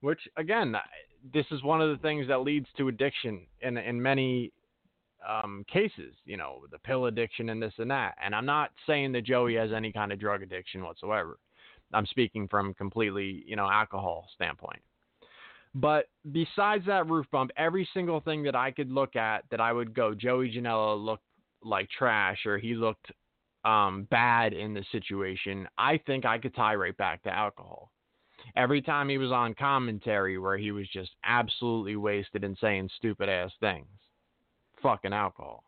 which 0.00 0.20
again, 0.36 0.74
this 1.32 1.46
is 1.50 1.62
one 1.62 1.80
of 1.80 1.90
the 1.90 2.02
things 2.02 2.26
that 2.28 2.38
leads 2.38 2.66
to 2.78 2.88
addiction 2.88 3.46
in 3.60 3.76
in 3.76 4.00
many 4.00 4.52
um, 5.28 5.64
cases, 5.70 6.14
you 6.24 6.36
know, 6.36 6.62
the 6.70 6.78
pill 6.78 7.06
addiction 7.06 7.50
and 7.50 7.62
this 7.62 7.74
and 7.78 7.90
that. 7.90 8.14
And 8.24 8.34
I'm 8.34 8.46
not 8.46 8.70
saying 8.86 9.12
that 9.12 9.24
Joey 9.24 9.54
has 9.54 9.70
any 9.72 9.92
kind 9.92 10.12
of 10.12 10.18
drug 10.18 10.42
addiction 10.42 10.82
whatsoever. 10.82 11.38
I'm 11.92 12.06
speaking 12.06 12.48
from 12.48 12.74
completely, 12.74 13.42
you 13.46 13.56
know, 13.56 13.68
alcohol 13.68 14.28
standpoint. 14.34 14.80
But 15.74 16.06
besides 16.32 16.86
that 16.86 17.08
roof 17.08 17.26
bump, 17.30 17.52
every 17.56 17.88
single 17.94 18.20
thing 18.20 18.42
that 18.44 18.56
I 18.56 18.70
could 18.70 18.90
look 18.90 19.14
at 19.16 19.44
that 19.50 19.60
I 19.60 19.72
would 19.72 19.94
go, 19.94 20.14
Joey 20.14 20.52
Janela 20.52 21.02
looked 21.02 21.24
like 21.62 21.88
trash 21.90 22.44
or 22.46 22.58
he 22.58 22.74
looked 22.74 23.12
um, 23.64 24.08
bad 24.10 24.52
in 24.52 24.74
the 24.74 24.84
situation, 24.90 25.68
I 25.78 25.98
think 26.06 26.24
I 26.24 26.38
could 26.38 26.54
tie 26.54 26.74
right 26.74 26.96
back 26.96 27.22
to 27.24 27.30
alcohol. 27.30 27.92
Every 28.56 28.82
time 28.82 29.08
he 29.08 29.18
was 29.18 29.30
on 29.30 29.54
commentary 29.54 30.38
where 30.38 30.56
he 30.56 30.72
was 30.72 30.88
just 30.88 31.10
absolutely 31.24 31.96
wasted 31.96 32.42
and 32.42 32.56
saying 32.60 32.88
stupid 32.96 33.28
ass 33.28 33.52
things, 33.60 33.86
fucking 34.82 35.12
alcohol 35.12 35.62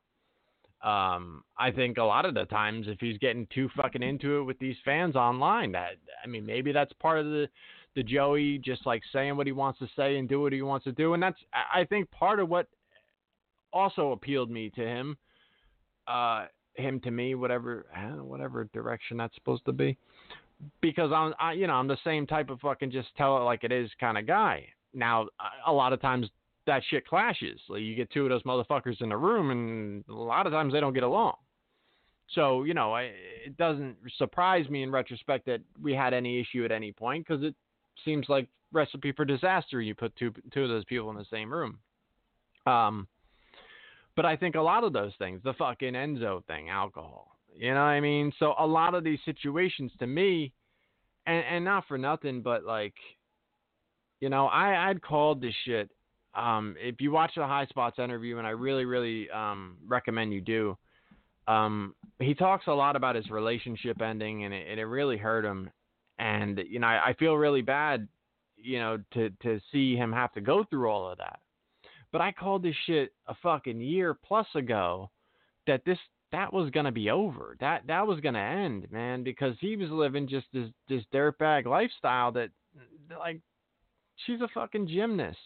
um, 0.83 1.45
I 1.57 1.71
think 1.71 1.99
a 1.99 2.03
lot 2.03 2.25
of 2.25 2.35
the 2.35 2.45
times 2.47 2.87
if 2.89 2.99
he's 2.99 3.19
getting 3.19 3.47
too 3.55 3.69
fucking 3.77 4.03
into 4.03 4.39
it 4.39 4.43
with 4.43 4.59
these 4.59 4.77
fans 4.85 5.15
online, 5.15 5.73
that 5.73 5.93
I 6.23 6.27
mean 6.27 6.45
maybe 6.45 6.73
that's 6.73 6.93
part 6.95 7.21
of 7.21 7.27
the 7.27 7.49
the 7.95 8.03
Joey 8.03 8.59
just 8.59 8.87
like 8.87 9.03
saying 9.13 9.37
what 9.37 9.47
he 9.47 9.53
wants 9.53 9.79
to 9.81 9.89
say 9.97 10.17
and 10.17 10.29
do 10.29 10.41
what 10.41 10.53
he 10.53 10.63
wants 10.63 10.85
to 10.85 10.93
do, 10.93 11.15
and 11.15 11.23
that's 11.23 11.39
I 11.53 11.85
think 11.85 12.11
part 12.11 12.41
of 12.41 12.49
what 12.49 12.67
also 13.73 14.13
appealed 14.13 14.51
me 14.51 14.71
to 14.71 14.81
him, 14.81 15.17
uh, 16.07 16.47
him 16.75 17.01
to 17.01 17.11
me, 17.11 17.35
whatever 17.35 17.87
whatever 18.23 18.69
direction 18.73 19.17
that's 19.17 19.35
supposed 19.35 19.65
to 19.67 19.73
be, 19.73 19.97
because 20.81 21.13
I'm 21.13 21.35
I, 21.39 21.53
you 21.53 21.67
know 21.67 21.75
I'm 21.75 21.89
the 21.89 21.99
same 22.05 22.27
type 22.27 22.51
of 22.51 22.61
fucking 22.61 22.91
just 22.91 23.09
tell 23.17 23.37
it 23.39 23.41
like 23.41 23.65
it 23.65 23.73
is 23.73 23.91
kind 24.01 24.17
of 24.17 24.27
guy. 24.27 24.67
Now 24.95 25.29
a 25.67 25.73
lot 25.73 25.93
of 25.93 26.01
times 26.01 26.29
that 26.67 26.83
shit 26.89 27.07
clashes. 27.07 27.61
Like 27.69 27.83
you 27.83 27.95
get 27.95 28.11
two 28.11 28.25
of 28.25 28.31
those 28.31 28.43
motherfuckers 28.45 29.01
in 29.01 29.13
a 29.13 29.19
room, 29.19 29.51
and 29.51 30.05
a 30.09 30.13
lot 30.13 30.47
of 30.47 30.53
times 30.53 30.73
they 30.73 30.81
don't 30.81 30.95
get 30.95 31.03
along. 31.03 31.35
So 32.35 32.65
you 32.65 32.75
know, 32.75 32.93
I, 32.93 33.11
it 33.45 33.57
doesn't 33.59 33.97
surprise 34.17 34.69
me 34.69 34.83
in 34.83 34.91
retrospect 34.91 35.47
that 35.47 35.61
we 35.81 35.93
had 35.93 36.15
any 36.15 36.41
issue 36.41 36.65
at 36.65 36.73
any 36.73 36.93
point 36.93 37.27
because 37.27 37.43
it 37.43 37.55
seems 38.05 38.27
like 38.29 38.49
recipe 38.73 39.13
for 39.13 39.25
disaster. 39.25 39.81
You 39.81 39.95
put 39.95 40.15
two 40.17 40.33
two 40.53 40.63
of 40.63 40.69
those 40.69 40.85
people 40.85 41.11
in 41.11 41.17
the 41.17 41.27
same 41.31 41.53
room. 41.53 41.79
Um, 42.67 43.09
but 44.17 44.25
I 44.25 44.37
think 44.37 44.55
a 44.55 44.61
lot 44.61 44.85
of 44.85 44.93
those 44.93 45.13
things, 45.19 45.41
the 45.43 45.55
fucking 45.55 45.95
Enzo 45.95 46.45
thing, 46.47 46.69
alcohol, 46.71 47.37
you 47.55 47.75
know 47.75 47.81
what 47.81 47.87
I 47.87 48.01
mean? 48.01 48.33
So 48.39 48.55
a 48.59 48.67
lot 48.67 48.95
of 48.95 49.05
these 49.05 49.19
situations 49.25 49.93
to 49.99 50.07
me, 50.07 50.53
and 51.27 51.45
and 51.45 51.65
not 51.65 51.87
for 51.89 51.99
nothing, 51.99 52.43
but 52.43 52.65
like, 52.65 52.95
you 54.21 54.29
know, 54.29 54.47
I 54.47 54.89
I'd 54.91 55.03
called 55.03 55.41
this 55.41 55.55
shit 55.65 55.91
Um, 56.35 56.77
if 56.79 57.01
you 57.01 57.11
watch 57.13 57.33
the 57.35 57.43
Highspots 57.43 57.99
interview, 57.99 58.39
and 58.39 58.47
I 58.47 58.51
really, 58.51 58.85
really 58.85 59.29
um, 59.31 59.77
recommend 59.87 60.33
you 60.33 60.41
do, 60.41 60.79
um, 61.47 61.95
he 62.21 62.35
talks 62.35 62.67
a 62.69 62.73
lot 62.73 62.97
about 62.97 63.17
his 63.17 63.29
relationship 63.31 64.01
ending, 64.01 64.45
and 64.45 64.55
it, 64.55 64.67
and 64.71 64.81
it 64.81 64.85
really 64.87 65.19
hurt 65.19 65.45
him. 65.45 65.71
And 66.19 66.61
you 66.69 66.79
know, 66.79 66.87
I, 66.87 67.09
I 67.09 67.15
feel 67.15 67.35
really 67.35 67.63
bad, 67.63 68.09
you 68.57 68.79
know, 68.79 68.99
to 69.15 69.31
to 69.43 69.61
see 69.71 69.97
him 69.97 70.13
have 70.13 70.33
to 70.33 70.41
go 70.41 70.65
through 70.65 70.89
all 70.89 71.11
of 71.11 71.19
that. 71.19 71.41
But 72.13 72.21
I 72.21 72.33
called 72.33 72.63
this 72.63 72.77
shit 72.87 73.13
a 73.27 73.35
fucking 73.43 73.81
year 73.81 74.15
plus 74.15 74.47
ago 74.55 75.11
that 75.67 75.85
this 75.85 75.99
that 76.33 76.53
was 76.53 76.71
gonna 76.71 76.93
be 76.93 77.11
over. 77.11 77.57
That 77.61 77.87
that 77.87 78.07
was 78.07 78.21
gonna 78.21 78.39
end, 78.39 78.91
man, 78.91 79.23
because 79.23 79.55
he 79.61 79.77
was 79.77 79.91
living 79.91 80.29
just 80.29 80.47
this 80.53 80.69
this 80.89 81.03
dirtbag 81.13 81.67
lifestyle 81.67 82.33
that 82.33 82.51
like 83.19 83.41
she's 84.27 84.41
a 84.41 84.49
fucking 84.49 84.89
gymnast. 84.89 85.39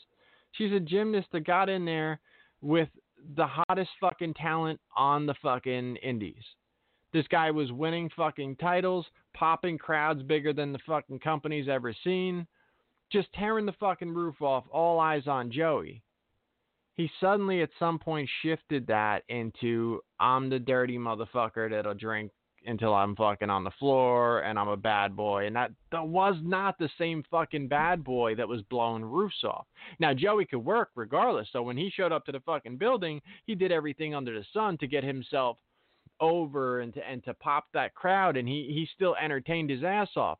She's 0.52 0.72
a 0.72 0.80
gymnast 0.80 1.28
that 1.32 1.46
got 1.46 1.68
in 1.68 1.84
there 1.84 2.20
with 2.60 2.88
the 3.36 3.46
hottest 3.46 3.90
fucking 4.00 4.34
talent 4.34 4.80
on 4.96 5.26
the 5.26 5.34
fucking 5.42 5.96
indies. 5.96 6.42
This 7.12 7.26
guy 7.28 7.50
was 7.50 7.72
winning 7.72 8.10
fucking 8.16 8.56
titles, 8.56 9.06
popping 9.36 9.76
crowds 9.76 10.22
bigger 10.22 10.52
than 10.52 10.72
the 10.72 10.78
fucking 10.86 11.20
company's 11.20 11.68
ever 11.68 11.94
seen, 12.02 12.46
just 13.12 13.32
tearing 13.34 13.66
the 13.66 13.72
fucking 13.72 14.12
roof 14.12 14.40
off, 14.40 14.64
all 14.72 14.98
eyes 14.98 15.26
on 15.26 15.52
Joey. 15.52 16.02
He 16.94 17.10
suddenly 17.20 17.60
at 17.60 17.68
some 17.78 17.98
point 17.98 18.28
shifted 18.42 18.86
that 18.86 19.22
into 19.28 20.00
I'm 20.18 20.48
the 20.48 20.58
dirty 20.58 20.96
motherfucker 20.96 21.70
that'll 21.70 21.94
drink 21.94 22.32
until 22.64 22.94
I'm 22.94 23.14
fucking 23.14 23.50
on 23.50 23.62
the 23.62 23.70
floor 23.78 24.40
and 24.40 24.58
I'm 24.58 24.68
a 24.68 24.76
bad 24.76 25.14
boy. 25.14 25.46
And 25.46 25.54
that, 25.54 25.70
that 25.92 26.08
was 26.08 26.36
not 26.42 26.78
the 26.78 26.88
same 26.98 27.22
fucking 27.30 27.68
bad 27.68 28.02
boy 28.02 28.34
that 28.36 28.48
was 28.48 28.62
blowing 28.62 29.04
roofs 29.04 29.44
off. 29.44 29.66
Now, 30.00 30.14
Joey 30.14 30.46
could 30.46 30.64
work 30.64 30.88
regardless. 30.96 31.48
So 31.52 31.62
when 31.62 31.76
he 31.76 31.90
showed 31.90 32.12
up 32.12 32.24
to 32.26 32.32
the 32.32 32.40
fucking 32.40 32.78
building, 32.78 33.20
he 33.44 33.54
did 33.54 33.70
everything 33.70 34.14
under 34.14 34.36
the 34.36 34.44
sun 34.52 34.78
to 34.78 34.86
get 34.86 35.04
himself 35.04 35.58
over 36.20 36.80
and 36.80 36.94
to, 36.94 37.00
and 37.08 37.24
to 37.24 37.34
pop 37.34 37.66
that 37.74 37.94
crowd. 37.94 38.36
And 38.36 38.48
he, 38.48 38.70
he 38.72 38.88
still 38.94 39.16
entertained 39.16 39.70
his 39.70 39.84
ass 39.84 40.10
off. 40.16 40.38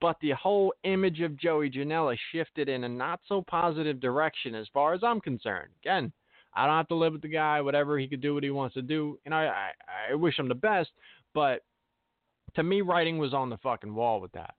But 0.00 0.16
the 0.20 0.30
whole 0.32 0.72
image 0.84 1.20
of 1.20 1.36
Joey 1.36 1.68
Janela 1.68 2.16
shifted 2.30 2.68
in 2.68 2.84
a 2.84 2.88
not 2.88 3.20
so 3.26 3.42
positive 3.48 4.00
direction 4.00 4.54
as 4.54 4.68
far 4.72 4.94
as 4.94 5.02
I'm 5.02 5.20
concerned. 5.20 5.70
Again, 5.82 6.12
I 6.54 6.66
don't 6.66 6.76
have 6.76 6.88
to 6.88 6.94
live 6.94 7.14
with 7.14 7.22
the 7.22 7.28
guy, 7.28 7.60
whatever 7.60 7.98
he 7.98 8.06
could 8.06 8.20
do 8.20 8.34
what 8.34 8.44
he 8.44 8.50
wants 8.50 8.74
to 8.74 8.82
do. 8.82 9.18
And 9.24 9.34
I, 9.34 9.46
I, 9.46 10.12
I 10.12 10.14
wish 10.14 10.38
him 10.38 10.48
the 10.48 10.54
best, 10.54 10.90
but 11.34 11.62
to 12.54 12.62
me, 12.62 12.82
writing 12.82 13.18
was 13.18 13.34
on 13.34 13.50
the 13.50 13.56
fucking 13.58 13.94
wall 13.94 14.20
with 14.20 14.32
that. 14.32 14.54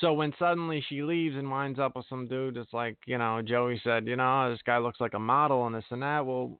So 0.00 0.12
when 0.12 0.32
suddenly 0.38 0.84
she 0.88 1.02
leaves 1.02 1.36
and 1.36 1.50
winds 1.50 1.78
up 1.78 1.96
with 1.96 2.06
some 2.08 2.26
dude 2.26 2.54
that's 2.54 2.72
like, 2.72 2.96
you 3.06 3.18
know, 3.18 3.42
Joey 3.42 3.80
said, 3.82 4.06
you 4.06 4.16
know, 4.16 4.50
this 4.50 4.62
guy 4.64 4.78
looks 4.78 5.00
like 5.00 5.14
a 5.14 5.18
model 5.18 5.66
and 5.66 5.74
this 5.74 5.84
and 5.90 6.02
that. 6.02 6.24
Well, 6.24 6.58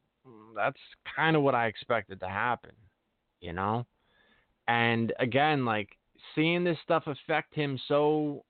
that's 0.54 0.78
kind 1.16 1.36
of 1.36 1.42
what 1.42 1.54
I 1.54 1.66
expected 1.66 2.20
to 2.20 2.28
happen, 2.28 2.72
you 3.42 3.52
know? 3.52 3.84
And 4.68 5.12
again, 5.18 5.66
like 5.66 5.90
seeing 6.34 6.64
this 6.64 6.78
stuff 6.82 7.04
affect 7.06 7.54
him 7.54 7.78
so, 7.88 8.44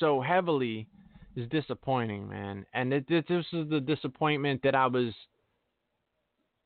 so 0.00 0.22
heavily 0.22 0.88
is 1.36 1.48
disappointing, 1.50 2.28
man. 2.28 2.64
And 2.72 2.92
it, 2.92 3.04
it, 3.10 3.26
this 3.28 3.44
is 3.52 3.68
the 3.68 3.80
disappointment 3.80 4.62
that 4.62 4.74
I 4.74 4.86
was 4.86 5.12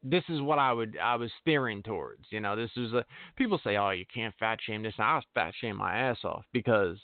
this 0.03 0.25
is 0.29 0.41
what 0.41 0.59
I 0.59 0.73
would 0.73 0.97
I 1.03 1.17
was 1.17 1.31
steering 1.41 1.83
towards. 1.83 2.25
You 2.31 2.41
know, 2.41 2.57
this 2.57 2.71
is 2.77 2.93
a 2.93 3.05
people 3.37 3.61
say, 3.63 3.77
"Oh, 3.77 3.91
you 3.91 4.05
can't 4.13 4.35
fat 4.39 4.59
shame 4.65 4.83
this." 4.83 4.95
I'll 4.99 5.23
fat 5.35 5.53
shame 5.61 5.77
my 5.77 5.95
ass 5.99 6.19
off 6.25 6.45
because 6.53 6.97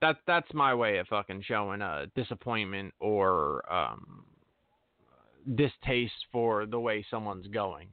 that 0.00 0.16
that's 0.26 0.52
my 0.54 0.74
way 0.74 0.98
of 0.98 1.08
fucking 1.08 1.42
showing 1.46 1.82
a 1.82 2.06
disappointment 2.16 2.94
or 3.00 3.70
um, 3.72 4.24
distaste 5.54 6.26
for 6.30 6.66
the 6.66 6.80
way 6.80 7.04
someone's 7.10 7.46
going. 7.48 7.88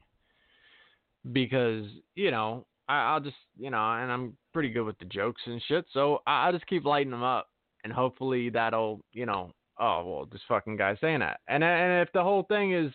Because 1.32 1.86
you 2.16 2.32
know, 2.32 2.66
I, 2.88 3.14
will 3.14 3.22
just 3.22 3.38
you 3.58 3.70
know, 3.70 3.78
and 3.78 4.12
I'm 4.12 4.38
pretty 4.54 4.70
good 4.70 4.84
with 4.84 4.98
the 5.00 5.06
jokes 5.06 5.42
and 5.46 5.62
shit, 5.68 5.86
so 5.92 6.22
I, 6.26 6.46
I'll 6.46 6.54
just 6.54 6.68
keep 6.68 6.86
lighting 6.86 7.12
them 7.12 7.24
up, 7.24 7.50
and 7.84 7.94
hopefully 7.94 8.50
that'll 8.50 9.02
you 9.14 9.26
know, 9.26 9.52
oh 9.80 10.06
well, 10.06 10.28
this 10.32 10.42
fucking 10.48 10.78
guy 10.78 10.98
saying 11.02 11.20
that, 11.20 11.40
and 11.48 11.64
and 11.64 12.02
if 12.02 12.12
the 12.14 12.24
whole 12.24 12.44
thing 12.44 12.74
is 12.74 12.92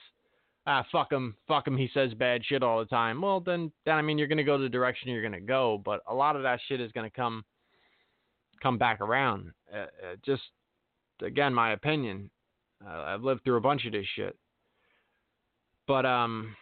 ah, 0.67 0.85
fuck 0.91 1.13
him, 1.13 1.37
fuck 1.47 1.67
him, 1.67 1.77
he 1.77 1.91
says 1.93 2.15
bad 2.15 2.45
shit 2.45 2.63
all 2.63 2.79
the 2.79 2.87
time. 2.87 3.21
Well, 3.21 3.41
then, 3.41 3.71
then 3.85 3.97
I 3.97 4.03
mean, 4.03 4.19
you're 4.19 4.29
gonna 4.29 4.45
go 4.45 4.59
the 4.59 4.69
direction 4.69 5.11
you're 5.11 5.23
gonna 5.23 5.41
go, 5.41 5.81
but 5.85 6.01
a 6.07 6.15
lot 6.15 6.37
of 6.37 6.43
that 6.43 6.61
shit 6.67 6.81
is 6.81 6.93
gonna 6.93 7.11
come, 7.11 7.45
come 8.63 8.79
back 8.79 9.01
around. 9.01 9.53
Uh, 9.73 9.79
uh, 9.79 10.17
just, 10.25 10.43
again, 11.23 11.53
my 11.55 11.73
opinion. 11.73 12.31
Uh, 12.85 13.03
I've 13.03 13.23
lived 13.23 13.45
through 13.45 13.57
a 13.57 13.63
bunch 13.63 13.87
of 13.87 13.93
this 13.93 14.07
shit, 14.15 14.37
but 15.87 16.05
um, 16.05 16.55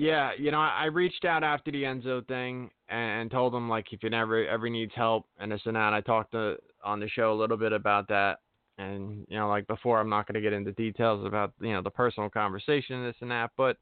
yeah, 0.00 0.30
you 0.38 0.50
know, 0.50 0.60
I, 0.60 0.86
reached 0.86 1.24
out 1.24 1.44
after 1.44 1.70
the 1.70 1.82
Enzo 1.82 2.26
thing 2.26 2.70
and, 2.88 3.30
told 3.30 3.54
him 3.54 3.68
like 3.68 3.92
if 3.92 4.00
he 4.00 4.08
ever 4.12 4.46
ever 4.46 4.68
needs 4.68 4.92
help 4.94 5.26
and 5.38 5.52
this 5.52 5.60
and 5.64 5.76
that. 5.76 5.92
I 5.92 6.00
talked 6.00 6.32
to 6.32 6.56
on 6.84 7.00
the 7.00 7.08
show 7.08 7.32
a 7.32 7.38
little 7.38 7.56
bit 7.56 7.72
about 7.72 8.08
that 8.08 8.38
and 8.80 9.26
you 9.28 9.38
know, 9.38 9.48
like 9.48 9.66
before, 9.66 10.00
I'm 10.00 10.08
not 10.08 10.26
going 10.26 10.34
to 10.34 10.40
get 10.40 10.54
into 10.54 10.72
details 10.72 11.26
about 11.26 11.52
you 11.60 11.72
know 11.72 11.82
the 11.82 11.90
personal 11.90 12.30
conversation, 12.30 12.96
and 12.96 13.06
this 13.06 13.20
and 13.20 13.30
that. 13.30 13.50
But 13.56 13.76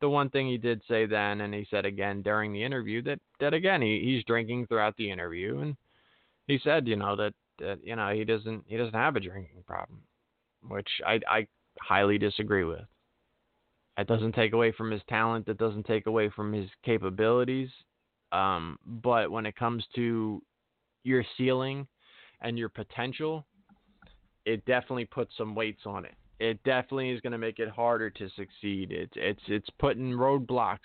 the 0.00 0.08
one 0.08 0.28
thing 0.30 0.48
he 0.48 0.58
did 0.58 0.82
say 0.88 1.06
then, 1.06 1.42
and 1.42 1.54
he 1.54 1.66
said 1.70 1.84
again 1.84 2.22
during 2.22 2.52
the 2.52 2.62
interview, 2.62 3.02
that 3.02 3.20
that 3.38 3.54
again 3.54 3.80
he, 3.80 4.02
he's 4.04 4.24
drinking 4.24 4.66
throughout 4.66 4.96
the 4.96 5.10
interview, 5.10 5.60
and 5.60 5.76
he 6.46 6.58
said, 6.62 6.88
you 6.88 6.96
know, 6.96 7.16
that 7.16 7.32
that 7.60 7.78
you 7.84 7.96
know 7.96 8.10
he 8.12 8.24
doesn't 8.24 8.64
he 8.66 8.76
doesn't 8.76 8.94
have 8.94 9.16
a 9.16 9.20
drinking 9.20 9.62
problem, 9.66 10.00
which 10.68 10.88
I 11.06 11.20
I 11.28 11.46
highly 11.80 12.18
disagree 12.18 12.64
with. 12.64 12.84
It 14.00 14.06
doesn't 14.06 14.34
take 14.34 14.52
away 14.52 14.72
from 14.72 14.90
his 14.90 15.02
talent. 15.08 15.46
That 15.46 15.58
doesn't 15.58 15.86
take 15.86 16.06
away 16.06 16.30
from 16.30 16.52
his 16.52 16.68
capabilities. 16.84 17.68
Um, 18.32 18.78
but 18.86 19.30
when 19.30 19.44
it 19.46 19.56
comes 19.56 19.84
to 19.96 20.42
your 21.04 21.24
ceiling 21.36 21.86
and 22.40 22.58
your 22.58 22.68
potential, 22.68 23.46
it 24.46 24.64
definitely 24.64 25.04
puts 25.04 25.36
some 25.36 25.54
weights 25.54 25.82
on 25.84 26.04
it. 26.04 26.14
It 26.38 26.62
definitely 26.64 27.10
is 27.10 27.20
going 27.20 27.32
to 27.32 27.38
make 27.38 27.58
it 27.58 27.68
harder 27.68 28.08
to 28.08 28.28
succeed. 28.30 28.92
It's 28.92 29.12
it's 29.16 29.42
it's 29.48 29.68
putting 29.78 30.12
roadblocks 30.12 30.78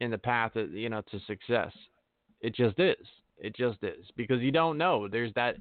in 0.00 0.10
the 0.10 0.18
path 0.18 0.56
of, 0.56 0.72
you 0.72 0.88
know 0.88 1.02
to 1.10 1.20
success. 1.26 1.72
It 2.40 2.54
just 2.54 2.78
is. 2.78 3.06
It 3.36 3.54
just 3.54 3.78
is 3.82 4.06
because 4.16 4.40
you 4.40 4.52
don't 4.52 4.78
know. 4.78 5.08
There's 5.08 5.34
that 5.34 5.56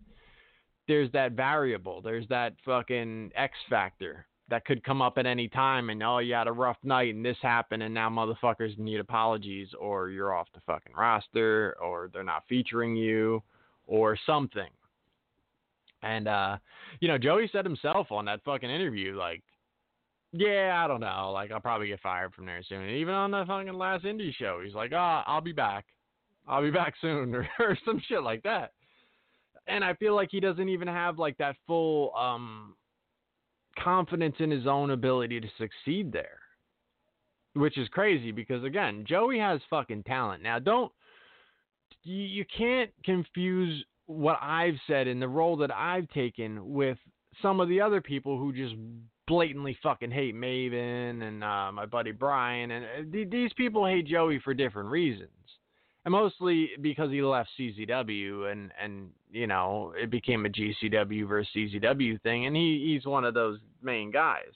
there's 0.87 1.11
that 1.11 1.33
variable. 1.33 2.01
There's 2.01 2.27
that 2.29 2.53
fucking 2.63 3.31
X 3.35 3.57
factor 3.69 4.25
that 4.49 4.65
could 4.65 4.83
come 4.83 5.01
up 5.01 5.17
at 5.17 5.25
any 5.25 5.47
time 5.47 5.89
and 5.89 6.03
oh 6.03 6.19
you 6.19 6.33
had 6.33 6.47
a 6.47 6.51
rough 6.51 6.77
night 6.83 7.13
and 7.13 7.25
this 7.25 7.37
happened 7.41 7.81
and 7.81 7.93
now 7.93 8.09
motherfuckers 8.09 8.77
need 8.77 8.99
apologies 8.99 9.69
or 9.79 10.09
you're 10.09 10.35
off 10.35 10.47
the 10.53 10.61
fucking 10.67 10.93
roster 10.95 11.75
or 11.81 12.09
they're 12.13 12.23
not 12.23 12.43
featuring 12.47 12.95
you 12.95 13.41
or 13.87 14.17
something 14.25 14.69
and 16.05 16.27
uh, 16.27 16.57
you 16.99 17.07
know, 17.07 17.17
Joey 17.17 17.49
said 17.51 17.65
himself 17.65 18.11
on 18.11 18.25
that 18.25 18.43
fucking 18.45 18.69
interview, 18.69 19.17
like, 19.17 19.41
yeah, 20.31 20.81
I 20.83 20.87
don't 20.87 20.99
know, 20.99 21.31
like 21.33 21.51
I'll 21.51 21.59
probably 21.59 21.87
get 21.87 22.01
fired 22.01 22.33
from 22.33 22.45
there 22.45 22.61
soon. 22.67 22.81
And 22.81 22.91
even 22.91 23.13
on 23.13 23.31
the 23.31 23.43
fucking 23.47 23.73
last 23.73 24.05
indie 24.05 24.33
show, 24.35 24.61
he's 24.63 24.75
like, 24.75 24.91
oh, 24.93 25.23
I'll 25.25 25.41
be 25.41 25.51
back, 25.51 25.85
I'll 26.47 26.61
be 26.61 26.71
back 26.71 26.93
soon, 27.01 27.33
or, 27.33 27.47
or 27.59 27.77
some 27.85 28.01
shit 28.07 28.21
like 28.21 28.43
that. 28.43 28.73
And 29.67 29.83
I 29.83 29.95
feel 29.95 30.13
like 30.13 30.29
he 30.31 30.39
doesn't 30.39 30.69
even 30.69 30.87
have 30.87 31.17
like 31.17 31.37
that 31.39 31.55
full 31.65 32.13
um 32.15 32.75
confidence 33.81 34.35
in 34.39 34.51
his 34.51 34.67
own 34.67 34.91
ability 34.91 35.39
to 35.39 35.47
succeed 35.57 36.11
there. 36.11 36.39
Which 37.53 37.77
is 37.77 37.87
crazy 37.89 38.31
because 38.31 38.63
again, 38.63 39.05
Joey 39.07 39.39
has 39.39 39.61
fucking 39.69 40.03
talent. 40.03 40.43
Now 40.43 40.59
don't 40.59 40.91
you, 42.05 42.45
can't 42.55 42.91
confuse 43.03 43.83
what 44.05 44.37
I've 44.41 44.75
said 44.87 45.07
and 45.07 45.21
the 45.21 45.27
role 45.27 45.57
that 45.57 45.73
I've 45.73 46.07
taken 46.09 46.73
with 46.73 46.97
some 47.41 47.59
of 47.59 47.67
the 47.67 47.81
other 47.81 48.01
people 48.01 48.37
who 48.37 48.53
just 48.53 48.75
blatantly 49.27 49.77
fucking 49.81 50.11
hate 50.11 50.35
Maven 50.35 51.23
and 51.23 51.43
uh, 51.43 51.71
my 51.71 51.85
buddy 51.85 52.11
Brian, 52.11 52.71
and 52.71 52.85
uh, 52.85 53.11
th- 53.11 53.29
these 53.29 53.51
people 53.53 53.85
hate 53.85 54.05
Joey 54.05 54.39
for 54.43 54.53
different 54.53 54.89
reasons, 54.89 55.29
and 56.05 56.11
mostly 56.11 56.69
because 56.81 57.11
he 57.11 57.21
left 57.21 57.49
CZW, 57.59 58.51
and 58.51 58.71
and 58.81 59.09
you 59.35 59.47
know 59.47 59.93
it 59.95 60.09
became 60.09 60.45
a 60.45 60.49
GCW 60.49 61.27
versus 61.27 61.51
CZW 61.55 62.21
thing, 62.21 62.45
and 62.45 62.55
he 62.55 62.93
he's 62.93 63.05
one 63.05 63.25
of 63.25 63.33
those 63.33 63.59
main 63.81 64.11
guys. 64.11 64.53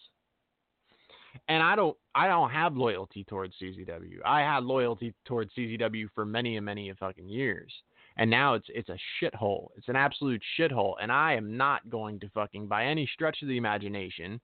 And 1.47 1.61
I 1.61 1.75
don't 1.75 1.95
I 2.15 2.27
don't 2.27 2.49
have 2.49 2.75
loyalty 2.75 3.23
towards 3.23 3.53
CZW. 3.61 4.19
I 4.25 4.39
had 4.39 4.63
loyalty 4.63 5.13
towards 5.25 5.51
CZW 5.55 6.07
for 6.15 6.25
many 6.25 6.57
and 6.57 6.65
many 6.65 6.91
fucking 6.99 7.29
years 7.29 7.71
and 8.19 8.29
now 8.29 8.53
it's 8.53 8.67
it's 8.69 8.89
a 8.89 8.97
shithole. 9.19 9.69
It's 9.77 9.87
an 9.87 9.95
absolute 9.95 10.41
shithole, 10.59 10.95
and 11.01 11.09
I 11.09 11.33
am 11.35 11.55
not 11.55 11.89
going 11.89 12.19
to 12.19 12.29
fucking 12.29 12.67
by 12.67 12.85
any 12.85 13.09
stretch 13.13 13.41
of 13.41 13.47
the 13.47 13.57
imagination 13.57 14.41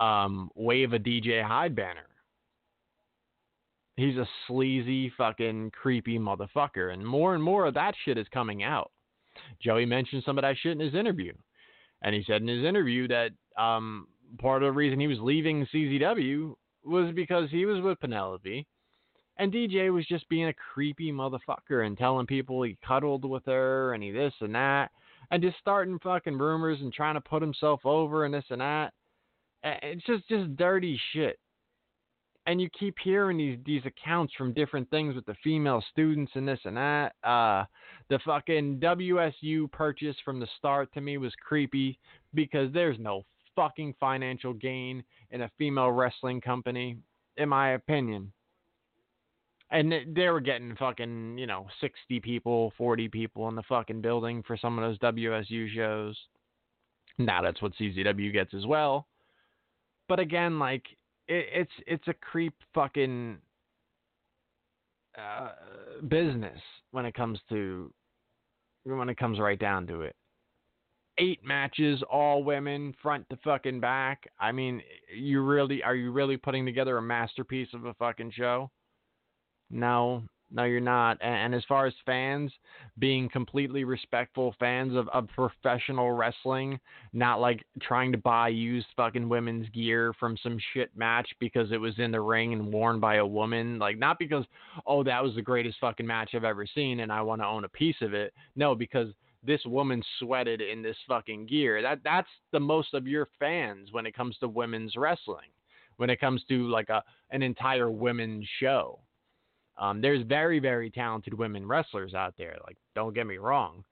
um, 0.00 0.50
wave 0.54 0.94
a 0.94 0.98
DJ 0.98 1.44
Hyde 1.44 1.76
banner. 1.76 2.08
He's 3.96 4.16
a 4.16 4.26
sleazy, 4.48 5.12
fucking 5.18 5.72
creepy 5.72 6.18
motherfucker, 6.18 6.94
and 6.94 7.06
more 7.06 7.34
and 7.34 7.44
more 7.44 7.66
of 7.66 7.74
that 7.74 7.94
shit 8.04 8.16
is 8.16 8.26
coming 8.32 8.62
out. 8.62 8.90
Joey 9.62 9.86
mentioned 9.86 10.22
some 10.24 10.38
of 10.38 10.42
that 10.42 10.56
shit 10.60 10.72
in 10.72 10.80
his 10.80 10.94
interview, 10.94 11.32
and 12.02 12.14
he 12.14 12.24
said 12.26 12.42
in 12.42 12.48
his 12.48 12.64
interview 12.64 13.08
that 13.08 13.30
um, 13.58 14.06
part 14.38 14.62
of 14.62 14.68
the 14.68 14.72
reason 14.72 15.00
he 15.00 15.06
was 15.06 15.18
leaving 15.20 15.66
CZW 15.72 16.54
was 16.84 17.14
because 17.14 17.50
he 17.50 17.66
was 17.66 17.80
with 17.80 18.00
Penelope, 18.00 18.66
and 19.38 19.52
DJ 19.52 19.92
was 19.92 20.06
just 20.06 20.28
being 20.28 20.48
a 20.48 20.54
creepy 20.54 21.10
motherfucker 21.10 21.86
and 21.86 21.98
telling 21.98 22.26
people 22.26 22.62
he 22.62 22.76
cuddled 22.86 23.24
with 23.24 23.44
her 23.46 23.94
and 23.94 24.02
he 24.02 24.10
this 24.10 24.34
and 24.40 24.54
that, 24.54 24.90
and 25.30 25.42
just 25.42 25.58
starting 25.58 25.98
fucking 26.00 26.38
rumors 26.38 26.80
and 26.80 26.92
trying 26.92 27.14
to 27.14 27.20
put 27.20 27.42
himself 27.42 27.80
over 27.84 28.24
and 28.24 28.34
this 28.34 28.44
and 28.50 28.60
that. 28.60 28.92
It's 29.62 30.04
just 30.04 30.28
just 30.28 30.56
dirty 30.56 31.00
shit. 31.12 31.38
And 32.46 32.60
you 32.60 32.68
keep 32.78 32.96
hearing 33.02 33.38
these 33.38 33.58
these 33.64 33.82
accounts 33.86 34.34
from 34.36 34.52
different 34.52 34.90
things 34.90 35.14
with 35.14 35.24
the 35.24 35.34
female 35.42 35.82
students 35.90 36.32
and 36.34 36.46
this 36.46 36.60
and 36.64 36.76
that. 36.76 37.14
Uh, 37.22 37.64
the 38.10 38.18
fucking 38.24 38.80
WSU 38.80 39.70
purchase 39.72 40.16
from 40.24 40.40
the 40.40 40.48
start 40.58 40.92
to 40.92 41.00
me 41.00 41.16
was 41.16 41.32
creepy 41.40 41.98
because 42.34 42.70
there's 42.72 42.98
no 42.98 43.24
fucking 43.56 43.94
financial 43.98 44.52
gain 44.52 45.02
in 45.30 45.42
a 45.42 45.50
female 45.56 45.90
wrestling 45.90 46.40
company, 46.40 46.98
in 47.36 47.48
my 47.48 47.70
opinion. 47.70 48.32
And 49.70 49.92
they 50.14 50.28
were 50.28 50.40
getting 50.40 50.76
fucking, 50.76 51.38
you 51.38 51.46
know, 51.46 51.66
60 51.80 52.20
people, 52.20 52.72
40 52.76 53.08
people 53.08 53.48
in 53.48 53.56
the 53.56 53.62
fucking 53.62 54.02
building 54.02 54.42
for 54.46 54.56
some 54.56 54.78
of 54.78 54.84
those 54.84 55.14
WSU 55.14 55.74
shows. 55.74 56.16
Now 57.18 57.42
that's 57.42 57.62
what 57.62 57.72
CZW 57.80 58.32
gets 58.32 58.54
as 58.54 58.66
well. 58.66 59.08
But 60.08 60.20
again, 60.20 60.58
like, 60.58 60.84
it, 61.28 61.46
it's 61.52 61.72
it's 61.86 62.08
a 62.08 62.14
creep 62.14 62.54
fucking 62.74 63.38
uh, 65.18 65.50
business 66.08 66.60
when 66.90 67.06
it 67.06 67.14
comes 67.14 67.38
to 67.48 67.92
when 68.84 69.08
it 69.08 69.16
comes 69.16 69.38
right 69.38 69.58
down 69.58 69.86
to 69.86 70.02
it 70.02 70.14
eight 71.18 71.44
matches, 71.44 72.02
all 72.10 72.42
women, 72.42 72.94
front 73.02 73.28
to 73.30 73.36
fucking 73.44 73.80
back. 73.80 74.24
I 74.38 74.52
mean, 74.52 74.82
you 75.14 75.42
really 75.42 75.82
are 75.82 75.94
you 75.94 76.12
really 76.12 76.36
putting 76.36 76.64
together 76.64 76.98
a 76.98 77.02
masterpiece 77.02 77.68
of 77.74 77.84
a 77.84 77.94
fucking 77.94 78.32
show? 78.32 78.70
No, 79.70 80.24
no, 80.54 80.64
you're 80.64 80.80
not. 80.80 81.18
And, 81.20 81.34
and 81.34 81.54
as 81.54 81.64
far 81.68 81.86
as 81.86 81.92
fans 82.06 82.52
being 82.98 83.28
completely 83.28 83.84
respectful 83.84 84.54
fans 84.60 84.96
of, 84.96 85.08
of 85.08 85.28
professional 85.34 86.12
wrestling, 86.12 86.78
not 87.12 87.40
like 87.40 87.64
trying 87.82 88.12
to 88.12 88.18
buy 88.18 88.48
used 88.48 88.86
fucking 88.96 89.28
women's 89.28 89.68
gear 89.70 90.12
from 90.18 90.36
some 90.42 90.58
shit 90.72 90.96
match 90.96 91.28
because 91.40 91.72
it 91.72 91.78
was 91.78 91.98
in 91.98 92.12
the 92.12 92.20
ring 92.20 92.52
and 92.52 92.72
worn 92.72 93.00
by 93.00 93.16
a 93.16 93.26
woman. 93.26 93.78
Like, 93.80 93.98
not 93.98 94.18
because, 94.18 94.44
oh, 94.86 95.02
that 95.02 95.22
was 95.22 95.34
the 95.34 95.42
greatest 95.42 95.78
fucking 95.80 96.06
match 96.06 96.30
I've 96.34 96.44
ever 96.44 96.66
seen 96.72 97.00
and 97.00 97.10
I 97.10 97.20
want 97.20 97.42
to 97.42 97.46
own 97.46 97.64
a 97.64 97.68
piece 97.68 98.00
of 98.00 98.14
it. 98.14 98.32
No, 98.54 98.76
because 98.76 99.08
this 99.46 99.60
woman 99.66 100.02
sweated 100.18 100.60
in 100.60 100.82
this 100.82 100.96
fucking 101.06 101.46
gear. 101.46 101.82
That 101.82 102.00
that's 102.04 102.28
the 102.52 102.60
most 102.60 102.94
of 102.94 103.06
your 103.06 103.28
fans 103.38 103.88
when 103.92 104.06
it 104.06 104.16
comes 104.16 104.36
to 104.38 104.48
women's 104.48 104.96
wrestling. 104.96 105.50
When 105.96 106.10
it 106.10 106.20
comes 106.20 106.42
to 106.48 106.68
like 106.68 106.88
a 106.88 107.02
an 107.30 107.42
entire 107.42 107.90
women's 107.90 108.46
show. 108.60 109.00
Um, 109.76 110.00
there's 110.00 110.24
very 110.26 110.58
very 110.60 110.90
talented 110.90 111.34
women 111.34 111.66
wrestlers 111.66 112.14
out 112.14 112.34
there. 112.38 112.56
Like 112.66 112.76
don't 112.94 113.14
get 113.14 113.26
me 113.26 113.38
wrong. 113.38 113.84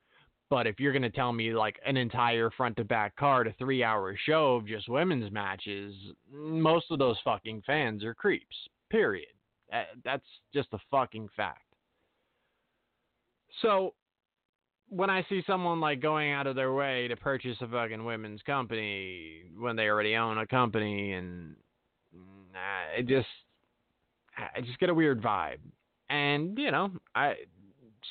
But 0.50 0.66
if 0.66 0.78
you're 0.78 0.92
going 0.92 1.00
to 1.00 1.08
tell 1.08 1.32
me 1.32 1.54
like 1.54 1.76
an 1.86 1.96
entire 1.96 2.50
front 2.50 2.76
to 2.76 2.84
back 2.84 3.16
card, 3.16 3.46
a 3.46 3.54
three 3.54 3.82
hour 3.82 4.14
show 4.26 4.56
of 4.56 4.66
just 4.66 4.86
women's 4.86 5.32
matches, 5.32 5.94
most 6.30 6.86
of 6.90 6.98
those 6.98 7.16
fucking 7.24 7.62
fans 7.66 8.04
are 8.04 8.12
creeps. 8.12 8.54
Period. 8.90 9.32
That's 10.04 10.26
just 10.52 10.68
a 10.74 10.78
fucking 10.90 11.30
fact. 11.34 11.64
So 13.62 13.94
when 14.90 15.08
I 15.08 15.24
see 15.30 15.42
someone 15.46 15.80
like 15.80 16.02
going 16.02 16.32
out 16.32 16.46
of 16.46 16.54
their 16.54 16.74
way 16.74 17.08
to 17.08 17.16
purchase 17.16 17.56
a 17.62 17.66
fucking 17.66 18.04
women's 18.04 18.42
company 18.42 19.44
when 19.58 19.74
they 19.74 19.88
already 19.88 20.16
own 20.16 20.36
a 20.36 20.46
company, 20.46 21.12
and 21.12 21.56
nah, 22.52 22.98
it 22.98 23.06
just, 23.06 23.26
I 24.36 24.60
just 24.60 24.78
get 24.78 24.90
a 24.90 24.94
weird 24.94 25.22
vibe. 25.22 25.58
And 26.10 26.58
you 26.58 26.70
know, 26.70 26.90
I 27.14 27.34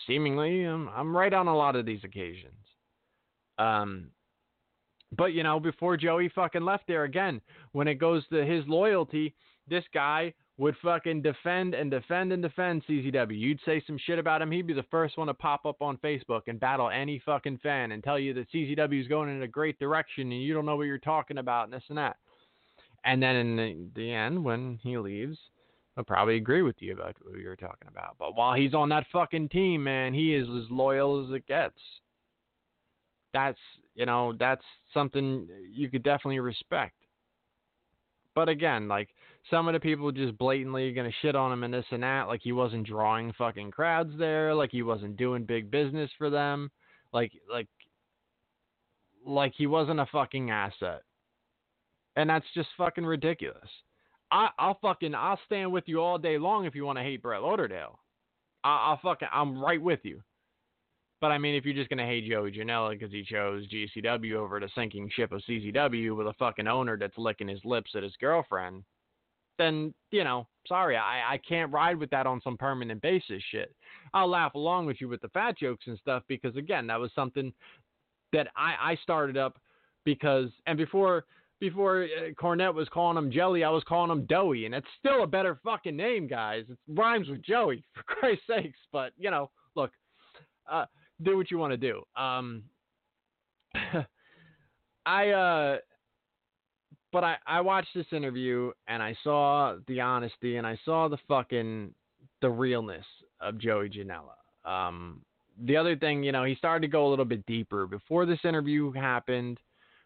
seemingly 0.07 0.63
I'm, 0.63 0.89
I'm 0.89 1.15
right 1.15 1.33
on 1.33 1.47
a 1.47 1.55
lot 1.55 1.75
of 1.75 1.85
these 1.85 2.03
occasions. 2.03 2.53
Um, 3.57 4.09
but 5.15 5.33
you 5.33 5.43
know, 5.43 5.59
before 5.59 5.97
Joey 5.97 6.29
fucking 6.29 6.63
left 6.63 6.87
there 6.87 7.03
again, 7.03 7.41
when 7.73 7.87
it 7.87 7.95
goes 7.95 8.23
to 8.29 8.45
his 8.45 8.63
loyalty, 8.67 9.35
this 9.67 9.83
guy 9.93 10.33
would 10.57 10.75
fucking 10.83 11.21
defend 11.21 11.73
and 11.73 11.89
defend 11.89 12.31
and 12.31 12.41
defend 12.41 12.83
CZW. 12.85 13.37
You'd 13.37 13.59
say 13.65 13.81
some 13.87 13.97
shit 13.97 14.19
about 14.19 14.41
him, 14.41 14.51
he'd 14.51 14.67
be 14.67 14.73
the 14.73 14.83
first 14.91 15.17
one 15.17 15.27
to 15.27 15.33
pop 15.33 15.65
up 15.65 15.81
on 15.81 15.97
Facebook 15.97 16.41
and 16.47 16.59
battle 16.59 16.89
any 16.89 17.19
fucking 17.25 17.59
fan 17.63 17.91
and 17.91 18.03
tell 18.03 18.19
you 18.19 18.33
that 18.35 18.51
CZW 18.51 19.01
is 19.01 19.07
going 19.07 19.29
in 19.29 19.41
a 19.41 19.47
great 19.47 19.79
direction 19.79 20.31
and 20.31 20.43
you 20.43 20.53
don't 20.53 20.65
know 20.65 20.75
what 20.75 20.83
you're 20.83 20.97
talking 20.99 21.39
about 21.39 21.65
and 21.65 21.73
this 21.73 21.83
and 21.89 21.97
that. 21.97 22.17
And 23.03 23.23
then 23.23 23.35
in 23.35 23.55
the, 23.55 23.87
the 23.95 24.13
end, 24.13 24.43
when 24.43 24.77
he 24.83 24.97
leaves, 24.97 25.39
I'll 25.97 26.03
probably 26.03 26.37
agree 26.37 26.61
with 26.61 26.77
you 26.79 26.93
about 26.93 27.15
who 27.21 27.37
you're 27.37 27.55
talking 27.55 27.87
about. 27.89 28.15
But 28.17 28.35
while 28.35 28.53
he's 28.55 28.73
on 28.73 28.89
that 28.89 29.07
fucking 29.11 29.49
team, 29.49 29.83
man, 29.83 30.13
he 30.13 30.33
is 30.33 30.47
as 30.47 30.69
loyal 30.71 31.25
as 31.25 31.33
it 31.35 31.45
gets. 31.47 31.77
That's, 33.33 33.59
you 33.95 34.05
know, 34.05 34.33
that's 34.39 34.63
something 34.93 35.47
you 35.69 35.89
could 35.89 36.03
definitely 36.03 36.39
respect. 36.39 36.95
But 38.33 38.47
again, 38.47 38.87
like 38.87 39.09
some 39.49 39.67
of 39.67 39.73
the 39.73 39.79
people 39.79 40.11
just 40.11 40.37
blatantly 40.37 40.93
gonna 40.93 41.11
shit 41.21 41.35
on 41.35 41.51
him 41.51 41.63
and 41.63 41.73
this 41.73 41.85
and 41.91 42.03
that, 42.03 42.27
like 42.27 42.41
he 42.41 42.53
wasn't 42.53 42.87
drawing 42.87 43.33
fucking 43.33 43.71
crowds 43.71 44.13
there, 44.17 44.55
like 44.55 44.71
he 44.71 44.83
wasn't 44.83 45.17
doing 45.17 45.43
big 45.43 45.69
business 45.69 46.09
for 46.17 46.29
them, 46.29 46.71
like 47.11 47.31
like 47.49 47.67
like 49.25 49.53
he 49.57 49.67
wasn't 49.67 49.99
a 49.99 50.05
fucking 50.11 50.49
asset. 50.49 51.01
And 52.15 52.29
that's 52.29 52.45
just 52.53 52.69
fucking 52.77 53.05
ridiculous. 53.05 53.69
I, 54.31 54.49
I'll 54.57 54.79
fucking 54.81 55.13
I'll 55.13 55.39
stand 55.45 55.71
with 55.71 55.83
you 55.87 56.01
all 56.01 56.17
day 56.17 56.37
long 56.37 56.65
if 56.65 56.75
you 56.75 56.85
want 56.85 56.97
to 56.97 57.03
hate 57.03 57.21
Brett 57.21 57.41
Lauderdale. 57.41 57.99
I, 58.63 58.89
I'll 58.89 58.99
fucking 59.03 59.27
I'm 59.31 59.61
right 59.61 59.81
with 59.81 59.99
you. 60.03 60.21
But 61.19 61.31
I 61.31 61.37
mean, 61.37 61.53
if 61.53 61.65
you're 61.65 61.75
just 61.75 61.89
gonna 61.89 62.05
hate 62.05 62.27
Joey 62.27 62.51
Janela 62.51 62.91
because 62.91 63.11
he 63.11 63.23
chose 63.23 63.67
GCW 63.67 64.33
over 64.33 64.59
the 64.59 64.69
sinking 64.73 65.09
ship 65.13 65.31
of 65.31 65.41
CZW 65.47 66.15
with 66.15 66.27
a 66.27 66.33
fucking 66.33 66.67
owner 66.67 66.97
that's 66.97 67.17
licking 67.17 67.47
his 67.47 67.63
lips 67.63 67.91
at 67.95 68.03
his 68.03 68.15
girlfriend, 68.19 68.83
then 69.59 69.93
you 70.11 70.23
know, 70.23 70.47
sorry, 70.67 70.97
I 70.97 71.33
I 71.33 71.37
can't 71.47 71.71
ride 71.71 71.97
with 71.97 72.09
that 72.09 72.25
on 72.25 72.41
some 72.41 72.57
permanent 72.57 73.01
basis 73.01 73.43
shit. 73.51 73.75
I'll 74.13 74.29
laugh 74.29 74.55
along 74.55 74.87
with 74.87 74.99
you 74.99 75.09
with 75.09 75.21
the 75.21 75.29
fat 75.29 75.57
jokes 75.59 75.85
and 75.87 75.97
stuff 75.99 76.23
because 76.27 76.55
again, 76.55 76.87
that 76.87 76.99
was 76.99 77.11
something 77.13 77.53
that 78.33 78.47
I 78.55 78.75
I 78.91 78.95
started 79.03 79.37
up 79.37 79.59
because 80.05 80.49
and 80.65 80.77
before 80.77 81.25
before 81.61 82.03
uh, 82.03 82.31
Cornette 82.41 82.73
was 82.73 82.89
calling 82.89 83.17
him 83.17 83.31
Jelly, 83.31 83.63
I 83.63 83.69
was 83.69 83.83
calling 83.87 84.11
him 84.11 84.25
Doughy, 84.25 84.65
and 84.65 84.75
it's 84.75 84.87
still 84.99 85.23
a 85.23 85.27
better 85.27 85.57
fucking 85.63 85.95
name, 85.95 86.27
guys. 86.27 86.65
It 86.67 86.77
rhymes 86.89 87.29
with 87.29 87.41
Joey, 87.41 87.85
for 87.93 88.03
Christ's 88.03 88.43
sakes. 88.47 88.79
But 88.91 89.13
you 89.17 89.31
know, 89.31 89.49
look, 89.75 89.91
uh, 90.69 90.85
do 91.21 91.37
what 91.37 91.49
you 91.49 91.57
want 91.57 91.71
to 91.71 91.77
do. 91.77 92.01
Um, 92.17 92.63
I 95.05 95.29
uh, 95.29 95.77
but 97.11 97.23
I, 97.23 97.37
I 97.45 97.61
watched 97.61 97.93
this 97.93 98.07
interview 98.11 98.71
and 98.87 99.01
I 99.03 99.15
saw 99.23 99.77
the 99.87 100.01
honesty 100.01 100.57
and 100.57 100.65
I 100.65 100.79
saw 100.83 101.07
the 101.07 101.17
fucking 101.27 101.93
the 102.41 102.49
realness 102.49 103.05
of 103.39 103.57
Joey 103.59 103.89
Janela. 103.89 104.69
Um, 104.69 105.21
the 105.63 105.77
other 105.77 105.95
thing, 105.95 106.23
you 106.23 106.31
know, 106.31 106.43
he 106.43 106.55
started 106.55 106.81
to 106.81 106.91
go 106.91 107.07
a 107.07 107.09
little 107.09 107.25
bit 107.25 107.45
deeper 107.45 107.85
before 107.85 108.25
this 108.25 108.39
interview 108.43 108.91
happened. 108.91 109.59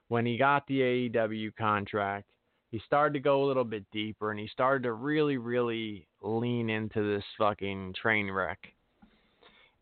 When 0.07 0.25
he 0.25 0.37
got 0.37 0.67
the 0.67 0.81
AEW 0.81 1.55
contract, 1.55 2.29
he 2.71 2.79
started 2.85 3.13
to 3.13 3.19
go 3.19 3.43
a 3.43 3.47
little 3.47 3.63
bit 3.63 3.85
deeper 3.91 4.31
and 4.31 4.39
he 4.39 4.47
started 4.47 4.83
to 4.83 4.93
really, 4.93 5.37
really 5.37 6.07
lean 6.21 6.69
into 6.69 7.15
this 7.15 7.23
fucking 7.37 7.95
train 7.99 8.29
wreck 8.29 8.59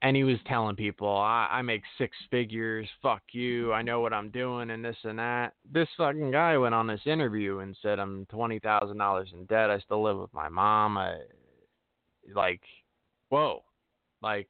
and 0.04 0.18
he 0.18 0.26
was 0.26 0.38
telling 0.46 0.76
people, 0.76 1.08
I, 1.08 1.48
I 1.50 1.62
make 1.62 1.82
six 1.98 2.16
figures, 2.30 2.88
fuck 3.02 3.22
you, 3.32 3.72
I 3.72 3.82
know 3.82 4.02
what 4.02 4.12
I'm 4.12 4.30
doing, 4.32 4.70
and 4.70 4.84
this 4.84 4.98
and 5.04 5.18
that. 5.18 5.54
This 5.72 5.88
fucking 5.98 6.30
guy 6.30 6.58
went 6.58 6.76
on 6.76 6.88
this 6.88 7.00
interview 7.06 7.60
and 7.60 7.76
said, 7.82 8.00
I'm 8.00 8.26
twenty 8.26 8.60
thousand 8.60 8.98
dollars 8.98 9.30
in 9.32 9.46
debt. 9.46 9.70
I 9.70 9.80
still 9.80 10.04
live 10.04 10.18
with 10.18 10.34
my 10.34 10.50
mom. 10.50 10.98
I 10.98 11.20
like, 12.36 12.60
whoa, 13.30 13.64
like, 14.22 14.50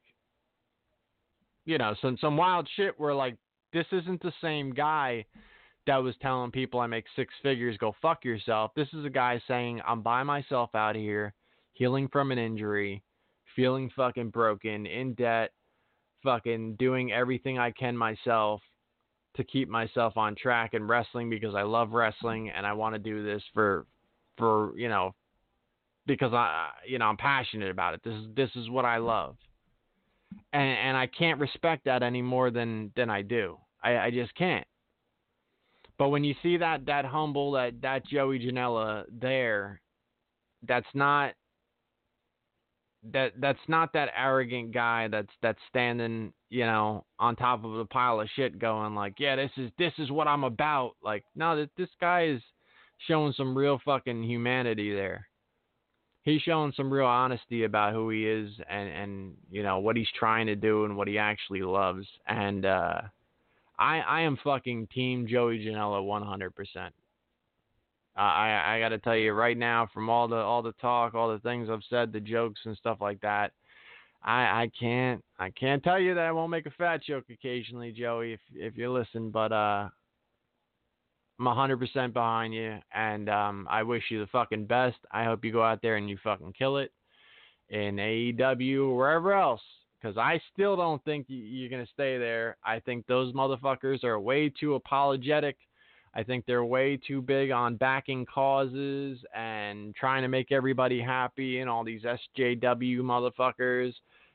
you 1.66 1.78
know, 1.78 1.94
some 2.02 2.18
some 2.20 2.36
wild 2.36 2.68
shit. 2.76 3.00
Where 3.00 3.14
like, 3.14 3.38
this 3.74 3.86
isn't 3.92 4.24
the 4.24 4.34
same 4.42 4.74
guy 4.74 5.24
that 5.88 5.98
was 5.98 6.16
telling 6.22 6.52
people 6.52 6.80
I 6.80 6.88
make 6.88 7.06
six 7.16 7.34
figures, 7.42 7.78
go 7.78 7.96
fuck 8.02 8.24
yourself. 8.24 8.72
This 8.76 8.88
is 8.94 9.06
a 9.06 9.10
guy 9.10 9.42
saying 9.48 9.82
I'm 9.86 10.02
by 10.02 10.24
myself 10.24 10.74
out 10.76 10.96
here, 10.96 11.34
healing 11.74 12.08
from 12.08 12.32
an 12.32 12.38
injury 12.38 13.04
feeling 13.56 13.92
fucking 13.96 14.30
broken, 14.30 14.86
in 14.86 15.14
debt, 15.14 15.52
fucking 16.24 16.76
doing 16.76 17.12
everything 17.12 17.60
I 17.60 17.72
can 17.72 17.98
myself 17.98 18.62
to 19.36 19.44
keep 19.44 19.68
myself 19.68 20.16
on 20.16 20.36
track 20.36 20.74
and 20.74 20.88
wrestling 20.88 21.30
because 21.30 21.56
I 21.56 21.64
love 21.64 21.92
wrestling 21.92 22.50
and 22.50 22.66
I 22.66 22.74
want 22.74 22.96
to 22.96 23.00
do 23.00 23.24
this 23.24 23.42
for 23.54 23.86
for, 24.38 24.78
you 24.78 24.90
know, 24.90 25.16
because 26.06 26.34
I 26.34 26.70
you 26.88 27.00
know, 27.00 27.06
I'm 27.06 27.18
passionate 27.18 27.72
about 27.72 27.94
it. 27.96 28.02
This 28.04 28.14
is 28.14 28.26
this 28.36 28.50
is 28.56 28.70
what 28.70 28.86
I 28.86 28.98
love. 28.98 29.36
And 30.52 30.78
and 30.78 30.98
I 30.98 31.08
can't 31.08 31.40
respect 31.40 31.86
that 31.86 32.04
any 32.04 32.22
more 32.22 32.52
than 32.52 32.92
than 32.96 33.10
I 33.10 33.22
do. 33.22 33.58
I, 33.84 33.98
I 33.98 34.12
just 34.12 34.34
can't. 34.36 34.66
But 35.98 36.10
when 36.10 36.24
you 36.24 36.34
see 36.42 36.58
that 36.58 36.86
that 36.88 37.06
humble 37.06 37.52
that 37.54 37.82
that 37.82 38.06
Joey 38.08 38.40
Janela 38.40 39.06
there, 39.12 39.82
that's 40.68 40.88
not 40.94 41.34
that 43.12 43.34
that's 43.40 43.60
not 43.68 43.94
that 43.94 44.10
arrogant 44.18 44.74
guy 44.74 45.08
that's 45.08 45.32
that's 45.42 45.60
standing, 45.70 46.34
you 46.50 46.66
know, 46.66 47.06
on 47.20 47.36
top 47.36 47.64
of 47.64 47.76
a 47.76 47.86
pile 47.86 48.22
of 48.22 48.30
shit 48.36 48.60
going 48.60 48.96
like, 48.96 49.20
"Yeah, 49.20 49.36
this 49.36 49.52
is 49.58 49.72
this 49.78 49.94
is 49.98 50.10
what 50.10 50.28
I'm 50.28 50.44
about." 50.44 50.96
Like, 51.04 51.26
no, 51.36 51.56
that 51.58 51.70
this 51.78 51.90
guy 52.00 52.28
is 52.28 52.42
showing 53.08 53.34
some 53.34 53.58
real 53.58 53.80
fucking 53.84 54.24
humanity 54.24 54.94
there. 54.94 55.28
He's 56.24 56.42
showing 56.42 56.72
some 56.76 56.92
real 56.92 57.06
honesty 57.06 57.66
about 57.66 57.94
who 57.94 58.10
he 58.10 58.26
is 58.26 58.50
and 58.70 58.90
and 58.90 59.34
you 59.52 59.62
know 59.64 59.80
what 59.80 59.98
he's 59.98 60.08
trying 60.18 60.48
to 60.48 60.56
do 60.56 60.86
and 60.86 60.96
what 60.96 61.08
he 61.08 61.18
actually 61.18 61.62
loves. 61.62 62.08
And 62.26 62.66
uh 62.66 63.02
I 63.78 64.00
I 64.00 64.22
am 64.22 64.38
fucking 64.44 64.88
team 64.88 65.28
Joey 65.28 65.60
Janela 65.60 66.02
100%. 66.04 66.92
Uh, 68.16 68.20
I 68.20 68.76
I 68.76 68.80
got 68.80 68.90
to 68.90 69.00
tell 69.00 69.16
you 69.16 69.34
right 69.34 69.58
now, 69.58 69.90
from 69.94 70.10
all 70.10 70.28
the 70.28 70.36
all 70.36 70.62
the 70.62 70.74
talk, 70.74 71.16
all 71.16 71.32
the 71.32 71.40
things 71.40 71.70
I've 71.70 71.82
said, 71.90 72.14
the 72.14 72.20
jokes 72.20 72.60
and 72.66 72.78
stuff 72.78 73.00
like 73.02 73.20
that, 73.22 73.52
I 74.24 74.42
I 74.64 74.72
can't 74.80 75.24
I 75.40 75.50
can't 75.50 75.84
tell 75.84 76.00
you 76.00 76.14
that 76.14 76.26
I 76.26 76.32
won't 76.32 76.52
make 76.52 76.68
a 76.68 76.72
fat 76.72 77.04
joke 77.04 77.26
occasionally, 77.32 77.92
Joey, 77.92 78.34
if 78.34 78.40
if 78.54 78.78
you 78.78 78.92
listen. 78.92 79.32
But 79.32 79.52
uh, 79.52 79.90
I'm 81.40 81.46
100% 81.46 82.14
behind 82.14 82.54
you, 82.54 82.78
and 82.94 83.30
um, 83.30 83.68
I 83.70 83.82
wish 83.82 84.04
you 84.10 84.20
the 84.20 84.28
fucking 84.28 84.66
best. 84.66 84.98
I 85.12 85.24
hope 85.24 85.44
you 85.44 85.52
go 85.52 85.64
out 85.64 85.82
there 85.82 85.98
and 85.98 86.08
you 86.08 86.18
fucking 86.24 86.54
kill 86.58 86.78
it 86.78 86.92
in 87.70 87.96
AEW 87.96 88.90
or 88.90 88.96
wherever 88.96 89.34
else. 89.34 89.62
Because 90.04 90.18
I 90.18 90.42
still 90.52 90.76
don't 90.76 91.04
think 91.06 91.28
you're 91.30 91.70
gonna 91.70 91.88
stay 91.94 92.18
there. 92.18 92.58
I 92.64 92.80
think 92.80 93.08
those 93.08 93.34
motherfuckers 93.34 94.04
are 94.04 94.20
way 94.20 94.50
too 94.50 94.76
apologetic 94.76 95.56
I 96.16 96.24
think 96.24 96.46
they're 96.46 96.66
way 96.66 96.98
too 96.98 97.22
big 97.22 97.52
on 97.52 97.76
backing 97.76 98.26
causes 98.26 99.18
and 99.36 99.96
trying 99.96 100.22
to 100.22 100.28
make 100.28 100.52
everybody 100.52 101.02
happy 101.02 101.60
and 101.60 101.70
all 101.70 101.84
these 101.84 102.04
SJW 102.04 103.00
motherfuckers 103.00 103.94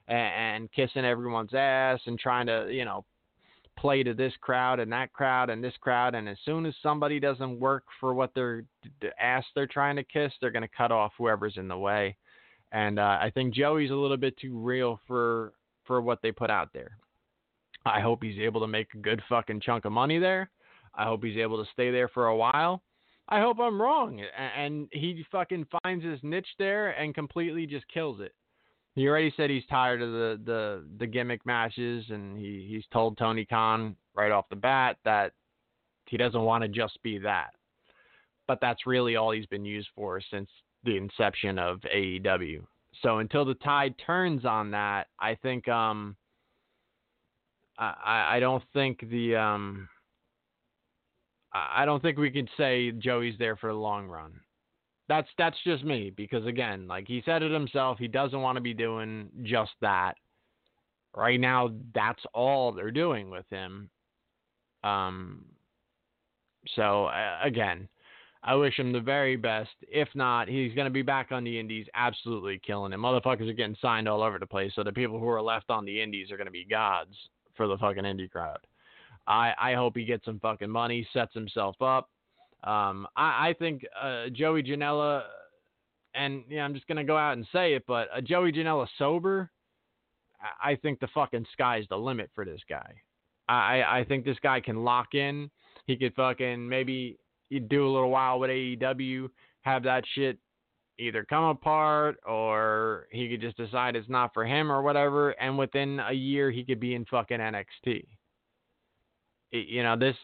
and, 0.08 0.18
and 0.18 0.72
kissing 0.72 1.04
everyone's 1.04 1.54
ass 1.54 2.00
and 2.06 2.18
trying 2.18 2.46
to, 2.46 2.68
you 2.70 2.84
know, 2.84 3.04
play 3.76 4.02
to 4.02 4.12
this 4.12 4.32
crowd 4.40 4.80
and 4.80 4.90
that 4.90 5.12
crowd 5.12 5.50
and 5.50 5.62
this 5.62 5.76
crowd. 5.80 6.16
And 6.16 6.28
as 6.28 6.38
soon 6.44 6.66
as 6.66 6.74
somebody 6.82 7.20
doesn't 7.20 7.60
work 7.60 7.84
for 8.00 8.12
what 8.12 8.32
they're 8.34 8.64
the 9.00 9.10
ass 9.22 9.44
they're 9.54 9.68
trying 9.68 9.94
to 9.96 10.04
kiss, 10.04 10.32
they're 10.40 10.50
going 10.50 10.62
to 10.62 10.76
cut 10.76 10.90
off 10.90 11.12
whoever's 11.16 11.58
in 11.58 11.68
the 11.68 11.78
way. 11.78 12.16
And 12.72 12.98
uh, 12.98 13.18
I 13.20 13.30
think 13.32 13.54
Joey's 13.54 13.92
a 13.92 13.94
little 13.94 14.16
bit 14.16 14.36
too 14.36 14.58
real 14.58 15.00
for 15.06 15.52
for 15.88 16.00
what 16.00 16.22
they 16.22 16.30
put 16.30 16.50
out 16.50 16.68
there. 16.72 16.96
I 17.84 18.00
hope 18.00 18.22
he's 18.22 18.38
able 18.38 18.60
to 18.60 18.68
make 18.68 18.94
a 18.94 18.98
good 18.98 19.20
fucking 19.28 19.60
chunk 19.62 19.84
of 19.84 19.92
money 19.92 20.20
there. 20.20 20.50
I 20.94 21.04
hope 21.04 21.24
he's 21.24 21.36
able 21.38 21.62
to 21.62 21.70
stay 21.72 21.90
there 21.90 22.08
for 22.08 22.26
a 22.26 22.36
while. 22.36 22.82
I 23.28 23.40
hope 23.40 23.58
I'm 23.58 23.80
wrong, 23.80 24.22
and 24.56 24.88
he 24.92 25.24
fucking 25.30 25.66
finds 25.82 26.04
his 26.04 26.20
niche 26.22 26.48
there 26.58 26.90
and 26.90 27.14
completely 27.14 27.66
just 27.66 27.86
kills 27.88 28.20
it. 28.20 28.32
He 28.94 29.06
already 29.06 29.32
said 29.36 29.50
he's 29.50 29.66
tired 29.66 30.00
of 30.00 30.12
the 30.12 30.40
the, 30.44 30.84
the 30.98 31.06
gimmick 31.06 31.44
matches, 31.44 32.04
and 32.08 32.38
he 32.38 32.66
he's 32.68 32.84
told 32.92 33.18
Tony 33.18 33.44
Khan 33.44 33.96
right 34.14 34.32
off 34.32 34.48
the 34.48 34.56
bat 34.56 34.96
that 35.04 35.32
he 36.06 36.16
doesn't 36.16 36.42
want 36.42 36.62
to 36.62 36.68
just 36.68 37.00
be 37.02 37.18
that. 37.18 37.50
But 38.46 38.60
that's 38.62 38.86
really 38.86 39.16
all 39.16 39.30
he's 39.30 39.46
been 39.46 39.64
used 39.64 39.88
for 39.94 40.20
since 40.30 40.48
the 40.84 40.96
inception 40.96 41.58
of 41.58 41.80
AEW. 41.94 42.64
So 43.02 43.18
until 43.18 43.44
the 43.44 43.54
tide 43.54 43.94
turns 44.04 44.44
on 44.44 44.72
that, 44.72 45.06
I 45.20 45.34
think 45.36 45.68
um 45.68 46.16
I 47.78 48.36
I 48.36 48.40
don't 48.40 48.62
think 48.72 49.00
the 49.08 49.36
um 49.36 49.88
I 51.52 51.84
don't 51.84 52.02
think 52.02 52.18
we 52.18 52.30
could 52.30 52.48
say 52.56 52.90
Joey's 52.90 53.38
there 53.38 53.56
for 53.56 53.72
the 53.72 53.78
long 53.78 54.06
run. 54.06 54.40
That's 55.08 55.28
that's 55.38 55.56
just 55.64 55.84
me 55.84 56.10
because 56.14 56.44
again, 56.44 56.86
like 56.86 57.06
he 57.06 57.22
said 57.24 57.42
it 57.42 57.50
himself, 57.50 57.98
he 57.98 58.08
doesn't 58.08 58.40
want 58.40 58.56
to 58.56 58.62
be 58.62 58.74
doing 58.74 59.30
just 59.42 59.72
that. 59.80 60.14
Right 61.16 61.40
now, 61.40 61.70
that's 61.94 62.22
all 62.34 62.72
they're 62.72 62.90
doing 62.90 63.30
with 63.30 63.46
him. 63.50 63.90
Um. 64.84 65.46
So 66.74 67.06
uh, 67.06 67.38
again, 67.42 67.88
I 68.42 68.54
wish 68.54 68.78
him 68.78 68.92
the 68.92 69.00
very 69.00 69.36
best. 69.36 69.70
If 69.82 70.08
not, 70.14 70.48
he's 70.48 70.74
going 70.74 70.86
to 70.86 70.92
be 70.92 71.02
back 71.02 71.32
on 71.32 71.44
the 71.44 71.58
Indies, 71.58 71.86
absolutely 71.94 72.60
killing 72.64 72.92
it. 72.92 72.98
Motherfuckers 72.98 73.48
are 73.48 73.52
getting 73.52 73.76
signed 73.82 74.08
all 74.08 74.22
over 74.22 74.38
the 74.38 74.46
place, 74.46 74.72
so 74.74 74.84
the 74.84 74.92
people 74.92 75.18
who 75.18 75.28
are 75.28 75.42
left 75.42 75.70
on 75.70 75.84
the 75.84 76.00
Indies 76.00 76.30
are 76.30 76.36
going 76.36 76.46
to 76.46 76.52
be 76.52 76.64
gods 76.64 77.14
for 77.56 77.66
the 77.66 77.76
fucking 77.76 78.04
indie 78.04 78.30
crowd. 78.30 78.60
I, 79.26 79.52
I 79.60 79.74
hope 79.74 79.96
he 79.96 80.04
gets 80.04 80.24
some 80.24 80.40
fucking 80.40 80.70
money, 80.70 81.06
sets 81.12 81.34
himself 81.34 81.76
up. 81.82 82.08
Um, 82.64 83.06
I, 83.16 83.48
I 83.48 83.54
think 83.58 83.84
uh, 84.00 84.26
Joey 84.32 84.62
Janela, 84.62 85.24
and 86.14 86.44
yeah, 86.48 86.64
I'm 86.64 86.74
just 86.74 86.88
gonna 86.88 87.04
go 87.04 87.16
out 87.16 87.36
and 87.36 87.46
say 87.52 87.74
it, 87.74 87.84
but 87.86 88.08
uh, 88.16 88.20
Joey 88.20 88.52
Janela 88.52 88.86
sober, 88.98 89.50
I 90.62 90.76
think 90.76 90.98
the 90.98 91.08
fucking 91.14 91.46
sky's 91.52 91.84
the 91.90 91.96
limit 91.96 92.30
for 92.34 92.44
this 92.44 92.60
guy. 92.68 92.94
I, 93.48 93.82
I 93.82 94.04
think 94.08 94.24
this 94.24 94.38
guy 94.42 94.60
can 94.60 94.84
lock 94.84 95.14
in. 95.14 95.50
He 95.86 95.96
could 95.96 96.14
fucking 96.14 96.68
maybe 96.68 97.18
do 97.50 97.86
a 97.86 97.92
little 97.92 98.10
while 98.10 98.38
with 98.38 98.50
AEW, 98.50 99.28
have 99.62 99.82
that 99.84 100.04
shit 100.14 100.38
either 100.98 101.24
come 101.24 101.44
apart 101.44 102.18
or 102.26 103.06
he 103.10 103.28
could 103.28 103.40
just 103.40 103.56
decide 103.56 103.94
it's 103.94 104.08
not 104.08 104.34
for 104.34 104.44
him 104.44 104.70
or 104.70 104.82
whatever, 104.82 105.30
and 105.30 105.56
within 105.56 106.00
a 106.00 106.12
year 106.12 106.50
he 106.50 106.64
could 106.64 106.80
be 106.80 106.94
in 106.94 107.04
fucking 107.04 107.38
NXT 107.38 108.04
you 109.50 109.82
know 109.82 109.96
this 109.96 110.16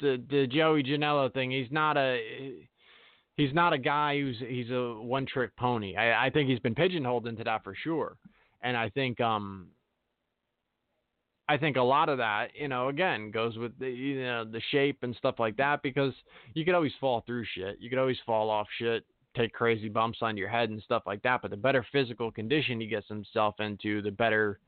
the 0.00 0.22
the 0.30 0.46
Joey 0.46 0.82
Janela 0.82 1.32
thing. 1.32 1.50
He's 1.50 1.70
not 1.70 1.96
a 1.96 2.52
he's 3.36 3.52
not 3.52 3.72
a 3.72 3.78
guy 3.78 4.18
who's 4.18 4.36
he's 4.46 4.70
a 4.70 4.94
one 4.94 5.26
trick 5.26 5.56
pony. 5.56 5.96
I, 5.96 6.26
I 6.26 6.30
think 6.30 6.48
he's 6.48 6.60
been 6.60 6.74
pigeonholed 6.74 7.26
into 7.26 7.44
that 7.44 7.64
for 7.64 7.74
sure. 7.74 8.16
And 8.62 8.76
I 8.76 8.88
think 8.90 9.20
um 9.20 9.68
I 11.48 11.56
think 11.56 11.76
a 11.76 11.82
lot 11.82 12.08
of 12.08 12.18
that, 12.18 12.48
you 12.54 12.68
know, 12.68 12.88
again 12.88 13.30
goes 13.30 13.56
with 13.56 13.78
the 13.78 13.88
you 13.88 14.22
know 14.22 14.44
the 14.44 14.60
shape 14.70 14.98
and 15.02 15.14
stuff 15.16 15.36
like 15.38 15.56
that 15.56 15.82
because 15.82 16.12
you 16.54 16.64
could 16.64 16.74
always 16.74 16.92
fall 17.00 17.22
through 17.26 17.44
shit. 17.54 17.78
You 17.80 17.88
could 17.88 17.98
always 17.98 18.18
fall 18.26 18.50
off 18.50 18.66
shit, 18.78 19.04
take 19.36 19.52
crazy 19.52 19.88
bumps 19.88 20.18
on 20.20 20.36
your 20.36 20.48
head 20.48 20.68
and 20.70 20.82
stuff 20.82 21.04
like 21.06 21.22
that. 21.22 21.40
But 21.40 21.50
the 21.50 21.56
better 21.56 21.86
physical 21.90 22.30
condition 22.30 22.80
he 22.80 22.86
gets 22.86 23.08
himself 23.08 23.54
into, 23.60 24.02
the 24.02 24.10
better 24.10 24.58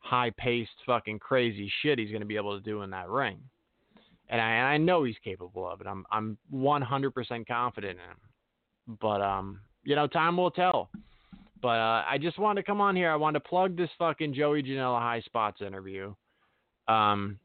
high 0.00 0.30
paced, 0.36 0.70
fucking 0.86 1.18
crazy 1.20 1.72
shit 1.82 1.98
he's 1.98 2.10
going 2.10 2.20
to 2.20 2.26
be 2.26 2.36
able 2.36 2.56
to 2.58 2.64
do 2.64 2.82
in 2.82 2.90
that 2.90 3.08
ring. 3.08 3.38
And 4.28 4.40
I, 4.40 4.50
and 4.50 4.66
I 4.66 4.76
know 4.76 5.04
he's 5.04 5.16
capable 5.24 5.68
of 5.68 5.80
it. 5.80 5.86
I'm 5.86 6.04
I'm 6.10 6.36
100% 6.52 7.46
confident 7.46 7.98
in 7.98 8.04
him. 8.04 8.98
But 9.00 9.22
um, 9.22 9.60
you 9.84 9.96
know, 9.96 10.06
time 10.06 10.36
will 10.36 10.50
tell. 10.50 10.90
But 11.62 11.68
uh, 11.68 12.04
I 12.08 12.18
just 12.18 12.38
wanted 12.38 12.62
to 12.62 12.66
come 12.66 12.80
on 12.80 12.96
here. 12.96 13.10
I 13.10 13.16
wanted 13.16 13.40
to 13.40 13.48
plug 13.48 13.76
this 13.76 13.90
fucking 13.98 14.34
Joey 14.34 14.62
Janela 14.62 15.00
Highspots 15.00 15.60
interview. 15.60 16.14
Um, 16.88 17.38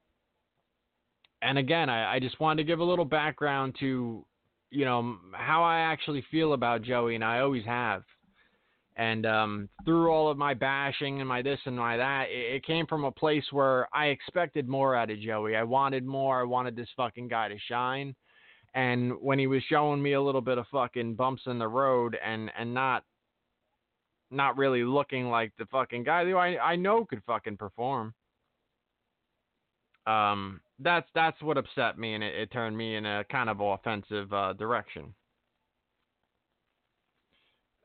and 1.41 1.57
again, 1.57 1.89
I, 1.89 2.16
I 2.16 2.20
just 2.20 2.39
wanted 2.39 2.63
to 2.63 2.68
give 2.68 2.80
a 2.80 2.84
little 2.84 3.05
background 3.05 3.76
to, 3.82 4.26
you 4.72 4.86
know, 4.86 5.18
how 5.34 5.63
I 5.63 5.80
actually 5.80 6.24
feel 6.32 6.53
about 6.53 6.82
Joey, 6.82 7.16
and 7.16 7.24
I 7.24 7.39
always 7.39 7.66
have. 7.66 8.03
And 8.97 9.26
um, 9.26 9.70
through 9.84 10.09
all 10.09 10.30
of 10.30 10.38
my 10.38 10.53
bashing 10.53 11.20
and 11.20 11.28
my 11.28 11.41
this 11.41 11.59
and 11.66 11.76
my 11.76 11.97
that, 11.97 12.28
it, 12.30 12.55
it 12.55 12.66
came 12.66 12.88
from 12.88 13.03
a 13.03 13.11
place 13.11 13.43
where 13.51 13.89
I 13.93 14.07
expected 14.07 14.70
more 14.70 14.95
out 14.95 15.11
of 15.11 15.20
Joey. 15.20 15.57
I 15.57 15.63
wanted 15.63 16.05
more. 16.05 16.39
I 16.39 16.45
wanted 16.45 16.78
this 16.78 16.88
fucking 16.95 17.28
guy 17.28 17.49
to 17.49 17.57
shine. 17.68 18.16
And 18.74 19.13
when 19.22 19.38
he 19.38 19.47
was 19.47 19.61
showing 19.70 20.01
me 20.01 20.13
a 20.13 20.22
little 20.22 20.41
bit 20.41 20.57
of 20.57 20.66
fucking 20.72 21.16
bumps 21.16 21.43
in 21.45 21.59
the 21.59 21.68
road 21.68 22.18
and 22.26 22.51
and 22.57 22.74
not 22.74 23.03
not 24.36 24.57
really 24.57 24.83
looking 24.83 25.29
like 25.29 25.51
the 25.57 25.65
fucking 25.67 26.03
guy 26.03 26.25
who 26.25 26.38
I 26.38 26.57
I 26.57 26.75
know 26.75 27.05
could 27.05 27.23
fucking 27.25 27.57
perform. 27.57 28.13
Um, 30.05 30.61
that's 30.79 31.07
that's 31.15 31.41
what 31.41 31.57
upset 31.57 31.97
me, 31.97 32.13
and 32.13 32.23
it, 32.23 32.36
it 32.36 32.51
turned 32.51 32.77
me 32.77 32.95
in 32.95 33.05
a 33.05 33.23
kind 33.31 33.49
of 33.49 33.59
offensive 33.61 34.31
uh, 34.33 34.53
direction. 34.53 35.13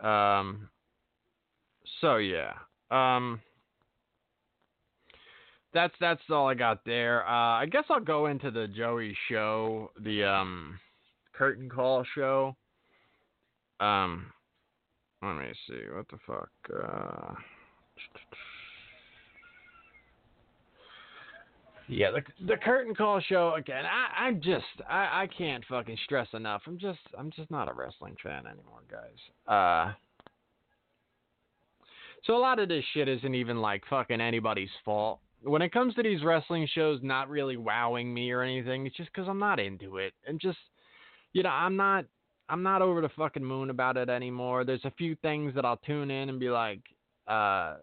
Um, 0.00 0.68
so 2.00 2.16
yeah. 2.16 2.52
Um 2.90 3.40
that's 5.72 5.94
that's 6.00 6.22
all 6.30 6.48
I 6.48 6.54
got 6.54 6.84
there. 6.84 7.26
Uh 7.26 7.58
I 7.60 7.66
guess 7.66 7.84
I'll 7.90 8.00
go 8.00 8.26
into 8.26 8.50
the 8.50 8.66
Joey 8.66 9.16
show, 9.28 9.90
the 10.00 10.24
um 10.24 10.78
curtain 11.32 11.68
call 11.68 12.04
show. 12.14 12.56
Um 13.78 14.32
let 15.22 15.36
me 15.36 15.52
see, 15.68 15.80
what 15.94 16.06
the 16.08 16.18
fuck? 16.26 16.50
Uh 16.72 17.34
Yeah, 21.88 22.12
the 22.12 22.46
the 22.46 22.56
curtain 22.56 22.94
call 22.94 23.20
show 23.20 23.54
again. 23.56 23.84
I 23.84 24.28
I 24.28 24.32
just 24.34 24.64
I 24.88 25.22
I 25.22 25.28
can't 25.36 25.64
fucking 25.68 25.98
stress 26.04 26.28
enough. 26.34 26.62
I'm 26.66 26.78
just 26.78 27.00
I'm 27.18 27.30
just 27.32 27.50
not 27.50 27.68
a 27.68 27.72
wrestling 27.72 28.16
fan 28.22 28.46
anymore, 28.46 28.82
guys. 28.88 29.18
Uh 29.52 29.92
so 32.24 32.36
a 32.36 32.38
lot 32.38 32.58
of 32.58 32.68
this 32.68 32.84
shit 32.94 33.08
isn't 33.08 33.34
even 33.34 33.60
like 33.60 33.82
fucking 33.90 34.20
anybody's 34.20 34.70
fault. 34.84 35.20
when 35.42 35.62
it 35.62 35.72
comes 35.72 35.94
to 35.94 36.02
these 36.02 36.22
wrestling 36.22 36.68
shows 36.72 37.00
not 37.02 37.28
really 37.30 37.56
wowing 37.56 38.12
me 38.12 38.30
or 38.30 38.42
anything, 38.42 38.86
it's 38.86 38.96
just 38.96 39.10
because 39.12 39.28
I'm 39.28 39.38
not 39.38 39.58
into 39.58 39.96
it. 39.96 40.12
And 40.26 40.38
just, 40.40 40.58
you 41.32 41.42
know, 41.42 41.48
I'm 41.48 41.76
not. 41.76 42.04
I'm 42.50 42.62
not 42.62 42.82
over 42.82 43.00
the 43.00 43.08
fucking 43.10 43.44
moon 43.44 43.70
about 43.70 43.96
it 43.96 44.08
anymore. 44.08 44.64
There's 44.64 44.84
a 44.84 44.90
few 44.92 45.14
things 45.16 45.54
that 45.54 45.64
I'll 45.64 45.76
tune 45.78 46.10
in 46.10 46.28
and 46.28 46.40
be 46.40 46.50
like, 46.50 46.80
uh, 47.28 47.76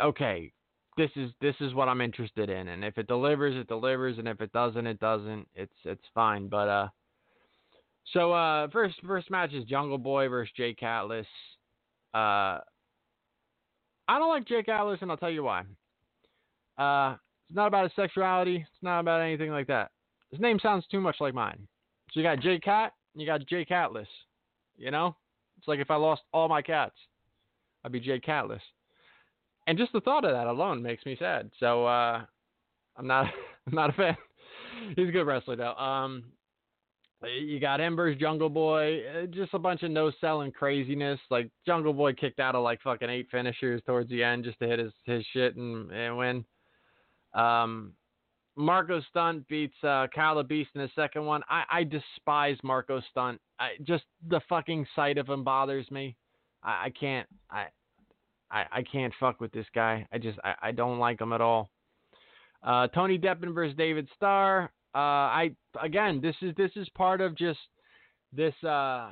okay, 0.00 0.52
this 0.96 1.10
is 1.16 1.30
this 1.40 1.54
is 1.60 1.74
what 1.74 1.88
I'm 1.88 2.00
interested 2.00 2.50
in, 2.50 2.68
and 2.68 2.84
if 2.84 2.98
it 2.98 3.08
delivers, 3.08 3.56
it 3.56 3.68
delivers, 3.68 4.18
and 4.18 4.28
if 4.28 4.40
it 4.40 4.52
doesn't, 4.52 4.86
it 4.86 5.00
doesn't. 5.00 5.48
It's 5.54 5.72
it's 5.84 6.04
fine. 6.14 6.48
But 6.48 6.68
uh, 6.68 6.88
so 8.12 8.32
uh, 8.32 8.68
first 8.68 8.96
first 9.06 9.30
match 9.30 9.52
is 9.52 9.64
Jungle 9.64 9.98
Boy 9.98 10.28
versus 10.28 10.52
Jake 10.56 10.82
Atlas. 10.82 11.26
Uh, 12.14 12.58
I 14.08 14.18
don't 14.18 14.28
like 14.28 14.46
Jake 14.46 14.68
Atlas, 14.68 14.98
and 15.02 15.10
I'll 15.10 15.16
tell 15.16 15.30
you 15.30 15.44
why. 15.44 15.60
Uh, 16.78 17.16
it's 17.48 17.56
not 17.56 17.66
about 17.66 17.84
his 17.84 17.92
sexuality. 17.96 18.56
It's 18.56 18.82
not 18.82 19.00
about 19.00 19.20
anything 19.20 19.50
like 19.50 19.66
that. 19.68 19.90
His 20.30 20.40
name 20.40 20.58
sounds 20.60 20.84
too 20.90 21.00
much 21.00 21.16
like 21.20 21.34
mine. 21.34 21.66
So 22.12 22.20
you 22.20 22.24
got 22.24 22.40
Jake 22.40 22.62
Cat, 22.62 22.92
you 23.14 23.26
got 23.26 23.46
Jake 23.46 23.68
Catless. 23.68 24.06
You 24.76 24.90
know, 24.90 25.16
it's 25.58 25.68
like 25.68 25.80
if 25.80 25.90
I 25.90 25.96
lost 25.96 26.22
all 26.32 26.48
my 26.48 26.62
cats, 26.62 26.94
I'd 27.84 27.92
be 27.92 28.00
Jake 28.00 28.24
Catless. 28.24 28.60
And 29.66 29.78
just 29.78 29.92
the 29.92 30.00
thought 30.00 30.24
of 30.24 30.32
that 30.32 30.46
alone 30.46 30.82
makes 30.82 31.04
me 31.04 31.16
sad. 31.18 31.50
So 31.60 31.86
uh, 31.86 32.22
I'm 32.96 33.06
not 33.06 33.26
I'm 33.66 33.74
not 33.74 33.90
a 33.90 33.92
fan. 33.92 34.16
He's 34.96 35.08
a 35.08 35.12
good 35.12 35.26
wrestler 35.26 35.56
though. 35.56 35.74
Um, 35.74 36.24
you 37.22 37.60
got 37.60 37.82
Ember's 37.82 38.16
Jungle 38.16 38.48
Boy, 38.48 39.02
uh, 39.06 39.26
just 39.26 39.52
a 39.52 39.58
bunch 39.58 39.82
of 39.82 39.90
no 39.90 40.10
selling 40.20 40.52
craziness. 40.52 41.20
Like 41.30 41.50
Jungle 41.66 41.92
Boy 41.92 42.14
kicked 42.14 42.40
out 42.40 42.54
of 42.54 42.64
like 42.64 42.80
fucking 42.80 43.10
eight 43.10 43.28
finishers 43.30 43.82
towards 43.84 44.08
the 44.08 44.24
end 44.24 44.44
just 44.44 44.58
to 44.60 44.66
hit 44.66 44.78
his 44.78 44.92
his 45.04 45.24
shit 45.32 45.56
and, 45.56 45.90
and 45.92 46.16
win. 46.16 46.44
Um, 47.34 47.92
Marko 48.60 49.00
Stunt 49.08 49.48
beats 49.48 49.74
uh, 49.82 50.06
Kyle 50.14 50.36
the 50.36 50.44
Beast 50.44 50.70
in 50.74 50.82
the 50.82 50.90
second 50.94 51.24
one. 51.24 51.42
I, 51.48 51.64
I 51.70 51.84
despise 51.84 52.56
Marko 52.62 53.00
Stunt. 53.10 53.40
I 53.58 53.70
just 53.82 54.04
the 54.28 54.40
fucking 54.48 54.86
sight 54.94 55.18
of 55.18 55.28
him 55.28 55.42
bothers 55.42 55.90
me. 55.90 56.16
I, 56.62 56.86
I 56.86 56.92
can't 56.98 57.26
I, 57.50 57.66
I 58.50 58.64
I 58.70 58.82
can't 58.82 59.14
fuck 59.18 59.40
with 59.40 59.50
this 59.52 59.66
guy. 59.74 60.06
I 60.12 60.18
just 60.18 60.38
I, 60.44 60.54
I 60.62 60.72
don't 60.72 60.98
like 60.98 61.20
him 61.20 61.32
at 61.32 61.40
all. 61.40 61.70
Uh, 62.62 62.86
Tony 62.88 63.18
Deppen 63.18 63.54
versus 63.54 63.74
David 63.76 64.08
Starr. 64.14 64.70
Uh, 64.94 64.98
I 64.98 65.50
again 65.82 66.20
this 66.20 66.36
is 66.42 66.54
this 66.56 66.72
is 66.76 66.88
part 66.90 67.20
of 67.20 67.36
just 67.36 67.60
this 68.32 68.54
uh 68.62 69.10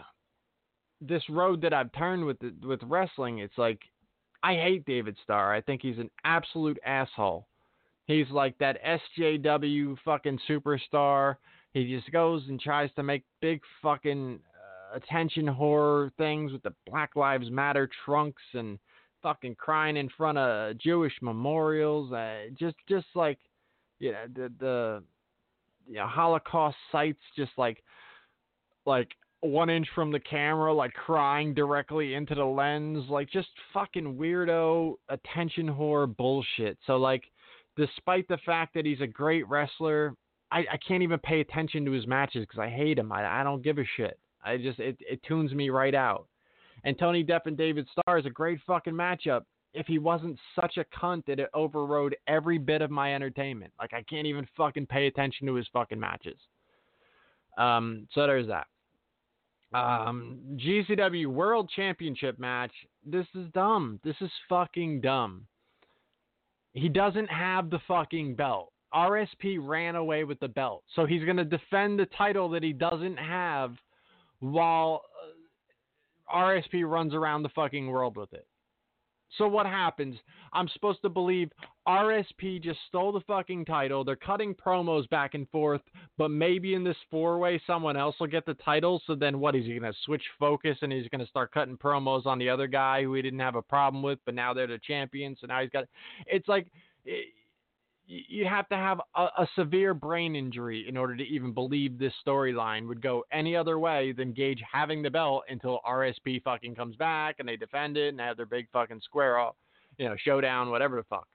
this 1.00 1.22
road 1.30 1.62
that 1.62 1.72
I've 1.72 1.92
turned 1.92 2.24
with 2.24 2.38
the, 2.40 2.52
with 2.62 2.80
wrestling. 2.82 3.38
It's 3.38 3.56
like 3.56 3.80
I 4.42 4.54
hate 4.54 4.84
David 4.84 5.16
Starr. 5.22 5.54
I 5.54 5.62
think 5.62 5.80
he's 5.80 5.98
an 5.98 6.10
absolute 6.24 6.78
asshole. 6.84 7.46
He's 8.08 8.28
like 8.30 8.56
that 8.58 8.78
SJW 8.82 9.98
fucking 10.02 10.40
superstar. 10.48 11.36
He 11.74 11.94
just 11.94 12.10
goes 12.10 12.42
and 12.48 12.58
tries 12.58 12.90
to 12.96 13.02
make 13.02 13.22
big 13.42 13.60
fucking 13.82 14.40
uh, 14.40 14.96
attention 14.96 15.46
horror 15.46 16.10
things 16.16 16.50
with 16.50 16.62
the 16.62 16.72
Black 16.86 17.14
Lives 17.16 17.50
Matter 17.50 17.88
trunks 18.06 18.42
and 18.54 18.78
fucking 19.22 19.56
crying 19.56 19.98
in 19.98 20.08
front 20.16 20.38
of 20.38 20.78
Jewish 20.78 21.12
memorials. 21.20 22.10
Uh, 22.10 22.46
just 22.58 22.76
just 22.88 23.06
like 23.14 23.38
you 23.98 24.12
know 24.12 24.24
the 24.34 24.52
the 24.58 25.02
you 25.86 25.96
know, 25.96 26.06
Holocaust 26.06 26.78
sites 26.90 27.20
just 27.36 27.52
like 27.58 27.82
like 28.86 29.08
one 29.40 29.68
inch 29.68 29.86
from 29.94 30.10
the 30.10 30.20
camera, 30.20 30.72
like 30.72 30.94
crying 30.94 31.52
directly 31.52 32.14
into 32.14 32.34
the 32.34 32.44
lens, 32.44 33.04
like 33.10 33.30
just 33.30 33.48
fucking 33.74 34.16
weirdo 34.16 34.94
attention 35.10 35.68
whore 35.68 36.16
bullshit. 36.16 36.78
So 36.86 36.96
like 36.96 37.24
despite 37.78 38.26
the 38.28 38.38
fact 38.44 38.74
that 38.74 38.84
he's 38.84 39.00
a 39.00 39.06
great 39.06 39.48
wrestler, 39.48 40.14
I, 40.50 40.58
I 40.72 40.76
can't 40.86 41.02
even 41.02 41.18
pay 41.20 41.40
attention 41.40 41.84
to 41.84 41.92
his 41.92 42.06
matches 42.06 42.42
because 42.42 42.58
I 42.58 42.68
hate 42.68 42.98
him. 42.98 43.12
I, 43.12 43.40
I 43.40 43.44
don't 43.44 43.62
give 43.62 43.78
a 43.78 43.84
shit. 43.96 44.18
I 44.44 44.56
just 44.56 44.78
it, 44.80 44.96
it 45.00 45.22
tunes 45.22 45.52
me 45.52 45.70
right 45.70 45.94
out. 45.94 46.26
And 46.84 46.98
Tony 46.98 47.24
Deppen 47.24 47.56
David 47.56 47.88
Starr 47.92 48.18
is 48.18 48.26
a 48.26 48.30
great 48.30 48.58
fucking 48.66 48.92
matchup. 48.92 49.42
If 49.74 49.86
he 49.86 49.98
wasn't 49.98 50.38
such 50.58 50.78
a 50.78 50.84
cunt 50.98 51.26
that 51.26 51.38
it 51.38 51.50
overrode 51.54 52.16
every 52.26 52.58
bit 52.58 52.82
of 52.82 52.90
my 52.90 53.14
entertainment. 53.14 53.72
Like 53.78 53.94
I 53.94 54.02
can't 54.02 54.26
even 54.26 54.46
fucking 54.56 54.86
pay 54.86 55.06
attention 55.06 55.46
to 55.46 55.54
his 55.54 55.66
fucking 55.72 56.00
matches. 56.00 56.38
Um, 57.58 58.08
so 58.14 58.26
there's 58.26 58.48
that. 58.48 58.66
Um, 59.74 60.38
GCW 60.56 61.26
World 61.26 61.70
Championship 61.74 62.38
match. 62.38 62.72
This 63.04 63.26
is 63.34 63.46
dumb. 63.52 64.00
This 64.02 64.16
is 64.20 64.30
fucking 64.48 65.02
dumb. 65.02 65.46
He 66.78 66.88
doesn't 66.88 67.28
have 67.28 67.70
the 67.70 67.80
fucking 67.88 68.34
belt. 68.34 68.72
RSP 68.94 69.58
ran 69.60 69.96
away 69.96 70.24
with 70.24 70.40
the 70.40 70.48
belt. 70.48 70.84
So 70.94 71.04
he's 71.04 71.24
going 71.24 71.36
to 71.36 71.44
defend 71.44 71.98
the 71.98 72.06
title 72.06 72.48
that 72.50 72.62
he 72.62 72.72
doesn't 72.72 73.16
have 73.18 73.74
while 74.40 75.02
uh, 76.32 76.36
RSP 76.36 76.88
runs 76.88 77.14
around 77.14 77.42
the 77.42 77.50
fucking 77.50 77.88
world 77.88 78.16
with 78.16 78.32
it. 78.32 78.46
So 79.36 79.46
what 79.46 79.66
happens? 79.66 80.16
I'm 80.52 80.68
supposed 80.68 81.02
to 81.02 81.08
believe 81.08 81.50
RSP 81.88 82.62
just 82.62 82.78
stole 82.86 83.12
the 83.12 83.20
fucking 83.20 83.64
title. 83.64 84.04
They're 84.04 84.14
cutting 84.14 84.54
promos 84.54 85.08
back 85.08 85.32
and 85.32 85.48
forth, 85.48 85.80
but 86.18 86.30
maybe 86.30 86.74
in 86.74 86.84
this 86.84 86.96
four 87.10 87.38
way 87.38 87.60
someone 87.66 87.96
else 87.96 88.14
will 88.20 88.26
get 88.26 88.44
the 88.44 88.54
title. 88.54 89.00
So 89.06 89.14
then 89.14 89.40
what 89.40 89.56
is 89.56 89.64
he 89.64 89.78
gonna 89.78 89.94
switch 90.04 90.22
focus 90.38 90.76
and 90.82 90.92
he's 90.92 91.08
gonna 91.08 91.26
start 91.26 91.50
cutting 91.50 91.78
promos 91.78 92.26
on 92.26 92.38
the 92.38 92.50
other 92.50 92.66
guy 92.66 93.02
who 93.02 93.14
he 93.14 93.22
didn't 93.22 93.38
have 93.38 93.54
a 93.54 93.62
problem 93.62 94.02
with, 94.02 94.18
but 94.26 94.34
now 94.34 94.52
they're 94.52 94.66
the 94.66 94.78
champion. 94.86 95.34
So 95.40 95.46
now 95.46 95.62
he's 95.62 95.70
got. 95.70 95.86
It's 96.26 96.48
like. 96.48 96.66
It, 97.04 97.28
you 98.10 98.46
have 98.46 98.66
to 98.70 98.74
have 98.74 99.02
a, 99.16 99.24
a, 99.24 99.48
severe 99.54 99.92
brain 99.92 100.34
injury 100.34 100.86
in 100.88 100.96
order 100.96 101.14
to 101.14 101.22
even 101.24 101.52
believe 101.52 101.98
this 101.98 102.14
storyline 102.26 102.88
would 102.88 103.02
go 103.02 103.22
any 103.32 103.54
other 103.54 103.78
way 103.78 104.12
than 104.12 104.32
Gage 104.32 104.62
having 104.72 105.02
the 105.02 105.10
belt 105.10 105.44
until 105.50 105.80
RSP 105.86 106.42
fucking 106.42 106.74
comes 106.74 106.96
back 106.96 107.36
and 107.38 107.46
they 107.46 107.56
defend 107.56 107.98
it 107.98 108.08
and 108.08 108.18
have 108.18 108.38
their 108.38 108.46
big 108.46 108.66
fucking 108.72 109.02
square 109.04 109.36
off, 109.36 109.56
you 109.98 110.08
know, 110.08 110.16
showdown, 110.16 110.70
whatever 110.70 110.96
the 110.96 111.02
fuck. 111.02 111.28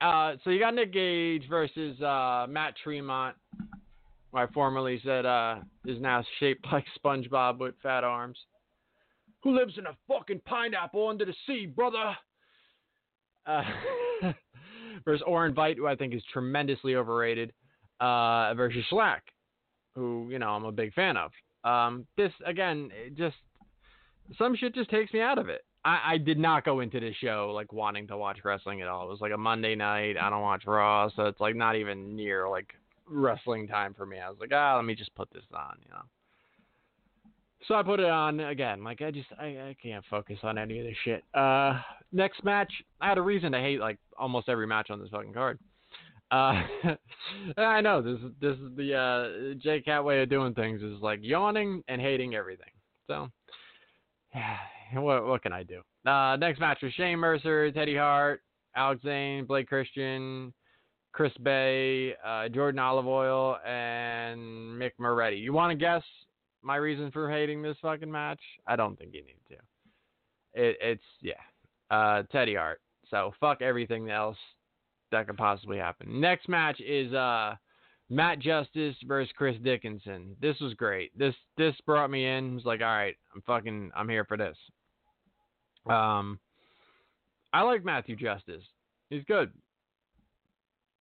Uh, 0.00 0.34
so 0.44 0.50
you 0.50 0.60
got 0.60 0.74
Nick 0.74 0.92
Gage 0.92 1.48
versus 1.48 2.00
uh, 2.00 2.46
Matt 2.48 2.74
Tremont, 2.82 3.36
who 4.30 4.38
I 4.38 4.46
formerly 4.48 5.00
said 5.04 5.26
uh, 5.26 5.56
is 5.86 6.00
now 6.00 6.24
shaped 6.38 6.66
like 6.72 6.84
SpongeBob 7.04 7.58
with 7.58 7.74
fat 7.82 8.04
arms. 8.04 8.38
Who 9.42 9.56
lives 9.56 9.74
in 9.78 9.86
a 9.86 9.96
fucking 10.08 10.42
pineapple 10.44 11.08
under 11.08 11.24
the 11.24 11.34
sea, 11.46 11.66
brother? 11.66 12.16
Uh, 13.46 13.62
versus 15.04 15.22
Orin 15.26 15.54
Veidt, 15.54 15.76
who 15.76 15.86
I 15.86 15.94
think 15.94 16.14
is 16.14 16.22
tremendously 16.32 16.96
overrated, 16.96 17.52
uh, 18.00 18.52
versus 18.54 18.84
Shlak, 18.92 19.20
who 19.94 20.28
you 20.30 20.38
know 20.38 20.50
I'm 20.50 20.64
a 20.64 20.72
big 20.72 20.92
fan 20.94 21.16
of. 21.16 21.30
Um, 21.64 22.06
this 22.16 22.32
again, 22.44 22.90
just 23.16 23.36
some 24.36 24.56
shit 24.56 24.74
just 24.74 24.90
takes 24.90 25.12
me 25.12 25.20
out 25.20 25.38
of 25.38 25.48
it. 25.48 25.62
I, 25.84 26.14
I, 26.14 26.18
did 26.18 26.38
not 26.38 26.64
go 26.64 26.80
into 26.80 27.00
this 27.00 27.14
show 27.16 27.52
like 27.54 27.72
wanting 27.72 28.06
to 28.08 28.16
watch 28.16 28.38
wrestling 28.44 28.82
at 28.82 28.88
all. 28.88 29.06
It 29.06 29.10
was 29.10 29.20
like 29.20 29.32
a 29.32 29.38
Monday 29.38 29.74
night. 29.74 30.16
I 30.20 30.28
don't 30.28 30.42
watch 30.42 30.64
Raw, 30.66 31.08
so 31.14 31.24
it's 31.24 31.40
like 31.40 31.54
not 31.54 31.76
even 31.76 32.16
near 32.16 32.48
like 32.48 32.74
wrestling 33.06 33.68
time 33.68 33.94
for 33.94 34.06
me. 34.06 34.18
I 34.18 34.28
was 34.28 34.38
like, 34.40 34.50
ah, 34.52 34.76
let 34.76 34.84
me 34.84 34.94
just 34.94 35.14
put 35.14 35.30
this 35.32 35.44
on, 35.54 35.76
you 35.84 35.90
know. 35.90 36.02
So 37.66 37.74
I 37.74 37.82
put 37.82 38.00
it 38.00 38.06
on 38.06 38.40
again. 38.40 38.84
Like 38.84 39.02
I 39.02 39.10
just 39.10 39.28
I, 39.38 39.46
I 39.46 39.76
can't 39.82 40.04
focus 40.08 40.38
on 40.42 40.58
any 40.58 40.78
of 40.78 40.86
this 40.86 40.96
shit. 41.04 41.24
Uh, 41.34 41.80
next 42.12 42.44
match, 42.44 42.72
I 43.00 43.08
had 43.08 43.18
a 43.18 43.22
reason 43.22 43.52
to 43.52 43.58
hate 43.58 43.80
like 43.80 43.98
almost 44.18 44.48
every 44.48 44.66
match 44.66 44.90
on 44.90 45.00
this 45.00 45.10
fucking 45.10 45.32
card. 45.32 45.58
Uh, 46.30 46.62
I 47.56 47.80
know 47.80 48.02
this 48.02 48.20
this 48.40 48.56
is 48.58 48.76
the 48.76 48.94
uh, 48.94 49.54
J 49.62 49.80
Cat 49.80 50.04
way 50.04 50.22
of 50.22 50.30
doing 50.30 50.54
things 50.54 50.82
is 50.82 51.00
like 51.00 51.20
yawning 51.22 51.82
and 51.88 52.00
hating 52.00 52.34
everything. 52.34 52.70
So, 53.06 53.28
what 54.94 55.26
what 55.26 55.42
can 55.42 55.52
I 55.52 55.62
do? 55.62 55.80
Uh, 56.08 56.36
next 56.36 56.60
match 56.60 56.78
was 56.82 56.92
Shane 56.94 57.18
Mercer, 57.18 57.70
Teddy 57.72 57.96
Hart, 57.96 58.40
Alex 58.76 59.02
Zane, 59.02 59.44
Blake 59.44 59.68
Christian, 59.68 60.52
Chris 61.12 61.32
Bey, 61.42 62.14
uh, 62.24 62.48
Jordan 62.48 62.78
Olive 62.78 63.06
Oil, 63.06 63.56
and 63.66 64.40
Mick 64.80 64.92
Moretti. 64.98 65.36
You 65.36 65.52
want 65.52 65.70
to 65.70 65.76
guess 65.76 66.02
my 66.62 66.76
reason 66.76 67.10
for 67.10 67.30
hating 67.30 67.62
this 67.62 67.76
fucking 67.82 68.10
match? 68.10 68.40
I 68.66 68.76
don't 68.76 68.98
think 68.98 69.14
you 69.14 69.22
need 69.22 69.40
to. 69.48 69.54
It, 70.54 70.76
it's 70.80 71.02
yeah, 71.20 71.34
uh, 71.90 72.22
Teddy 72.30 72.54
Hart. 72.54 72.80
So 73.10 73.32
fuck 73.40 73.62
everything 73.62 74.10
else 74.10 74.36
that 75.10 75.26
could 75.26 75.36
possibly 75.36 75.78
happen. 75.78 76.20
Next 76.20 76.48
match 76.48 76.80
is 76.80 77.12
uh, 77.12 77.54
Matt 78.10 78.38
Justice 78.38 78.96
versus 79.06 79.32
Chris 79.36 79.56
Dickinson. 79.62 80.34
This 80.40 80.58
was 80.60 80.74
great. 80.74 81.16
This 81.18 81.34
this 81.56 81.74
brought 81.84 82.10
me 82.10 82.26
in. 82.26 82.56
It's 82.56 82.66
like, 82.66 82.80
all 82.80 82.86
right, 82.86 83.16
I'm 83.34 83.42
fucking, 83.42 83.90
I'm 83.94 84.08
here 84.08 84.24
for 84.24 84.36
this. 84.36 84.56
Um, 85.88 86.38
I 87.52 87.62
like 87.62 87.84
Matthew 87.84 88.16
Justice. 88.16 88.62
He's 89.10 89.24
good. 89.24 89.52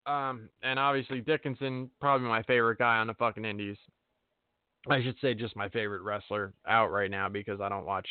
Um, 0.05 0.49
and 0.63 0.79
obviously 0.79 1.19
Dickinson, 1.19 1.89
probably 1.99 2.27
my 2.27 2.43
favorite 2.43 2.79
guy 2.79 2.97
on 2.97 3.07
the 3.07 3.13
fucking 3.13 3.43
Indies. 3.43 3.77
I 4.89 5.03
should 5.03 5.17
say 5.21 5.33
just 5.33 5.55
my 5.55 5.69
favorite 5.69 6.01
wrestler 6.01 6.53
out 6.67 6.91
right 6.91 7.11
now 7.11 7.27
because 7.27 7.59
I 7.59 7.67
don't 7.67 7.85
watch 7.85 8.07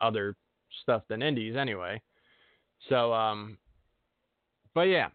other 0.00 0.36
stuff 0.82 1.02
than 1.08 1.22
indies 1.22 1.56
anyway. 1.56 2.00
So, 2.88 3.12
um, 3.12 3.58
but 4.74 4.82
yeah, 4.82 5.08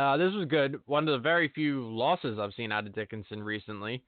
uh, 0.00 0.16
this 0.16 0.32
was 0.32 0.46
good. 0.48 0.80
One 0.86 1.06
of 1.08 1.12
the 1.12 1.22
very 1.22 1.48
few 1.48 1.86
losses 1.86 2.38
I've 2.38 2.54
seen 2.54 2.72
out 2.72 2.86
of 2.86 2.94
Dickinson 2.94 3.42
recently. 3.42 4.02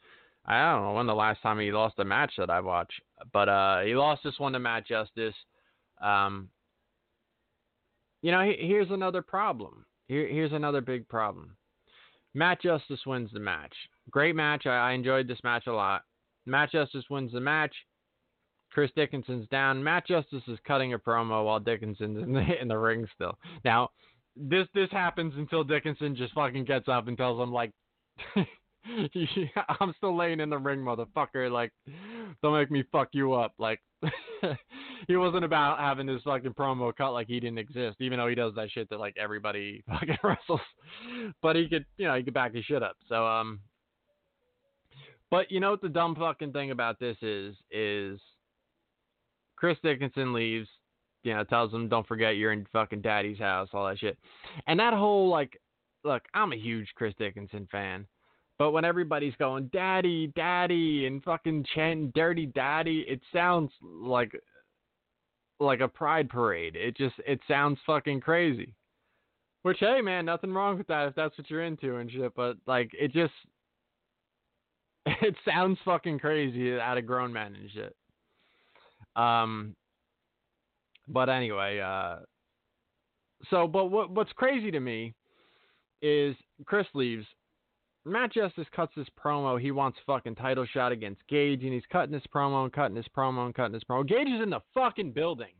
I 0.45 0.73
don't 0.73 0.83
know 0.83 0.93
when 0.95 1.07
the 1.07 1.15
last 1.15 1.41
time 1.43 1.61
he 1.61 1.71
lost 1.71 1.99
a 1.99 2.05
match 2.05 2.33
that 2.39 2.51
I 2.51 2.61
watched, 2.61 3.01
but 3.33 3.49
uh, 3.49 3.83
he 3.83 3.95
lost 3.95 4.23
this 4.25 4.39
one 4.39 4.53
to 4.55 4.59
Matt 4.59 4.87
Justice. 4.87 5.35
Um, 6.03 6.49
you 8.23 8.33
know, 8.33 8.43
he, 8.43 8.57
here's 8.59 8.91
another 8.91 9.23
problem. 9.23 9.85
Here, 10.09 10.27
here's 10.27 10.53
another 10.53 10.81
big 10.81 11.09
problem. 11.09 11.57
Matt 12.35 12.63
Justice 12.63 13.01
wins 13.07 13.31
the 13.33 13.41
match. 13.41 13.75
Great 14.11 14.35
match. 14.35 14.67
I, 14.67 14.91
I 14.91 14.93
enjoyed 14.93 15.29
this 15.29 15.45
match 15.45 15.67
a 15.67 15.73
lot. 15.73 16.03
Matt 16.47 16.73
Justice 16.73 17.05
wins 17.11 17.33
the 17.33 17.41
match. 17.41 17.75
Chris 18.73 18.91
Dickinson's 18.97 19.47
down. 19.49 19.85
Matt 19.85 20.07
Justice 20.07 20.43
is 20.49 20.59
cutting 20.67 20.95
a 20.95 20.99
promo 20.99 21.45
while 21.45 21.61
Dickinson's 21.61 22.23
in 22.23 22.33
the 22.33 22.45
in 22.61 22.69
the 22.69 22.79
ring 22.79 23.07
still. 23.15 23.39
Now, 23.65 23.91
this 24.37 24.67
this 24.75 24.91
happens 24.91 25.35
until 25.37 25.65
Dickinson 25.65 26.17
just 26.17 26.35
fucking 26.35 26.65
gets 26.65 26.89
up 26.89 27.09
and 27.09 27.17
tells 27.17 27.41
him 27.41 27.53
like, 27.53 27.73
"I'm 28.37 29.95
still 29.97 30.17
laying 30.17 30.41
in 30.41 30.51
the 30.51 30.59
ring, 30.59 30.81
motherfucker. 30.81 31.51
Like, 31.51 31.73
don't 32.43 32.57
make 32.57 32.71
me 32.71 32.85
fuck 32.91 33.09
you 33.13 33.35
up." 33.35 33.53
Like, 33.59 33.81
he 35.09 35.17
wasn't 35.17 35.45
about 35.45 35.79
having 35.79 36.07
this 36.07 36.23
fucking 36.25 36.55
promo 36.55 36.95
cut 36.95 37.11
like 37.11 37.29
he 37.29 37.41
didn't 37.41 37.59
exist, 37.59 37.97
even 38.01 38.19
though 38.19 38.29
he 38.29 38.35
does 38.35 38.55
that 38.57 38.71
shit 38.71 38.89
that 38.91 39.01
like 39.01 39.17
everybody 39.21 39.83
fucking 39.89 40.19
wrestles. 40.23 40.61
But 41.43 41.57
he 41.57 41.69
could, 41.69 41.85
you 41.99 42.07
know, 42.07 42.17
he 42.17 42.23
could 42.23 42.35
back 42.35 42.55
his 42.55 42.65
shit 42.65 42.83
up. 42.83 42.97
So 43.09 43.27
um. 43.27 43.61
But 45.31 45.51
you 45.51 45.61
know 45.61 45.71
what 45.71 45.81
the 45.81 45.89
dumb 45.89 46.15
fucking 46.15 46.53
thing 46.53 46.73
about 46.73 47.01
this 47.01 47.17
is 47.23 47.57
is 47.71 48.21
Chris 49.57 49.79
Dickinson 49.83 50.35
leaves, 50.35 50.69
you 51.23 51.35
know, 51.35 51.45
tells 51.45 51.71
them 51.71 51.89
don't 51.89 52.07
forget 52.07 52.37
you're 52.37 52.53
in 52.53 52.67
fucking 52.73 53.03
daddy's 53.03 53.39
house, 53.39 53.69
all 53.73 53.87
that 53.87 53.99
shit. 53.99 54.19
And 54.67 54.79
that 54.81 54.95
whole, 54.95 55.29
like, 55.29 55.61
look, 56.05 56.23
I'm 56.35 56.53
a 56.53 56.57
huge 56.57 56.89
Chris 56.95 57.15
Dickinson 57.19 57.69
fan. 57.71 58.07
But 58.59 58.73
when 58.73 58.85
everybody's 58.85 59.35
going, 59.39 59.71
daddy, 59.73 60.33
daddy, 60.37 61.07
and 61.07 61.23
fucking 61.23 61.67
chanting 61.75 62.13
dirty 62.15 62.47
daddy, 62.47 63.05
it 63.09 63.21
sounds 63.33 63.71
like, 63.83 64.33
like 65.59 65.81
a 65.81 65.89
pride 65.89 66.29
parade. 66.29 66.77
It 66.77 66.97
just, 66.97 67.15
it 67.27 67.41
sounds 67.49 67.79
fucking 67.87 68.21
crazy. 68.21 68.75
Which, 69.63 69.79
hey, 69.81 70.01
man, 70.01 70.25
nothing 70.25 70.53
wrong 70.53 70.77
with 70.77 70.89
that 70.89 71.09
if 71.09 71.15
that's 71.15 71.37
what 71.39 71.49
you're 71.51 71.65
into 71.65 71.97
and 71.97 72.11
shit. 72.11 72.35
But, 72.35 72.57
like, 72.67 72.91
it 72.95 73.13
just, 73.13 73.33
it 75.07 75.35
sounds 75.45 75.79
fucking 75.85 76.19
crazy 76.19 76.79
out 76.79 76.99
of 76.99 77.07
grown 77.07 77.33
men 77.33 77.57
and 77.57 77.71
shit. 77.71 77.97
Um, 79.17 79.77
but 81.09 81.29
anyway, 81.29 81.81
uh, 81.81 82.17
so 83.51 83.67
but 83.67 83.87
what 83.87 84.11
what's 84.11 84.33
crazy 84.33 84.71
to 84.71 84.81
me 84.81 85.15
is 86.01 86.37
Chris 86.65 86.87
leaves. 86.95 87.27
Matt 88.05 88.33
Justice 88.33 88.67
cuts 88.75 88.93
this 88.97 89.07
promo. 89.23 89.61
He 89.61 89.71
wants 89.71 89.99
fucking 90.05 90.35
title 90.35 90.67
shot 90.67 90.91
against 90.91 91.27
Gage, 91.29 91.63
and 91.63 91.73
he's 91.73 91.85
cutting 91.91 92.11
this 92.11 92.25
promo 92.35 92.65
and 92.65 92.73
cutting 92.73 92.97
this 92.97 93.07
promo 93.17 93.47
and 93.47 93.55
cutting 93.55 93.73
this 93.73 93.85
promo. 93.89 94.07
Gage 94.07 94.27
is 94.27 94.43
in 94.43 94.51
the 94.51 94.61
fucking 94.75 95.13
building. 95.13 95.53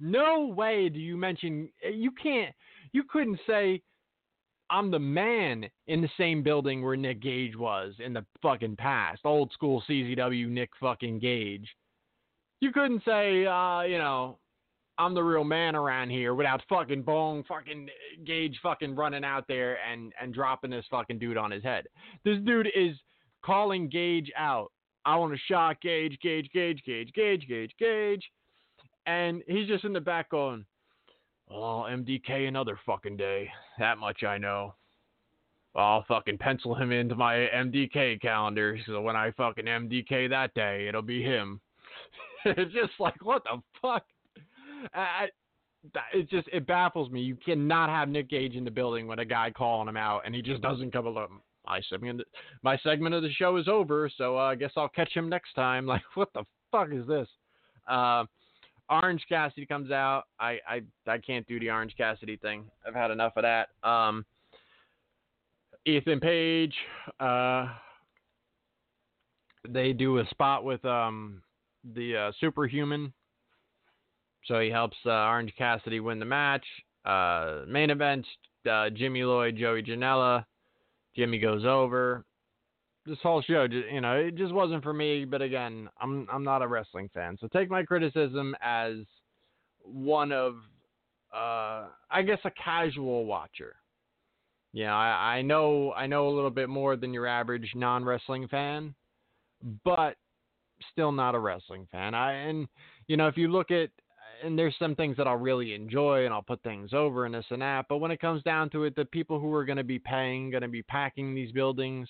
No 0.00 0.46
way 0.46 0.88
do 0.88 0.98
you 0.98 1.16
mention 1.16 1.68
you 1.92 2.10
can't 2.10 2.54
you 2.92 3.04
couldn't 3.04 3.38
say 3.46 3.82
I'm 4.70 4.90
the 4.90 4.98
man 4.98 5.68
in 5.88 6.00
the 6.00 6.08
same 6.16 6.42
building 6.42 6.82
where 6.82 6.96
Nick 6.96 7.20
Gage 7.20 7.56
was 7.56 7.94
in 7.98 8.12
the 8.12 8.24
fucking 8.40 8.76
past. 8.76 9.20
Old 9.24 9.52
school 9.52 9.82
CZW 9.88 10.48
Nick 10.48 10.70
fucking 10.80 11.18
Gage 11.18 11.68
you 12.60 12.72
couldn't 12.72 13.02
say, 13.04 13.46
uh, 13.46 13.82
you 13.82 13.98
know, 13.98 14.38
I'm 14.98 15.14
the 15.14 15.22
real 15.22 15.44
man 15.44 15.74
around 15.74 16.10
here 16.10 16.34
without 16.34 16.62
fucking 16.68 17.02
bong 17.02 17.42
fucking 17.48 17.88
Gage 18.26 18.58
fucking 18.62 18.94
running 18.94 19.24
out 19.24 19.46
there 19.48 19.78
and 19.90 20.12
and 20.20 20.34
dropping 20.34 20.70
this 20.70 20.84
fucking 20.90 21.18
dude 21.18 21.38
on 21.38 21.50
his 21.50 21.62
head. 21.62 21.86
This 22.24 22.38
dude 22.44 22.68
is 22.74 22.96
calling 23.42 23.88
Gage 23.88 24.30
out. 24.36 24.70
I 25.06 25.16
want 25.16 25.32
to 25.32 25.38
shot 25.48 25.80
Gage, 25.80 26.18
Gage, 26.22 26.50
Gage, 26.52 26.82
Gage, 26.84 27.10
Gage, 27.14 27.46
Gage, 27.48 27.72
Gage, 27.78 28.30
and 29.06 29.42
he's 29.46 29.66
just 29.66 29.84
in 29.84 29.94
the 29.94 30.00
back 30.00 30.28
going, 30.28 30.66
"Oh, 31.50 31.86
MDK 31.88 32.46
another 32.46 32.78
fucking 32.84 33.16
day. 33.16 33.50
That 33.78 33.96
much 33.96 34.22
I 34.22 34.36
know." 34.36 34.74
I'll 35.74 36.04
fucking 36.08 36.38
pencil 36.38 36.74
him 36.74 36.90
into 36.90 37.14
my 37.14 37.48
MDK 37.54 38.20
calendar. 38.20 38.76
So 38.86 39.00
when 39.00 39.14
I 39.14 39.30
fucking 39.30 39.66
MDK 39.66 40.28
that 40.28 40.52
day, 40.52 40.88
it'll 40.88 41.00
be 41.00 41.22
him. 41.22 41.60
it's 42.56 42.72
just 42.72 42.92
like 42.98 43.24
what 43.24 43.42
the 43.44 43.60
fuck. 43.82 44.04
I, 44.94 45.28
it 46.12 46.28
just 46.28 46.48
it 46.52 46.66
baffles 46.66 47.10
me. 47.10 47.20
You 47.20 47.36
cannot 47.36 47.88
have 47.88 48.08
Nick 48.08 48.28
Gage 48.28 48.54
in 48.54 48.64
the 48.64 48.70
building 48.70 49.06
with 49.06 49.18
a 49.18 49.24
guy 49.24 49.50
calling 49.50 49.88
him 49.88 49.96
out, 49.96 50.22
and 50.24 50.34
he 50.34 50.42
just 50.42 50.62
doesn't 50.62 50.92
come 50.92 51.06
along. 51.06 51.40
My 51.66 51.80
segment, 51.88 52.22
my 52.62 52.76
segment 52.78 53.14
of 53.14 53.22
the 53.22 53.32
show 53.32 53.56
is 53.56 53.68
over, 53.68 54.10
so 54.16 54.36
uh, 54.36 54.42
I 54.42 54.54
guess 54.54 54.72
I'll 54.76 54.88
catch 54.88 55.12
him 55.12 55.28
next 55.28 55.54
time. 55.54 55.86
Like, 55.90 56.02
what 56.14 56.32
the 56.34 56.44
fuck 56.70 56.88
is 56.92 57.06
this? 57.06 57.28
Uh, 57.88 58.24
Orange 58.88 59.24
Cassidy 59.28 59.66
comes 59.66 59.90
out. 59.90 60.24
I, 60.38 60.58
I 60.68 60.82
I 61.06 61.18
can't 61.18 61.46
do 61.46 61.60
the 61.60 61.70
Orange 61.70 61.94
Cassidy 61.96 62.36
thing. 62.36 62.64
I've 62.86 62.94
had 62.94 63.10
enough 63.10 63.32
of 63.36 63.42
that. 63.42 63.68
Um, 63.88 64.24
Ethan 65.86 66.20
Page. 66.20 66.74
Uh, 67.18 67.68
they 69.68 69.92
do 69.92 70.18
a 70.18 70.26
spot 70.28 70.64
with 70.64 70.84
um 70.84 71.42
the 71.94 72.16
uh, 72.16 72.32
superhuman. 72.40 73.12
So 74.46 74.60
he 74.60 74.70
helps 74.70 74.96
uh, 75.04 75.10
Orange 75.10 75.52
Cassidy 75.56 76.00
win 76.00 76.18
the 76.18 76.24
match. 76.24 76.64
Uh, 77.04 77.62
main 77.68 77.90
event: 77.90 78.26
uh, 78.70 78.90
Jimmy 78.90 79.22
Lloyd, 79.22 79.56
Joey 79.56 79.82
Janela. 79.82 80.44
Jimmy 81.16 81.38
goes 81.38 81.64
over. 81.64 82.24
This 83.06 83.18
whole 83.22 83.42
show, 83.42 83.66
you 83.70 84.00
know, 84.00 84.14
it 84.14 84.36
just 84.36 84.52
wasn't 84.52 84.82
for 84.82 84.92
me. 84.92 85.24
But 85.24 85.42
again, 85.42 85.88
I'm 86.00 86.26
I'm 86.32 86.44
not 86.44 86.62
a 86.62 86.68
wrestling 86.68 87.10
fan, 87.12 87.36
so 87.40 87.48
take 87.48 87.70
my 87.70 87.82
criticism 87.82 88.54
as 88.60 88.96
one 89.82 90.32
of, 90.32 90.56
uh, 91.34 91.88
I 92.10 92.22
guess, 92.24 92.38
a 92.44 92.50
casual 92.50 93.24
watcher. 93.24 93.76
Yeah, 94.72 94.94
I, 94.94 95.38
I 95.38 95.42
know 95.42 95.92
I 95.92 96.06
know 96.06 96.28
a 96.28 96.34
little 96.34 96.50
bit 96.50 96.68
more 96.68 96.96
than 96.96 97.12
your 97.12 97.26
average 97.26 97.72
non 97.74 98.04
wrestling 98.04 98.46
fan, 98.48 98.94
but 99.84 100.16
still 100.92 101.12
not 101.12 101.34
a 101.34 101.38
wrestling 101.38 101.86
fan. 101.90 102.14
I 102.14 102.32
and 102.32 102.68
you 103.06 103.16
know 103.16 103.28
if 103.28 103.36
you 103.36 103.48
look 103.48 103.70
at 103.70 103.90
and 104.42 104.58
there's 104.58 104.74
some 104.78 104.94
things 104.94 105.16
that 105.16 105.26
I'll 105.26 105.36
really 105.36 105.74
enjoy 105.74 106.24
and 106.24 106.32
I'll 106.32 106.42
put 106.42 106.62
things 106.62 106.92
over 106.92 107.26
and 107.26 107.34
this 107.34 107.44
and 107.50 107.62
that. 107.62 107.86
But 107.88 107.98
when 107.98 108.10
it 108.10 108.20
comes 108.20 108.42
down 108.42 108.70
to 108.70 108.84
it, 108.84 108.96
the 108.96 109.04
people 109.04 109.38
who 109.38 109.52
are 109.52 109.64
going 109.64 109.76
to 109.78 109.84
be 109.84 109.98
paying, 109.98 110.50
going 110.50 110.62
to 110.62 110.68
be 110.68 110.82
packing 110.82 111.34
these 111.34 111.52
buildings, 111.52 112.08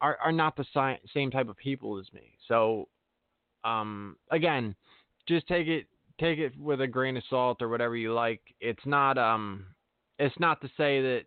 are 0.00 0.18
are 0.22 0.32
not 0.32 0.56
the 0.56 0.64
si- 0.74 1.08
same 1.14 1.30
type 1.30 1.48
of 1.48 1.56
people 1.56 1.98
as 1.98 2.12
me. 2.12 2.32
So, 2.48 2.88
um, 3.64 4.16
again, 4.30 4.74
just 5.28 5.46
take 5.46 5.68
it 5.68 5.86
take 6.20 6.38
it 6.38 6.58
with 6.58 6.80
a 6.80 6.86
grain 6.86 7.16
of 7.16 7.22
salt 7.30 7.62
or 7.62 7.68
whatever 7.68 7.96
you 7.96 8.12
like. 8.12 8.40
It's 8.60 8.84
not 8.84 9.18
um, 9.18 9.66
it's 10.18 10.38
not 10.38 10.60
to 10.62 10.68
say 10.76 11.00
that 11.00 11.22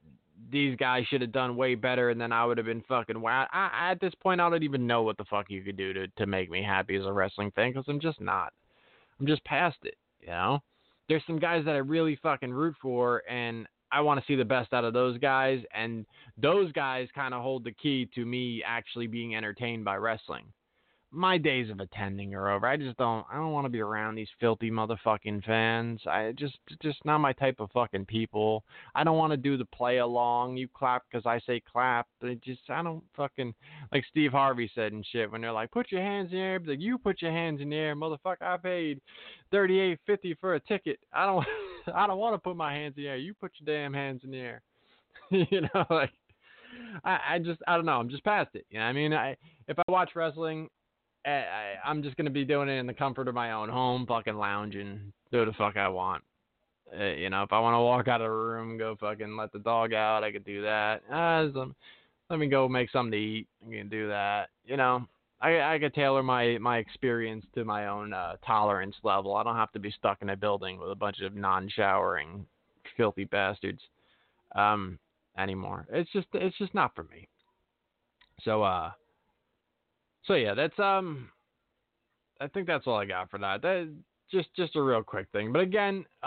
these 0.52 0.76
guys 0.76 1.06
should 1.08 1.22
have 1.22 1.32
done 1.32 1.56
way 1.56 1.76
better, 1.76 2.10
and 2.10 2.20
then 2.20 2.32
I 2.32 2.46
would 2.46 2.58
have 2.58 2.66
been 2.66 2.84
fucking. 2.88 3.20
Wow. 3.20 3.48
I, 3.52 3.92
at 3.92 4.00
this 4.00 4.14
point, 4.22 4.42
I 4.42 4.50
don't 4.50 4.64
even 4.64 4.88
know 4.88 5.04
what 5.04 5.18
the 5.18 5.26
fuck 5.26 5.50
you 5.50 5.62
could 5.62 5.78
do 5.78 5.94
to 5.94 6.08
to 6.08 6.26
make 6.26 6.50
me 6.50 6.64
happy 6.64 6.96
as 6.96 7.06
a 7.06 7.12
wrestling 7.12 7.52
fan 7.52 7.72
because 7.72 7.86
I'm 7.88 8.00
just 8.00 8.22
not. 8.22 8.54
I'm 9.20 9.28
just 9.28 9.44
past 9.46 9.78
it. 9.84 9.96
You 10.22 10.28
know, 10.28 10.60
there's 11.08 11.24
some 11.28 11.40
guys 11.40 11.66
that 11.66 11.76
I 11.76 11.80
really 11.80 12.18
fucking 12.22 12.52
root 12.52 12.76
for, 12.82 13.24
and 13.30 13.68
I 13.92 14.02
want 14.02 14.20
to 14.20 14.26
see 14.26 14.36
the 14.36 14.46
best 14.46 14.74
out 14.74 14.84
of 14.84 14.94
those 14.94 15.18
guys, 15.20 15.62
and 15.74 16.06
those 16.38 16.72
guys 16.74 17.08
kind 17.16 17.34
of 17.34 17.42
hold 17.42 17.64
the 17.64 17.72
key 17.72 18.10
to 18.16 18.26
me 18.26 18.64
actually 18.66 19.08
being 19.08 19.36
entertained 19.36 19.86
by 19.86 19.98
wrestling 19.98 20.46
my 21.16 21.38
days 21.38 21.70
of 21.70 21.80
attending 21.80 22.36
are 22.36 22.52
over. 22.52 22.68
I 22.68 22.78
just 22.78 22.98
don't 22.98 23.26
I 23.32 23.36
don't 23.36 23.52
want 23.52 23.66
to 23.66 23.70
be 23.70 23.80
around 23.80 24.16
these 24.16 24.28
filthy 24.40 24.70
motherfucking 24.70 25.44
fans. 25.46 26.02
I 26.06 26.34
just 26.38 26.58
just 26.82 27.04
not 27.06 27.20
my 27.20 27.34
type 27.34 27.60
of 27.60 27.72
fucking 27.72 28.06
people. 28.06 28.64
I 28.94 29.04
don't 29.04 29.18
want 29.18 29.32
to 29.32 29.38
do 29.38 29.58
the 29.58 29.66
play 29.66 29.98
along. 29.98 30.58
You 30.58 30.68
clap 30.68 31.04
because 31.10 31.26
I 31.26 31.40
say 31.48 31.62
clap. 31.72 32.08
It 32.22 32.44
just 32.44 32.62
I 32.70 32.84
don't 32.84 33.04
fucking 33.16 33.54
like 33.92 34.04
Steve 34.10 34.32
Harvey 34.32 34.70
said 34.76 34.92
and 34.92 35.06
shit 35.12 35.32
when 35.32 35.42
they're 35.42 35.52
like 35.52 35.72
put 35.72 35.92
your 35.92 36.02
hands 36.02 36.32
in 36.32 36.38
the 36.38 36.44
air. 36.44 36.60
Like 36.66 36.82
you 36.82 36.98
put 36.98 37.22
your 37.22 37.32
hands 37.32 37.62
in 37.62 37.70
the 37.70 37.78
air, 37.78 37.96
motherfucker. 37.96 38.42
I 38.42 38.58
paid 38.58 39.00
thirty 39.52 39.80
eight 39.80 40.00
fifty 40.06 40.36
for 40.36 40.56
a 40.56 40.60
ticket. 40.60 41.00
I 41.14 41.26
don't 41.26 41.46
I 41.96 42.08
don't 42.08 42.20
want 42.20 42.36
to 42.36 42.40
put 42.40 42.58
my 42.58 42.74
hands 42.74 42.96
in 42.98 43.04
the 43.04 43.10
air. 43.10 43.18
You 43.18 43.34
put 43.34 43.54
your 43.60 43.74
damn 43.74 43.94
hands 43.94 44.22
in 44.24 44.32
the 44.32 44.40
air. 44.40 44.62
you 45.32 45.62
know 45.62 45.86
like. 45.90 46.12
I, 47.06 47.20
I 47.30 47.40
just 47.40 47.62
I 47.68 47.78
don't 47.78 47.86
know. 47.86 48.00
I'm 48.00 48.10
just 48.10 48.24
past 48.26 48.50
it. 48.54 48.66
You 48.70 48.80
know, 48.80 48.86
I 48.86 48.92
mean, 48.92 49.14
I 49.14 49.38
if 49.70 49.80
I 49.80 49.84
watch 49.90 50.12
wrestling, 50.14 50.68
I, 51.30 51.76
I'm 51.84 52.04
just 52.04 52.18
gonna 52.18 52.30
be 52.30 52.46
doing 52.46 52.70
it 52.70 52.80
in 52.80 52.88
the 52.88 52.94
comfort 52.94 53.28
of 53.28 53.36
my 53.36 53.52
own 53.52 53.70
home, 53.70 54.06
fucking 54.06 54.36
lounging, 54.36 55.14
do 55.32 55.46
the 55.46 55.54
fuck 55.54 55.78
I 55.78 55.88
want. 55.88 56.24
Uh, 56.98 57.06
you 57.06 57.30
know, 57.30 57.44
if 57.44 57.52
I 57.52 57.60
want 57.60 57.74
to 57.74 57.80
walk 57.80 58.08
out 58.08 58.22
of 58.22 58.28
the 58.28 58.32
room, 58.32 58.78
go 58.78 58.96
fucking 59.00 59.36
let 59.36 59.52
the 59.52 59.60
dog 59.60 59.94
out, 59.94 60.24
I 60.24 60.32
could 60.32 60.46
do 60.46 60.62
that. 60.62 61.02
Uh, 61.12 61.52
some, 61.52 61.76
let 62.30 62.40
me 62.40 62.48
go 62.48 62.68
make 62.68 62.92
something 62.92 63.12
to 63.12 63.18
eat. 63.18 63.48
I 63.68 63.72
can 63.72 63.90
do 63.90 64.08
that. 64.08 64.50
You 64.66 64.78
know, 64.78 65.08
I, 65.42 65.58
I 65.58 65.76
I 65.76 65.80
could 65.80 65.94
tailor 65.94 66.24
my 66.24 66.58
my 66.60 66.78
experience 66.78 67.46
to 67.56 67.66
my 67.66 67.88
own 67.88 68.14
uh, 68.14 68.36
tolerance 68.46 68.96
level. 69.04 69.36
I 69.36 69.44
don't 69.44 69.56
have 69.56 69.72
to 69.74 69.80
be 69.80 69.92
stuck 69.92 70.22
in 70.22 70.30
a 70.30 70.36
building 70.36 70.80
with 70.80 70.92
a 70.92 70.96
bunch 70.96 71.22
of 71.22 71.36
non-showering, 71.36 72.46
filthy 72.98 73.26
bastards, 73.26 73.82
um, 74.56 74.98
anymore. 75.38 75.88
It's 75.92 76.12
just 76.12 76.28
it's 76.34 76.58
just 76.58 76.74
not 76.74 76.96
for 76.96 77.04
me. 77.04 77.28
So 78.44 78.64
uh, 78.64 78.92
so 80.28 80.34
yeah, 80.34 80.54
that's 80.54 80.78
um, 80.80 81.30
I 82.42 82.48
think 82.48 82.68
that's 82.68 82.88
all 82.88 82.98
I 82.98 83.06
got 83.06 83.30
for 83.30 83.40
that. 83.40 83.62
That 83.62 83.94
just 84.32 84.50
just 84.56 84.76
a 84.76 84.82
real 84.82 85.04
quick 85.04 85.28
thing. 85.32 85.54
But 85.54 85.62
again, 85.62 86.06